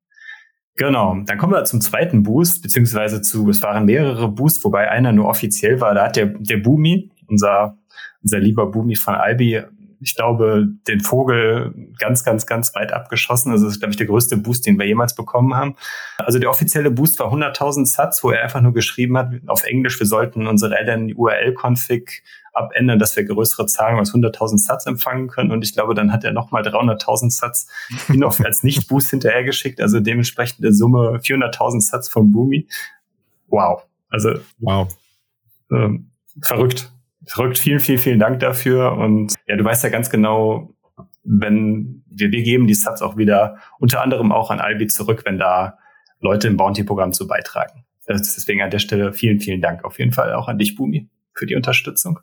Genau, 0.76 1.16
dann 1.26 1.38
kommen 1.38 1.54
wir 1.54 1.64
zum 1.64 1.80
zweiten 1.80 2.24
Boost, 2.24 2.64
beziehungsweise 2.64 3.22
zu, 3.22 3.50
es 3.50 3.62
waren 3.62 3.86
mehrere 3.86 4.28
Boosts, 4.28 4.62
wobei 4.66 4.92
einer 4.92 5.14
nur 5.14 5.30
offiziell 5.30 5.80
war. 5.80 5.94
Da 5.94 6.04
hat 6.04 6.18
der, 6.18 6.26
der 6.26 6.58
Boomi, 6.58 7.12
unser 7.28 7.78
unser 8.24 8.40
lieber 8.40 8.68
Bumi 8.68 8.96
von 8.96 9.16
Albi 9.16 9.64
ich 10.02 10.16
glaube, 10.16 10.68
den 10.88 11.00
Vogel 11.00 11.74
ganz, 12.00 12.24
ganz, 12.24 12.48
ganz 12.48 12.74
weit 12.74 12.92
abgeschossen. 12.92 13.52
Also 13.52 13.66
das 13.66 13.76
ist, 13.76 13.80
glaube 13.80 13.92
ich, 13.92 13.98
der 13.98 14.08
größte 14.08 14.36
Boost, 14.36 14.66
den 14.66 14.80
wir 14.80 14.88
jemals 14.88 15.16
bekommen 15.16 15.56
haben. 15.56 15.76
Also 16.18 16.40
der 16.40 16.50
offizielle 16.50 16.90
Boost 16.90 17.20
war 17.20 17.32
100.000 17.32 17.86
Satz, 17.86 18.24
wo 18.24 18.32
er 18.32 18.42
einfach 18.42 18.62
nur 18.62 18.74
geschrieben 18.74 19.18
hat, 19.18 19.32
auf 19.46 19.64
Englisch, 19.64 20.00
wir 20.00 20.08
sollten 20.08 20.48
unsere 20.48 20.74
LN-URL-Config 20.76 22.24
abändern, 22.52 22.98
dass 22.98 23.16
wir 23.16 23.24
größere 23.24 23.68
Zahlen 23.68 24.00
als 24.00 24.14
100.000 24.14 24.58
Satz 24.58 24.88
empfangen 24.88 25.28
können. 25.28 25.52
Und 25.52 25.64
ich 25.64 25.74
glaube, 25.74 25.94
dann 25.94 26.12
hat 26.12 26.24
er 26.24 26.34
nochmal 26.34 26.64
300.000 26.64 27.30
Satz 27.30 27.68
noch 28.08 28.40
als 28.40 28.64
Nicht-Boost 28.64 29.12
hinterhergeschickt. 29.12 29.80
Also 29.80 30.00
dementsprechend 30.00 30.66
eine 30.66 30.74
Summe 30.74 31.20
400.000 31.24 31.82
Satz 31.82 32.10
vom 32.10 32.32
Boomi. 32.32 32.68
Wow. 33.48 33.84
Also 34.10 34.32
wow. 34.58 34.92
Ähm, 35.72 36.10
verrückt. 36.42 36.92
Verrückt. 37.26 37.58
Vielen, 37.58 37.80
vielen, 37.80 38.00
vielen 38.00 38.20
Dank 38.20 38.40
dafür. 38.40 38.94
Und 38.94 39.34
ja, 39.48 39.56
du 39.56 39.64
weißt 39.64 39.84
ja 39.84 39.90
ganz 39.90 40.10
genau, 40.10 40.74
wenn 41.24 42.04
wir, 42.08 42.32
wir 42.32 42.44
geben 42.44 42.68
die 42.68 42.74
Satz 42.74 43.02
auch 43.02 43.18
wieder 43.18 43.58
unter 43.80 44.02
anderem 44.02 44.32
auch 44.32 44.52
an 44.52 44.60
Albi 44.60 44.88
zurück, 44.88 45.24
wenn 45.26 45.38
da 45.38 45.78
Leute 46.20 46.48
im 46.48 46.58
Bounty-Programm 46.58 47.14
zu 47.14 47.28
beitragen. 47.28 47.86
Deswegen 48.08 48.62
an 48.62 48.72
der 48.72 48.80
Stelle 48.80 49.14
vielen, 49.14 49.40
vielen 49.40 49.62
Dank 49.62 49.86
auf 49.86 50.00
jeden 50.00 50.12
Fall 50.12 50.34
auch 50.34 50.48
an 50.48 50.58
dich, 50.58 50.76
Bumi, 50.76 51.10
für 51.34 51.46
die 51.46 51.56
Unterstützung. 51.56 52.20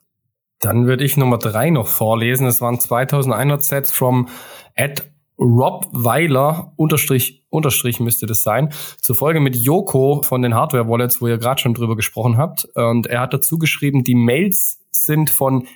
Dann 0.61 0.87
würde 0.87 1.05
ich 1.05 1.17
Nummer 1.17 1.39
drei 1.39 1.71
noch 1.71 1.87
vorlesen. 1.87 2.47
Es 2.47 2.61
waren 2.61 2.81
2100 2.81 3.63
Sets 3.63 3.93
from 3.93 4.29
at 4.77 5.09
Rob 5.39 5.87
Weiler, 5.93 6.73
Unterstrich, 6.77 7.45
Unterstrich 7.49 8.01
müsste 8.01 8.27
das 8.27 8.43
sein, 8.43 8.71
zur 9.01 9.15
Folge 9.15 9.39
mit 9.39 9.55
Yoko 9.55 10.23
von 10.23 10.43
den 10.43 10.55
Hardware 10.55 10.89
Wallets, 10.89 11.23
wo 11.23 11.29
ihr 11.29 11.39
gerade 11.39 11.61
schon 11.61 11.75
drüber 11.75 11.95
gesprochen 11.95 12.37
habt. 12.37 12.65
Und 12.75 13.07
er 13.07 13.21
hat 13.21 13.33
dazu 13.33 13.57
geschrieben, 13.57 14.03
die 14.03 14.17
Mails 14.17 14.78
sind 15.05 15.31
von 15.31 15.67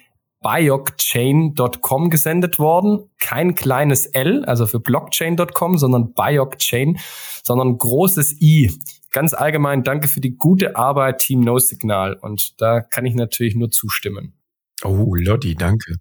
biocchain.com 0.43 2.11
gesendet 2.11 2.59
worden. 2.59 3.11
Kein 3.19 3.55
kleines 3.55 4.07
L, 4.07 4.45
also 4.45 4.67
für 4.67 4.81
blockchain.com, 4.81 5.79
sondern 5.79 6.13
biocchain, 6.15 6.99
sondern 7.43 7.79
großes 7.79 8.41
I. 8.41 8.71
Ganz 9.13 9.35
allgemein 9.35 9.85
danke 9.85 10.09
für 10.09 10.21
die 10.21 10.37
gute 10.37 10.77
Arbeit, 10.77 11.19
Team 11.19 11.41
No 11.41 11.59
Signal. 11.59 12.15
Und 12.15 12.61
da 12.61 12.81
kann 12.81 13.07
ich 13.07 13.15
natürlich 13.15 13.55
nur 13.55 13.71
zustimmen. 13.71 14.35
Oh, 14.83 15.15
Lotti, 15.15 15.55
danke. 15.55 15.97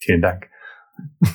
Vielen 0.00 0.20
Dank. 0.20 0.50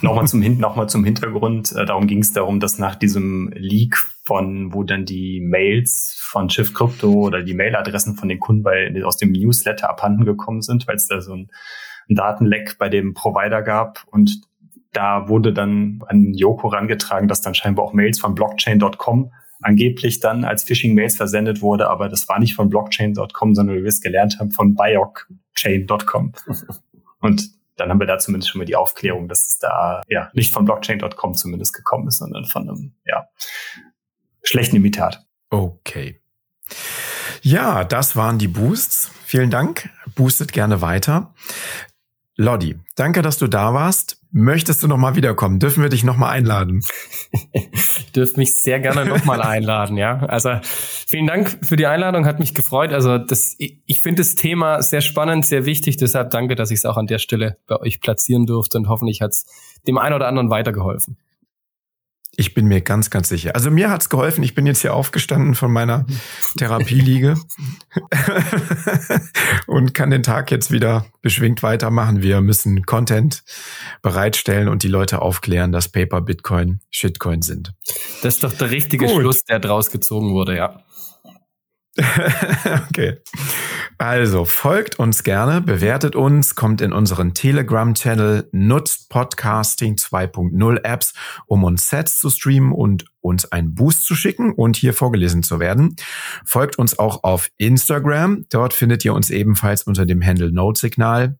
nochmal 0.01 0.27
zum, 0.27 0.41
noch 0.57 0.87
zum 0.87 1.03
Hintergrund. 1.03 1.71
Äh, 1.71 1.85
darum 1.85 2.07
ging 2.07 2.19
es 2.19 2.33
darum, 2.33 2.59
dass 2.59 2.77
nach 2.77 2.95
diesem 2.95 3.51
Leak 3.55 3.97
von, 4.25 4.73
wo 4.73 4.83
dann 4.83 5.05
die 5.05 5.41
Mails 5.41 6.17
von 6.21 6.49
Schiff 6.49 6.73
Crypto 6.73 7.11
oder 7.11 7.43
die 7.43 7.53
Mailadressen 7.53 8.15
von 8.15 8.29
den 8.29 8.39
Kunden 8.39 8.63
bei, 8.63 9.03
aus 9.03 9.17
dem 9.17 9.31
Newsletter 9.31 9.89
abhanden 9.89 10.25
gekommen 10.25 10.61
sind, 10.61 10.87
weil 10.87 10.95
es 10.95 11.07
da 11.07 11.21
so 11.21 11.33
ein, 11.33 11.49
ein 12.09 12.15
Datenleck 12.15 12.77
bei 12.77 12.89
dem 12.89 13.13
Provider 13.13 13.61
gab 13.61 14.03
und 14.11 14.41
da 14.93 15.27
wurde 15.27 15.53
dann 15.53 16.01
an 16.07 16.33
Yoko 16.33 16.67
rangetragen, 16.67 17.27
dass 17.27 17.41
dann 17.41 17.55
scheinbar 17.55 17.85
auch 17.85 17.93
Mails 17.93 18.19
von 18.19 18.35
Blockchain.com 18.35 19.31
angeblich 19.63 20.19
dann 20.19 20.43
als 20.43 20.63
Phishing-Mails 20.63 21.15
versendet 21.15 21.61
wurde, 21.61 21.89
aber 21.89 22.09
das 22.09 22.27
war 22.27 22.39
nicht 22.39 22.55
von 22.55 22.69
Blockchain.com, 22.69 23.55
sondern 23.55 23.77
wie 23.77 23.81
wir 23.81 23.89
es 23.89 24.01
gelernt 24.01 24.39
haben, 24.39 24.51
von 24.51 24.75
Biocchain.com. 24.75 26.33
Und 27.19 27.49
dann 27.77 27.89
haben 27.89 27.99
wir 27.99 28.07
da 28.07 28.19
zumindest 28.19 28.51
schon 28.51 28.59
mal 28.59 28.65
die 28.65 28.75
Aufklärung, 28.75 29.27
dass 29.27 29.47
es 29.47 29.57
da 29.57 30.01
ja 30.07 30.29
nicht 30.33 30.53
von 30.53 30.65
Blockchain.com 30.65 31.33
zumindest 31.33 31.73
gekommen 31.73 32.07
ist, 32.07 32.19
sondern 32.19 32.45
von 32.45 32.69
einem 32.69 32.93
ja, 33.05 33.27
schlechten 34.43 34.75
Imitat. 34.75 35.25
Okay. 35.49 36.19
Ja, 37.41 37.83
das 37.83 38.15
waren 38.15 38.39
die 38.39 38.47
Boosts. 38.47 39.11
Vielen 39.25 39.49
Dank. 39.49 39.89
Boostet 40.15 40.53
gerne 40.53 40.81
weiter. 40.81 41.33
Lodi, 42.35 42.79
danke, 42.95 43.21
dass 43.21 43.37
du 43.37 43.47
da 43.47 43.73
warst. 43.73 44.19
Möchtest 44.31 44.81
du 44.81 44.87
noch 44.87 44.97
mal 44.97 45.15
wiederkommen? 45.15 45.59
Dürfen 45.59 45.83
wir 45.83 45.89
dich 45.89 46.03
noch 46.03 46.17
mal 46.17 46.31
einladen? 46.31 46.81
ich 47.51 48.11
dürfte 48.11 48.39
mich 48.39 48.59
sehr 48.59 48.79
gerne 48.79 49.05
noch 49.05 49.23
mal 49.25 49.41
einladen, 49.43 49.97
ja. 49.97 50.25
Also 50.25 50.57
vielen 50.63 51.27
Dank 51.27 51.59
für 51.61 51.75
die 51.75 51.85
Einladung, 51.85 52.25
hat 52.25 52.39
mich 52.39 52.55
gefreut. 52.55 52.91
Also 52.91 53.19
das, 53.19 53.53
ich, 53.59 53.83
ich 53.85 54.01
finde 54.01 54.23
das 54.23 54.33
Thema 54.33 54.81
sehr 54.81 55.01
spannend, 55.01 55.45
sehr 55.45 55.67
wichtig. 55.67 55.97
Deshalb 55.97 56.31
danke, 56.31 56.55
dass 56.55 56.71
ich 56.71 56.79
es 56.79 56.85
auch 56.85 56.97
an 56.97 57.05
der 57.05 57.19
Stelle 57.19 57.57
bei 57.67 57.75
euch 57.79 58.01
platzieren 58.01 58.47
durfte 58.47 58.79
und 58.79 58.87
hoffentlich 58.87 59.21
hat 59.21 59.31
es 59.31 59.45
dem 59.85 59.99
einen 59.99 60.15
oder 60.15 60.27
anderen 60.27 60.49
weitergeholfen. 60.49 61.17
Ich 62.35 62.55
bin 62.55 62.65
mir 62.65 62.81
ganz, 62.81 63.11
ganz 63.11 63.29
sicher. 63.29 63.55
Also 63.55 63.69
mir 63.69 63.91
hat's 63.91 64.09
geholfen. 64.09 64.43
Ich 64.43 64.55
bin 64.55 64.65
jetzt 64.65 64.81
hier 64.81 64.95
aufgestanden 64.95 65.53
von 65.53 65.71
meiner 65.71 66.05
Therapieliege 66.57 67.35
und 69.67 69.93
kann 69.93 70.09
den 70.09 70.23
Tag 70.23 70.49
jetzt 70.49 70.71
wieder 70.71 71.05
beschwingt 71.21 71.61
weitermachen. 71.61 72.23
Wir 72.23 72.41
müssen 72.41 72.85
Content 72.87 73.43
bereitstellen 74.01 74.67
und 74.67 74.81
die 74.81 74.87
Leute 74.87 75.21
aufklären, 75.21 75.71
dass 75.71 75.89
Paper, 75.89 76.21
Bitcoin, 76.21 76.79
Shitcoin 76.89 77.43
sind. 77.43 77.73
Das 78.23 78.35
ist 78.35 78.43
doch 78.43 78.53
der 78.53 78.71
richtige 78.71 79.05
Gut. 79.05 79.21
Schluss, 79.21 79.43
der 79.43 79.59
draus 79.59 79.91
gezogen 79.91 80.33
wurde, 80.33 80.55
ja. 80.55 80.83
okay. 82.89 83.17
Also 83.99 84.45
folgt 84.45 84.97
uns 84.97 85.23
gerne, 85.23 85.61
bewertet 85.61 86.15
uns, 86.15 86.55
kommt 86.55 86.81
in 86.81 86.91
unseren 86.91 87.35
Telegram-Channel, 87.35 88.49
nutzt 88.51 89.09
Podcasting 89.09 89.95
2.0 89.95 90.83
Apps, 90.83 91.13
um 91.45 91.63
uns 91.63 91.87
Sets 91.89 92.17
zu 92.17 92.31
streamen 92.31 92.71
und 92.71 93.05
uns 93.21 93.51
einen 93.51 93.75
Boost 93.75 94.05
zu 94.05 94.15
schicken 94.15 94.53
und 94.53 94.75
hier 94.75 94.93
vorgelesen 94.93 95.43
zu 95.43 95.59
werden. 95.59 95.95
Folgt 96.45 96.79
uns 96.79 96.97
auch 96.97 97.23
auf 97.23 97.49
Instagram. 97.57 98.45
Dort 98.49 98.73
findet 98.73 99.05
ihr 99.05 99.13
uns 99.13 99.29
ebenfalls 99.29 99.83
unter 99.83 100.05
dem 100.05 100.25
Handle 100.25 100.51
Note-Signal. 100.51 101.37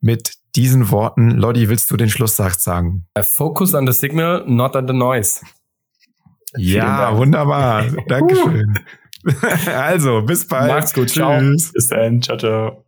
Mit 0.00 0.34
diesen 0.54 0.90
Worten, 0.90 1.30
Lodi, 1.30 1.68
willst 1.68 1.90
du 1.90 1.96
den 1.96 2.10
Schlusssatz 2.10 2.62
sagen? 2.62 3.06
Focus 3.20 3.74
on 3.74 3.86
the 3.86 3.92
signal, 3.92 4.44
not 4.46 4.76
on 4.76 4.86
the 4.86 4.94
noise. 4.94 5.40
Ja, 6.56 7.16
wunderbar. 7.16 7.84
Dankeschön. 8.06 8.78
also, 9.66 10.22
bis 10.22 10.46
bald. 10.46 10.72
Macht's 10.72 10.94
gut. 10.94 11.10
Ciao. 11.10 11.38
Tschüss. 11.38 11.72
Bis 11.72 11.88
dann. 11.88 12.22
Ciao, 12.22 12.36
ciao. 12.36 12.84